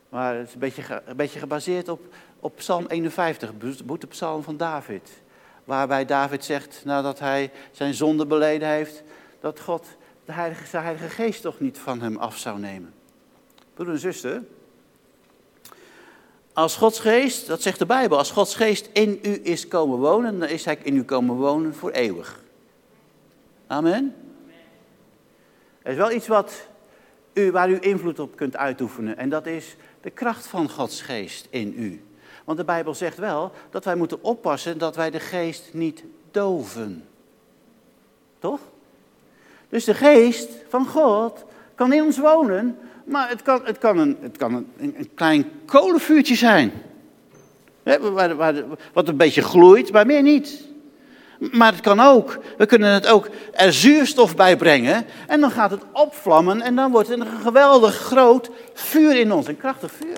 Maar 0.09 0.35
het 0.35 0.47
is 0.47 0.53
een 0.53 0.59
beetje, 0.59 1.01
een 1.05 1.15
beetje 1.15 1.39
gebaseerd 1.39 1.89
op, 1.89 2.13
op 2.39 2.55
Psalm 2.55 2.85
51, 2.87 3.51
boetepsalm 3.85 4.43
van 4.43 4.57
David. 4.57 5.21
Waarbij 5.63 6.05
David 6.05 6.45
zegt, 6.45 6.81
nadat 6.85 7.19
hij 7.19 7.51
zijn 7.71 7.93
zonde 7.93 8.25
beleden 8.25 8.67
heeft, 8.67 9.03
dat 9.39 9.59
God 9.59 9.87
de 10.25 10.31
Heilige, 10.31 10.65
zijn 10.65 10.83
Heilige 10.83 11.09
Geest 11.09 11.41
toch 11.41 11.59
niet 11.59 11.77
van 11.77 12.01
hem 12.01 12.17
af 12.17 12.37
zou 12.37 12.59
nemen. 12.59 12.93
Broeder 13.73 13.93
en 13.93 13.99
zuster, 14.01 14.43
als 16.53 16.75
Gods 16.75 16.99
geest, 16.99 17.47
dat 17.47 17.61
zegt 17.61 17.79
de 17.79 17.85
Bijbel, 17.85 18.17
als 18.17 18.31
Gods 18.31 18.55
geest 18.55 18.89
in 18.93 19.19
u 19.21 19.39
is 19.43 19.67
komen 19.67 19.97
wonen, 19.97 20.39
dan 20.39 20.49
is 20.49 20.65
hij 20.65 20.77
in 20.83 20.95
u 20.95 21.03
komen 21.03 21.35
wonen 21.35 21.75
voor 21.75 21.91
eeuwig. 21.91 22.43
Amen. 23.67 24.15
Er 25.81 25.91
is 25.91 25.97
wel 25.97 26.11
iets 26.11 26.27
wat 26.27 26.67
u, 27.33 27.51
waar 27.51 27.69
u 27.69 27.77
invloed 27.79 28.19
op 28.19 28.35
kunt 28.35 28.55
uitoefenen 28.55 29.17
en 29.17 29.29
dat 29.29 29.45
is 29.45 29.75
de 30.01 30.09
kracht 30.09 30.47
van 30.47 30.69
Gods 30.69 31.01
geest 31.01 31.47
in 31.49 31.73
u. 31.77 32.03
Want 32.43 32.57
de 32.57 32.63
Bijbel 32.63 32.93
zegt 32.93 33.17
wel 33.17 33.51
dat 33.69 33.85
wij 33.85 33.95
moeten 33.95 34.23
oppassen 34.23 34.77
dat 34.77 34.95
wij 34.95 35.09
de 35.09 35.19
geest 35.19 35.69
niet 35.73 36.03
doven. 36.31 37.07
Toch? 38.39 38.59
Dus 39.69 39.83
de 39.83 39.93
geest 39.93 40.49
van 40.69 40.87
God 40.87 41.45
kan 41.75 41.93
in 41.93 42.03
ons 42.03 42.17
wonen, 42.17 42.77
maar 43.11 43.29
het 43.29 43.41
kan, 43.41 43.61
het 43.63 43.77
kan, 43.77 43.97
een, 43.97 44.17
het 44.21 44.37
kan 44.37 44.53
een, 44.53 44.95
een 44.97 45.09
klein 45.13 45.51
kolenvuurtje 45.65 46.35
zijn. 46.35 46.71
wat 48.93 49.07
een 49.07 49.17
beetje 49.17 49.41
gloeit, 49.41 49.91
maar 49.91 50.05
meer 50.05 50.21
niet. 50.21 50.69
Maar 51.51 51.71
het 51.71 51.81
kan 51.81 51.99
ook, 51.99 52.39
we 52.57 52.65
kunnen 52.65 52.93
het 52.93 53.07
ook 53.07 53.29
er 53.51 53.73
zuurstof 53.73 54.35
bij 54.35 54.57
brengen. 54.57 55.05
En 55.27 55.39
dan 55.39 55.51
gaat 55.51 55.71
het 55.71 55.83
opvlammen 55.93 56.61
en 56.61 56.75
dan 56.75 56.91
wordt 56.91 57.09
het 57.09 57.19
een 57.19 57.39
geweldig 57.41 57.95
groot 57.95 58.49
vuur 58.73 59.19
in 59.19 59.31
ons, 59.31 59.47
een 59.47 59.57
krachtig 59.57 59.91
vuur. 59.91 60.17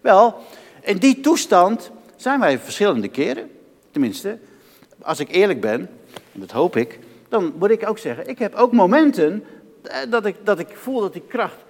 Wel, 0.00 0.34
in 0.82 0.96
die 0.96 1.20
toestand 1.20 1.90
zijn 2.16 2.40
wij 2.40 2.58
verschillende 2.58 3.08
keren. 3.08 3.50
Tenminste, 3.90 4.38
als 5.02 5.20
ik 5.20 5.30
eerlijk 5.30 5.60
ben, 5.60 5.80
en 6.32 6.40
dat 6.40 6.50
hoop 6.50 6.76
ik, 6.76 6.98
dan 7.28 7.52
moet 7.58 7.70
ik 7.70 7.88
ook 7.88 7.98
zeggen, 7.98 8.28
ik 8.28 8.38
heb 8.38 8.54
ook 8.54 8.72
momenten 8.72 9.44
eh, 9.82 9.96
dat 10.10 10.26
ik, 10.26 10.36
dat 10.44 10.58
ik 10.58 10.68
voel 10.74 11.00
dat 11.00 11.12
die 11.12 11.24
kracht 11.28 11.64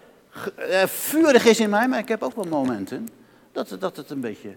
vurig 0.87 1.45
is 1.45 1.61
in 1.61 1.71
mij, 1.71 1.89
maar 1.89 1.99
ik 1.99 2.09
heb 2.09 2.23
ook 2.23 2.35
wel 2.35 2.45
momenten 2.45 3.09
dat, 3.53 3.77
dat 3.79 3.97
het 3.97 4.11
een 4.11 4.21
beetje, 4.21 4.49
een 4.49 4.57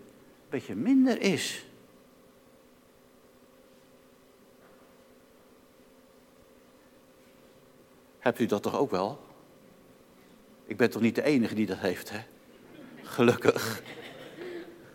beetje 0.50 0.76
minder 0.76 1.22
is. 1.22 1.66
Hebt 8.20 8.40
u 8.40 8.46
dat 8.46 8.62
toch 8.62 8.78
ook 8.78 8.92
wel? 8.92 9.20
Ik 10.66 10.78
ben 10.78 10.90
toch 10.90 11.02
niet 11.02 11.16
de 11.16 11.24
enige 11.24 11.56
die 11.56 11.66
dat 11.66 11.78
heeft, 11.78 12.10
hè? 12.10 12.20
Gelukkig. 13.04 13.82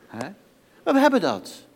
Hè? 0.07 0.29
Maar 0.85 0.95
we 0.95 1.01
hebben 1.01 1.21
dat. 1.21 1.67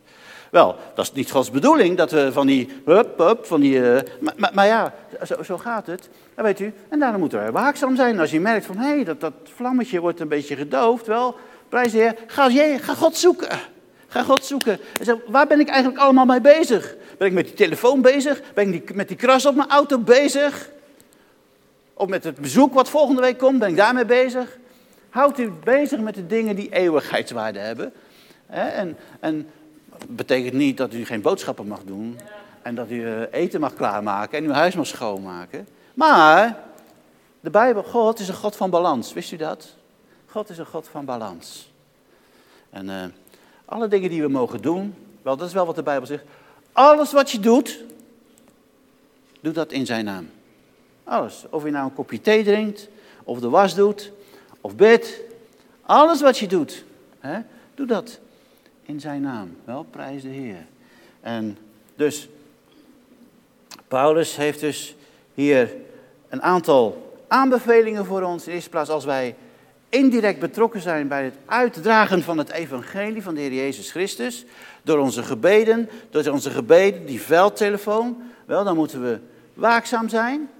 Wel, 0.50 0.76
dat 0.94 1.04
is 1.04 1.12
niet 1.12 1.30
Gods 1.30 1.50
bedoeling, 1.50 1.96
dat 1.96 2.10
we 2.10 2.32
van 2.32 2.46
die, 2.46 2.68
hup, 2.84 3.18
hup, 3.18 3.46
van 3.46 3.60
die, 3.60 3.78
uh, 3.78 4.00
maar, 4.20 4.34
maar, 4.36 4.50
maar, 4.54 4.66
ja, 4.66 4.94
zo, 5.24 5.42
zo, 5.42 5.58
gaat 5.58 5.86
het. 5.86 6.08
En 6.34 6.44
weet 6.44 6.60
u, 6.60 6.72
en 6.88 6.98
daarom 6.98 7.20
moeten 7.20 7.44
we 7.44 7.50
waakzaam 7.50 7.96
zijn. 7.96 8.20
Als 8.20 8.30
je 8.30 8.40
merkt 8.40 8.66
van, 8.66 8.76
hé, 8.76 8.88
hey, 8.88 9.04
dat, 9.04 9.20
dat 9.20 9.32
vlammetje 9.44 10.00
wordt 10.00 10.20
een 10.20 10.28
beetje 10.28 10.56
gedoofd, 10.56 11.06
wel, 11.06 11.36
prijs 11.68 11.92
de 11.92 11.98
Heer, 11.98 12.16
ga, 12.26 12.50
ga 12.78 12.94
God 12.94 13.16
zoeken. 13.16 13.58
Ga 14.06 14.22
God 14.22 14.44
zoeken. 14.44 14.78
En 15.06 15.20
waar 15.26 15.46
ben 15.46 15.60
ik 15.60 15.68
eigenlijk 15.68 16.00
allemaal 16.00 16.24
mee 16.24 16.40
bezig? 16.40 16.96
Ben 17.18 17.26
ik 17.26 17.32
met 17.32 17.44
die 17.44 17.54
telefoon 17.54 18.02
bezig? 18.02 18.42
Ben 18.54 18.74
ik 18.74 18.94
met 18.94 19.08
die 19.08 19.16
kras 19.16 19.46
op 19.46 19.54
mijn 19.54 19.68
auto 19.68 19.98
bezig? 19.98 20.70
Of 21.94 22.08
met 22.08 22.24
het 22.24 22.40
bezoek 22.40 22.74
wat 22.74 22.88
volgende 22.88 23.20
week 23.20 23.38
komt, 23.38 23.58
ben 23.58 23.68
ik 23.68 23.76
daarmee 23.76 24.04
bezig? 24.04 24.58
Houdt 25.10 25.38
u 25.38 25.50
bezig 25.64 26.00
met 26.00 26.14
de 26.14 26.26
dingen 26.26 26.56
die 26.56 26.68
eeuwigheidswaarde 26.72 27.58
hebben. 27.58 27.92
En, 28.46 28.96
en 29.20 29.48
betekent 30.08 30.54
niet 30.54 30.76
dat 30.76 30.94
u 30.94 31.04
geen 31.04 31.20
boodschappen 31.20 31.66
mag 31.66 31.80
doen. 31.84 32.18
En 32.66 32.74
dat 32.74 32.90
u 32.90 33.06
eh, 33.06 33.22
eten 33.30 33.60
mag 33.60 33.74
klaarmaken 33.74 34.38
en 34.38 34.44
uw 34.44 34.50
huis 34.50 34.74
mag 34.74 34.86
schoonmaken. 34.86 35.68
Maar 35.94 36.58
de 37.40 37.50
Bijbel, 37.50 37.82
God 37.82 38.18
is 38.18 38.28
een 38.28 38.34
God 38.34 38.56
van 38.56 38.70
balans. 38.70 39.12
Wist 39.12 39.32
u 39.32 39.36
dat? 39.36 39.74
God 40.26 40.48
is 40.48 40.58
een 40.58 40.66
God 40.66 40.88
van 40.88 41.04
balans. 41.04 41.72
En 42.70 42.88
uh, 42.88 43.04
alle 43.64 43.88
dingen 43.88 44.10
die 44.10 44.22
we 44.22 44.28
mogen 44.28 44.62
doen, 44.62 44.94
wel, 45.22 45.36
dat 45.36 45.48
is 45.48 45.54
wel 45.54 45.66
wat 45.66 45.74
de 45.74 45.82
Bijbel 45.82 46.06
zegt. 46.06 46.24
Alles 46.72 47.12
wat 47.12 47.30
je 47.30 47.40
doet, 47.40 47.84
doe 49.40 49.52
dat 49.52 49.72
in 49.72 49.86
zijn 49.86 50.04
naam. 50.04 50.30
Alles. 51.04 51.44
Of 51.50 51.64
je 51.64 51.70
nou 51.70 51.84
een 51.84 51.94
kopje 51.94 52.20
thee 52.20 52.44
drinkt, 52.44 52.88
of 53.24 53.40
de 53.40 53.48
was 53.48 53.74
doet, 53.74 54.12
of 54.60 54.76
bidt. 54.76 55.20
Alles 55.82 56.20
wat 56.20 56.38
je 56.38 56.46
doet, 56.46 56.84
hè, 57.18 57.40
doe 57.74 57.86
dat 57.86 58.18
in 58.82 59.00
zijn 59.00 59.22
naam. 59.22 59.56
Wel, 59.64 59.82
prijs 59.82 60.22
de 60.22 60.28
Heer. 60.28 60.66
En 61.20 61.58
dus, 61.96 62.28
Paulus 63.88 64.36
heeft 64.36 64.60
dus 64.60 64.96
hier 65.34 65.74
een 66.28 66.42
aantal 66.42 67.14
aanbevelingen 67.28 68.04
voor 68.04 68.22
ons. 68.22 68.46
In 68.46 68.52
eerste 68.52 68.70
plaats, 68.70 68.90
als 68.90 69.04
wij 69.04 69.34
indirect 69.88 70.38
betrokken 70.38 70.80
zijn 70.80 71.08
bij 71.08 71.24
het 71.24 71.34
uitdragen 71.46 72.22
van 72.22 72.38
het 72.38 72.50
evangelie 72.50 73.22
van 73.22 73.34
de 73.34 73.40
Heer 73.40 73.52
Jezus 73.52 73.90
Christus, 73.90 74.44
door 74.82 74.98
onze 74.98 75.22
gebeden, 75.22 75.88
door 76.10 76.26
onze 76.26 76.50
gebeden, 76.50 77.06
die 77.06 77.20
veldtelefoon, 77.20 78.22
wel, 78.44 78.64
dan 78.64 78.76
moeten 78.76 79.02
we 79.02 79.18
waakzaam 79.54 80.08
zijn, 80.08 80.50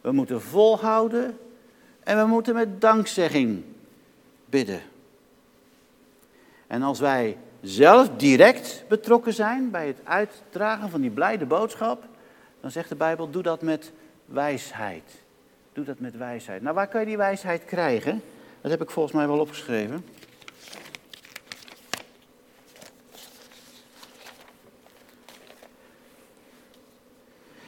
we 0.00 0.12
moeten 0.12 0.42
volhouden 0.42 1.38
en 2.04 2.18
we 2.18 2.26
moeten 2.26 2.54
met 2.54 2.80
dankzegging 2.80 3.62
bidden. 4.44 4.80
En 6.66 6.82
als 6.82 7.00
wij 7.00 7.36
zelf 7.60 8.08
direct 8.16 8.84
betrokken 8.88 9.32
zijn 9.32 9.70
bij 9.70 9.86
het 9.86 10.00
uitdragen 10.04 10.90
van 10.90 11.00
die 11.00 11.10
blijde 11.10 11.46
boodschap, 11.46 12.04
dan 12.66 12.74
zegt 12.74 12.88
de 12.88 12.96
Bijbel, 12.96 13.30
doe 13.30 13.42
dat 13.42 13.62
met 13.62 13.92
wijsheid. 14.24 15.10
Doe 15.72 15.84
dat 15.84 15.98
met 15.98 16.16
wijsheid. 16.16 16.62
Nou, 16.62 16.74
waar 16.74 16.88
kan 16.88 17.00
je 17.00 17.06
die 17.06 17.16
wijsheid 17.16 17.64
krijgen? 17.64 18.22
Dat 18.60 18.70
heb 18.70 18.82
ik 18.82 18.90
volgens 18.90 19.14
mij 19.14 19.26
wel 19.26 19.38
opgeschreven. 19.38 20.06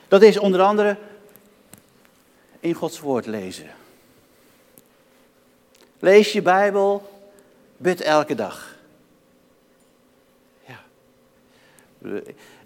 Dat 0.09 0.23
is 0.23 0.39
onder 0.39 0.61
andere 0.61 0.97
in 2.61 2.75
Gods 2.75 3.01
woord 3.01 3.27
lezen. 3.27 3.71
Lees 5.99 6.33
je 6.33 6.43
Bijbel, 6.43 7.11
bid 7.77 8.01
elke 8.01 8.35
dag. 8.35 8.77
Ja. 10.67 10.81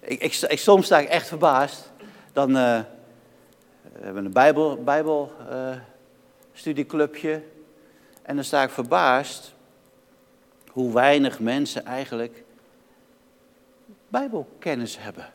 Ik, 0.00 0.22
ik, 0.22 0.58
soms 0.58 0.86
sta 0.86 0.98
ik 0.98 1.08
echt 1.08 1.28
verbaasd. 1.28 1.91
Dan 2.32 2.52
we 3.92 4.04
hebben 4.04 4.24
een 4.24 4.32
Bijbel, 4.32 4.82
Bijbel 4.82 5.32
uh, 5.50 5.76
studieclubje. 6.52 7.42
En 8.22 8.34
dan 8.34 8.44
sta 8.44 8.62
ik 8.62 8.70
verbaasd 8.70 9.54
hoe 10.70 10.92
weinig 10.92 11.40
mensen 11.40 11.84
eigenlijk 11.84 12.44
Bijbelkennis 14.08 14.98
hebben. 14.98 15.30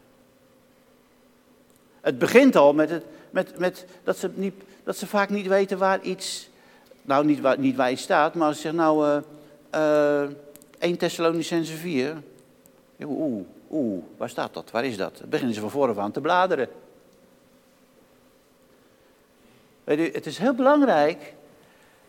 Het 2.02 2.18
begint 2.18 2.56
al 2.56 2.74
met, 2.74 2.90
het, 2.90 3.06
met, 3.30 3.60
met 3.60 3.86
dat, 4.04 4.18
ze 4.18 4.30
niet, 4.34 4.54
dat 4.84 4.98
ze 4.98 5.08
vaak 5.08 5.30
niet 5.30 5.48
weten 5.48 5.78
waar 5.78 6.02
iets, 6.02 6.50
nou 7.02 7.26
niet 7.26 7.40
waar, 7.40 7.60
niet 7.60 7.76
waar 7.76 7.92
iets 7.92 8.02
staat, 8.02 8.36
maar 8.36 8.54
ze 8.54 8.62
zeggen 8.62 8.80
nou 8.80 9.08
uh, 9.74 10.24
uh, 10.24 10.30
1 10.80 10.98
Thessalonicense 10.98 11.74
4. 11.74 12.16
Oeh, 13.04 13.46
oeh, 13.72 14.04
waar 14.18 14.30
staat 14.30 14.54
dat? 14.54 14.72
Waar 14.72 14.86
is 14.86 14.98
dat? 14.98 15.18
Dan 15.18 15.30
beginnen 15.30 15.56
ze 15.56 15.62
van 15.62 15.72
voren 15.72 16.00
aan 16.00 16.12
te 16.12 16.22
bladeren. 16.22 16.70
Het 19.96 20.26
is 20.26 20.38
heel 20.38 20.54
belangrijk 20.54 21.34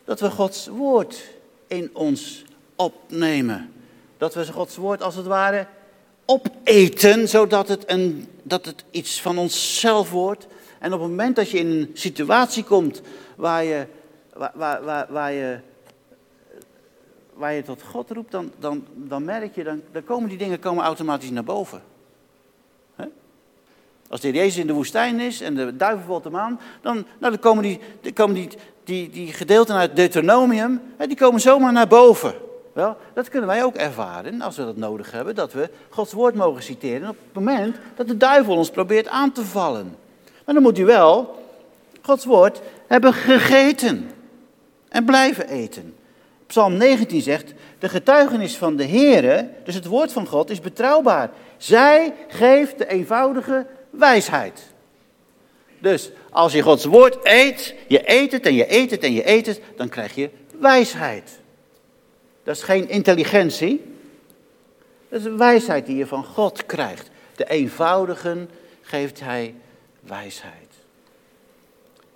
dat 0.05 0.21
we 0.21 0.31
Gods 0.31 0.67
woord 0.67 1.23
in 1.67 1.91
ons 1.93 2.45
opnemen. 2.77 3.73
Dat 4.17 4.35
we 4.35 4.53
Gods 4.53 4.77
woord 4.77 5.03
als 5.03 5.15
het 5.15 5.27
ware 5.27 5.67
opeten, 6.25 7.29
zodat 7.29 7.69
het, 7.69 7.91
een, 7.91 8.29
dat 8.43 8.65
het 8.65 8.85
iets 8.91 9.23
van 9.23 9.39
onszelf 9.39 10.11
wordt. 10.11 10.47
En 10.79 10.93
op 10.93 11.01
het 11.01 11.09
moment 11.09 11.37
dat 11.37 11.51
je 11.51 11.59
in 11.59 11.67
een 11.67 11.91
situatie 11.95 12.65
komt 12.65 13.01
waar 13.37 13.65
je, 13.65 13.87
waar, 14.33 14.53
waar, 14.55 15.07
waar, 15.09 15.33
je, 15.33 15.61
waar 17.33 17.53
je 17.53 17.63
tot 17.63 17.83
God 17.83 18.11
roept, 18.11 18.31
dan, 18.31 18.53
dan, 18.59 18.87
dan 18.95 19.25
merk 19.25 19.55
je, 19.55 19.65
dan, 19.65 19.83
dan 19.93 20.05
komen 20.05 20.29
die 20.29 20.39
dingen 20.39 20.59
komen 20.59 20.85
automatisch 20.85 21.31
naar 21.31 21.45
boven. 21.45 21.83
Als 24.09 24.21
de 24.21 24.33
Jezus 24.33 24.57
in 24.57 24.67
de 24.67 24.73
woestijn 24.73 25.21
is 25.21 25.41
en 25.41 25.55
de 25.55 25.77
duivel 25.77 26.05
valt 26.07 26.25
hem 26.25 26.37
aan, 26.37 26.61
dan, 26.81 26.95
nou, 26.95 27.33
dan 27.33 27.39
komen, 27.39 27.63
die, 27.63 27.81
dan 28.01 28.13
komen 28.13 28.35
die, 28.35 28.49
die, 28.85 29.11
die 29.11 29.33
gedeelten 29.33 29.75
uit 29.75 29.97
Deuteronomium, 29.97 30.81
die 31.07 31.17
komen 31.17 31.41
zomaar 31.41 31.73
naar 31.73 31.89
boven. 31.89 32.35
Wel, 32.73 32.97
dat 33.15 33.29
kunnen 33.29 33.49
wij 33.49 33.65
ook 33.65 33.75
ervaren 33.75 34.41
als 34.41 34.57
we 34.57 34.65
dat 34.65 34.77
nodig 34.77 35.11
hebben, 35.11 35.35
dat 35.35 35.53
we 35.53 35.71
Gods 35.89 36.13
woord 36.13 36.35
mogen 36.35 36.63
citeren 36.63 37.09
op 37.09 37.17
het 37.25 37.35
moment 37.35 37.77
dat 37.97 38.09
de 38.09 38.17
duivel 38.17 38.57
ons 38.57 38.71
probeert 38.71 39.09
aan 39.09 39.33
te 39.33 39.45
vallen. 39.45 39.97
Maar 40.45 40.55
dan 40.55 40.63
moet 40.63 40.79
u 40.79 40.85
wel 40.85 41.45
Gods 42.03 42.25
woord 42.25 42.61
hebben 42.87 43.13
gegeten 43.13 44.11
en 44.89 45.05
blijven 45.05 45.49
eten. 45.49 45.95
Psalm 46.47 46.77
19 46.77 47.21
zegt, 47.21 47.53
de 47.79 47.89
getuigenis 47.89 48.57
van 48.57 48.77
de 48.77 48.87
Heere, 48.87 49.49
dus 49.65 49.75
het 49.75 49.87
woord 49.87 50.13
van 50.13 50.27
God, 50.27 50.51
is 50.51 50.61
betrouwbaar. 50.61 51.31
Zij 51.57 52.15
geeft 52.29 52.79
de 52.79 52.87
eenvoudige 52.87 53.67
wijsheid. 53.99 54.61
Dus 55.79 56.11
als 56.31 56.53
je 56.53 56.63
Gods 56.63 56.85
woord 56.85 57.19
eet, 57.23 57.75
je 57.89 58.03
eet 58.05 58.33
het 58.33 58.47
en 58.47 58.55
je 58.55 58.75
eet 58.75 58.91
het 58.91 59.03
en 59.03 59.13
je 59.13 59.29
eet 59.29 59.47
het, 59.47 59.61
dan 59.77 59.89
krijg 59.89 60.15
je 60.15 60.31
wijsheid. 60.61 61.41
Dat 62.43 62.57
is 62.57 62.63
geen 62.63 62.89
intelligentie. 62.89 63.95
Dat 65.09 65.21
is 65.21 65.27
een 65.27 65.39
wijsheid 65.39 65.87
die 65.87 65.97
je 65.97 66.07
van 66.07 66.25
God 66.25 66.67
krijgt. 66.67 67.11
De 67.37 67.51
eenvoudigen 67.51 68.51
geeft 68.81 69.21
hij 69.21 69.55
wijsheid. 70.01 70.75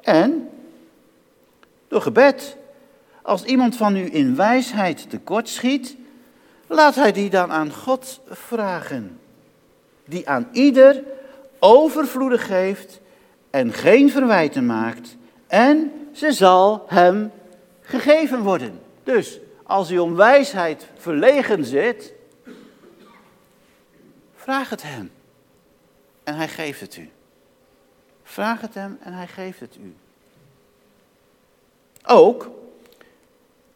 En 0.00 0.50
door 1.88 2.02
gebed. 2.02 2.56
Als 3.22 3.44
iemand 3.44 3.76
van 3.76 3.96
u 3.96 4.08
in 4.14 4.36
wijsheid 4.36 5.10
tekortschiet, 5.10 5.96
laat 6.66 6.94
hij 6.94 7.12
die 7.12 7.30
dan 7.30 7.52
aan 7.52 7.72
God 7.72 8.20
vragen. 8.28 9.20
Die 10.04 10.28
aan 10.28 10.48
ieder 10.52 11.02
overvloedig 11.64 12.46
geeft 12.46 13.00
en 13.50 13.72
geen 13.72 14.10
verwijten 14.10 14.66
maakt. 14.66 15.16
En 15.46 15.92
ze 16.12 16.32
zal 16.32 16.84
hem 16.88 17.30
gegeven 17.80 18.40
worden. 18.40 18.80
Dus 19.04 19.40
als 19.62 19.90
u 19.90 19.98
om 19.98 20.14
wijsheid 20.14 20.86
verlegen 20.96 21.64
zit, 21.64 22.12
vraag 24.34 24.70
het 24.70 24.82
hem. 24.82 25.10
En 26.24 26.34
hij 26.34 26.48
geeft 26.48 26.80
het 26.80 26.96
u. 26.96 27.10
Vraag 28.22 28.60
het 28.60 28.74
hem 28.74 28.98
en 29.02 29.12
hij 29.12 29.26
geeft 29.26 29.60
het 29.60 29.76
u. 29.76 29.94
Ook 32.04 32.50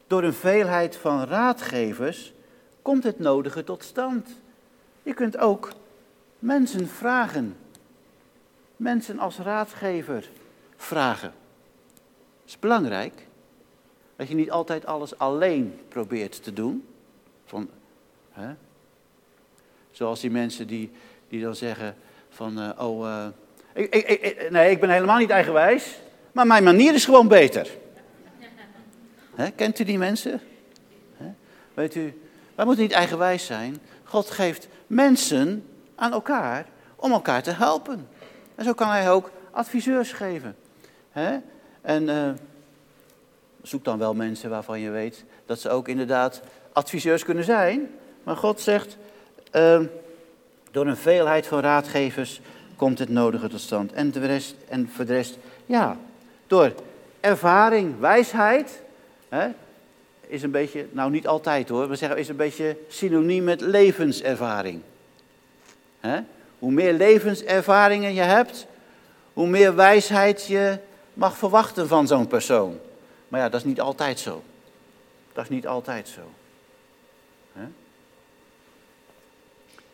door 0.07 0.23
een 0.23 0.35
veelheid 0.35 0.97
van 0.97 1.25
raadgevers 1.25 2.33
komt 2.83 3.05
het 3.05 3.19
nodige 3.19 3.65
tot 3.65 3.85
stand. 3.85 4.29
Je 5.03 5.15
kunt 5.15 5.39
ook 5.39 5.73
mensen 6.39 6.89
vragen 6.89 7.57
mensen 8.77 9.19
als 9.19 9.39
raadgever 9.39 10.29
vragen. 10.77 11.33
Het 12.41 12.55
is 12.55 12.59
belangrijk 12.59 13.27
dat 14.17 14.29
je 14.29 14.35
niet 14.35 14.51
altijd 14.51 14.87
alles 14.87 15.19
alleen 15.19 15.81
probeert 15.89 16.43
te 16.43 16.53
doen. 16.53 16.87
Van, 17.45 17.71
hè? 18.33 18.55
Zoals 19.91 20.21
die 20.21 20.31
mensen 20.31 20.67
die, 20.67 20.91
die 21.29 21.43
dan 21.43 21.55
zeggen 21.55 21.97
van, 22.29 22.59
uh, 22.59 22.71
oh, 22.77 23.07
uh, 23.07 23.27
ik, 23.73 23.95
ik, 23.95 24.21
ik, 24.21 24.51
nee, 24.51 24.71
ik 24.71 24.81
ben 24.81 24.91
helemaal 24.91 25.19
niet 25.19 25.31
eigenwijs, 25.31 25.99
maar 26.33 26.47
mijn 26.47 26.65
manier 26.65 26.95
is 26.95 27.05
gewoon 27.05 27.29
beter. 27.29 27.71
Hè? 29.35 29.51
Kent 29.51 29.79
u 29.79 29.85
die 29.85 29.99
mensen? 29.99 30.41
Hè? 31.17 31.33
Weet 31.75 31.95
u, 31.95 32.21
Wij 32.55 32.65
moeten 32.65 32.85
niet 32.85 32.93
eigenwijs 32.93 33.47
zijn. 33.47 33.79
God 34.05 34.31
geeft 34.31 34.69
mensen 34.87 35.67
aan 35.95 36.13
elkaar 36.13 36.67
om 36.97 37.13
elkaar 37.13 37.43
te 37.43 37.51
helpen. 37.51 38.09
En 38.57 38.65
zo 38.65 38.73
kan 38.73 38.89
hij 38.89 39.11
ook 39.11 39.31
adviseurs 39.51 40.13
geven. 40.13 40.57
En 41.81 42.09
uh, 42.09 42.31
zoek 43.63 43.85
dan 43.85 43.99
wel 43.99 44.15
mensen 44.15 44.51
waarvan 44.51 44.81
je 44.81 44.91
weet 44.91 45.25
dat 45.47 45.61
ze 45.61 45.71
ook 45.71 45.89
inderdaad 45.89 46.43
adviseurs 46.73 47.25
kunnen 47.25 47.45
zijn. 47.45 47.91
Maar 48.23 48.37
God 48.37 48.61
zegt, 48.61 48.97
uh, 49.53 49.81
door 50.71 50.87
een 50.87 50.97
veelheid 50.97 51.47
van 51.47 51.61
raadgevers 51.61 52.41
komt 52.77 52.99
het 52.99 53.09
nodige 53.09 53.49
tot 53.49 53.61
stand. 53.61 53.93
En, 53.93 54.11
de 54.11 54.27
rest, 54.27 54.55
en 54.69 54.89
voor 54.89 55.05
de 55.05 55.13
rest, 55.13 55.39
ja, 55.67 55.97
door 56.47 56.73
ervaring, 57.21 57.99
wijsheid, 57.99 58.83
hè, 59.29 59.49
is 60.27 60.43
een 60.43 60.51
beetje, 60.51 60.87
nou 60.91 61.11
niet 61.11 61.27
altijd 61.27 61.69
hoor, 61.69 61.89
we 61.89 61.97
zeggen 61.97 62.19
is 62.19 62.29
een 62.29 62.37
beetje 62.37 62.77
synoniem 62.89 63.45
met 63.45 63.61
levenservaring. 63.61 64.81
Hè? 66.01 66.21
Hoe 66.59 66.73
meer 66.73 66.93
levenservaringen 66.93 68.15
je 68.15 68.21
hebt, 68.21 68.67
hoe 69.33 69.47
meer 69.47 69.75
wijsheid 69.75 70.47
je 70.47 70.79
mag 71.15 71.37
verwachten 71.37 71.89
van 71.89 72.07
zo'n 72.07 72.27
persoon. 72.27 72.79
Maar 73.29 73.41
ja, 73.41 73.49
dat 73.49 73.61
is 73.61 73.67
niet 73.67 73.81
altijd 73.81 74.19
zo. 74.19 74.43
Dat 75.33 75.45
is 75.45 75.51
niet 75.51 75.67
altijd 75.67 76.09
zo. 76.09 76.21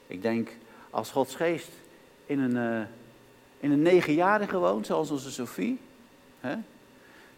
Ik 0.07 0.23
denk, 0.23 0.51
als 0.91 1.11
Gods 1.11 1.35
geest 1.35 1.69
in 2.27 2.39
een, 2.39 2.57
uh, 2.57 2.87
in 3.61 3.71
een 3.71 3.83
negenjarige 3.83 4.59
woont, 4.59 4.87
zoals 4.87 5.11
onze 5.11 5.31
Sophie, 5.31 5.81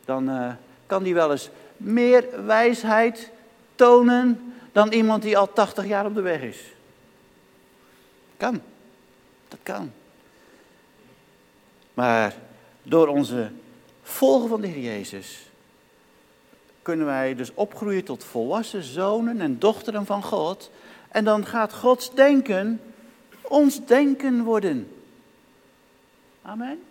dan 0.05 0.31
uh, 0.31 0.53
kan 0.87 1.03
die 1.03 1.15
wel 1.15 1.31
eens 1.31 1.51
meer 1.77 2.45
wijsheid 2.47 3.31
tonen 3.75 4.55
dan 4.73 4.93
iemand 4.93 5.23
die 5.23 5.39
al 5.39 5.53
80 5.53 5.87
jaar 5.87 6.07
op 6.07 6.15
de 6.15 6.21
weg 6.21 6.41
is. 6.41 6.59
Kan. 8.37 8.63
Dat 9.55 9.75
kan. 9.75 9.93
Maar 11.95 12.35
door 12.83 13.09
onze 13.09 13.51
volgen 14.03 14.49
van 14.49 14.61
de 14.61 14.67
Heer 14.67 14.83
Jezus 14.83 15.47
kunnen 16.83 17.07
wij 17.07 17.35
dus 17.35 17.55
opgroeien 17.55 18.05
tot 18.05 18.25
volwassen 18.25 18.83
zonen 18.83 19.41
en 19.41 19.59
dochteren 19.59 20.07
van 20.07 20.23
God. 20.23 20.71
En 21.09 21.25
dan 21.25 21.47
gaat 21.47 21.75
Gods 21.75 22.15
denken 22.15 22.81
ons 23.43 23.87
denken 23.87 24.43
worden. 24.43 24.89
Amen. 26.43 26.83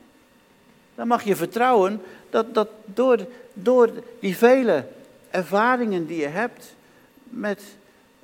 Dan 0.96 1.08
mag 1.08 1.24
je 1.24 1.36
vertrouwen 1.36 2.02
dat, 2.30 2.54
dat 2.54 2.70
door, 2.86 3.28
door 3.54 3.92
die 4.20 4.38
vele 4.38 4.88
ervaringen 5.30 6.06
die 6.06 6.20
je 6.20 6.28
hebt 6.28 6.76
met 7.24 7.64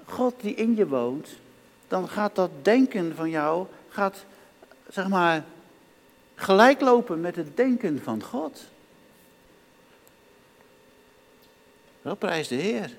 God 0.05 0.33
die 0.41 0.55
in 0.55 0.75
je 0.75 0.87
woont, 0.87 1.29
dan 1.87 2.09
gaat 2.09 2.35
dat 2.35 2.49
denken 2.61 3.15
van 3.15 3.29
jou, 3.29 3.67
gaat 4.00 4.26
zeg 4.89 5.08
maar 5.08 5.43
gelijk 6.36 6.82
lopen 6.82 7.22
met 7.22 7.36
het 7.36 7.58
denken 7.58 8.02
van 8.04 8.24
God. 8.24 8.66
Wel, 12.02 12.16
prijs 12.16 12.47
de 12.47 12.56
Heer. 12.56 12.91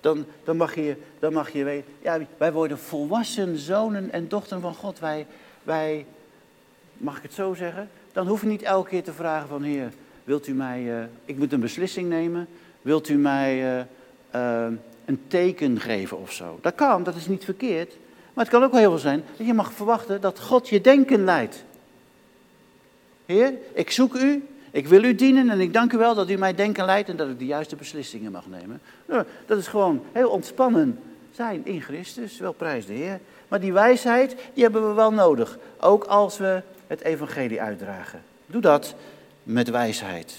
Dan, 0.00 0.26
dan, 0.44 0.56
mag 0.56 0.74
je, 0.74 0.96
dan 1.18 1.32
mag 1.32 1.50
je 1.50 1.64
weten, 1.64 1.92
ja, 2.02 2.18
wij 2.36 2.52
worden 2.52 2.78
volwassen 2.78 3.58
zonen 3.58 4.10
en 4.10 4.28
dochteren 4.28 4.62
van 4.62 4.74
God. 4.74 4.98
Wij, 4.98 5.26
wij, 5.62 6.06
mag 6.96 7.16
ik 7.16 7.22
het 7.22 7.34
zo 7.34 7.54
zeggen? 7.54 7.90
Dan 8.12 8.26
hoef 8.26 8.40
je 8.40 8.46
niet 8.46 8.62
elke 8.62 8.88
keer 8.88 9.02
te 9.02 9.12
vragen 9.12 9.48
van, 9.48 9.62
Heer, 9.62 9.92
wilt 10.24 10.46
u 10.46 10.52
mij, 10.52 10.82
uh, 10.82 11.04
ik 11.24 11.36
moet 11.36 11.52
een 11.52 11.60
beslissing 11.60 12.08
nemen. 12.08 12.48
Wilt 12.82 13.08
u 13.08 13.14
mij 13.14 13.78
uh, 13.78 13.84
uh, 14.34 14.66
een 15.04 15.20
teken 15.26 15.80
geven 15.80 16.18
of 16.18 16.32
zo? 16.32 16.58
Dat 16.62 16.74
kan, 16.74 17.02
dat 17.02 17.14
is 17.14 17.26
niet 17.26 17.44
verkeerd. 17.44 17.96
Maar 18.38 18.46
het 18.46 18.56
kan 18.56 18.64
ook 18.64 18.72
heel 18.72 18.90
veel 18.90 18.98
zijn 18.98 19.24
dat 19.36 19.46
je 19.46 19.54
mag 19.54 19.72
verwachten 19.72 20.20
dat 20.20 20.40
God 20.40 20.68
je 20.68 20.80
denken 20.80 21.24
leidt. 21.24 21.64
Heer, 23.26 23.52
ik 23.72 23.90
zoek 23.90 24.14
u, 24.14 24.48
ik 24.70 24.86
wil 24.86 25.04
u 25.04 25.14
dienen 25.14 25.50
en 25.50 25.60
ik 25.60 25.72
dank 25.72 25.92
u 25.92 25.98
wel 25.98 26.14
dat 26.14 26.30
u 26.30 26.36
mij 26.36 26.54
denken 26.54 26.84
leidt 26.84 27.08
en 27.08 27.16
dat 27.16 27.28
ik 27.28 27.38
de 27.38 27.46
juiste 27.46 27.76
beslissingen 27.76 28.32
mag 28.32 28.44
nemen. 28.46 28.80
Dat 29.46 29.58
is 29.58 29.66
gewoon 29.66 30.04
heel 30.12 30.30
ontspannen 30.30 31.00
zijn 31.32 31.66
in 31.66 31.80
Christus, 31.80 32.38
wel 32.38 32.52
prijs 32.52 32.86
de 32.86 32.92
Heer. 32.92 33.20
Maar 33.48 33.60
die 33.60 33.72
wijsheid, 33.72 34.36
die 34.54 34.62
hebben 34.62 34.88
we 34.88 34.94
wel 34.94 35.12
nodig, 35.12 35.58
ook 35.80 36.04
als 36.04 36.38
we 36.38 36.62
het 36.86 37.00
evangelie 37.00 37.60
uitdragen. 37.60 38.22
Doe 38.46 38.60
dat 38.60 38.94
met 39.42 39.70
wijsheid. 39.70 40.36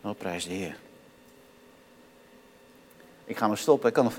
Wel 0.00 0.14
prijs 0.14 0.44
de 0.44 0.54
Heer. 0.54 0.76
Ik 3.24 3.36
ga 3.36 3.48
maar 3.48 3.58
stoppen, 3.58 3.88
ik 3.88 3.94
kan 3.94 4.04
nog 4.04 4.12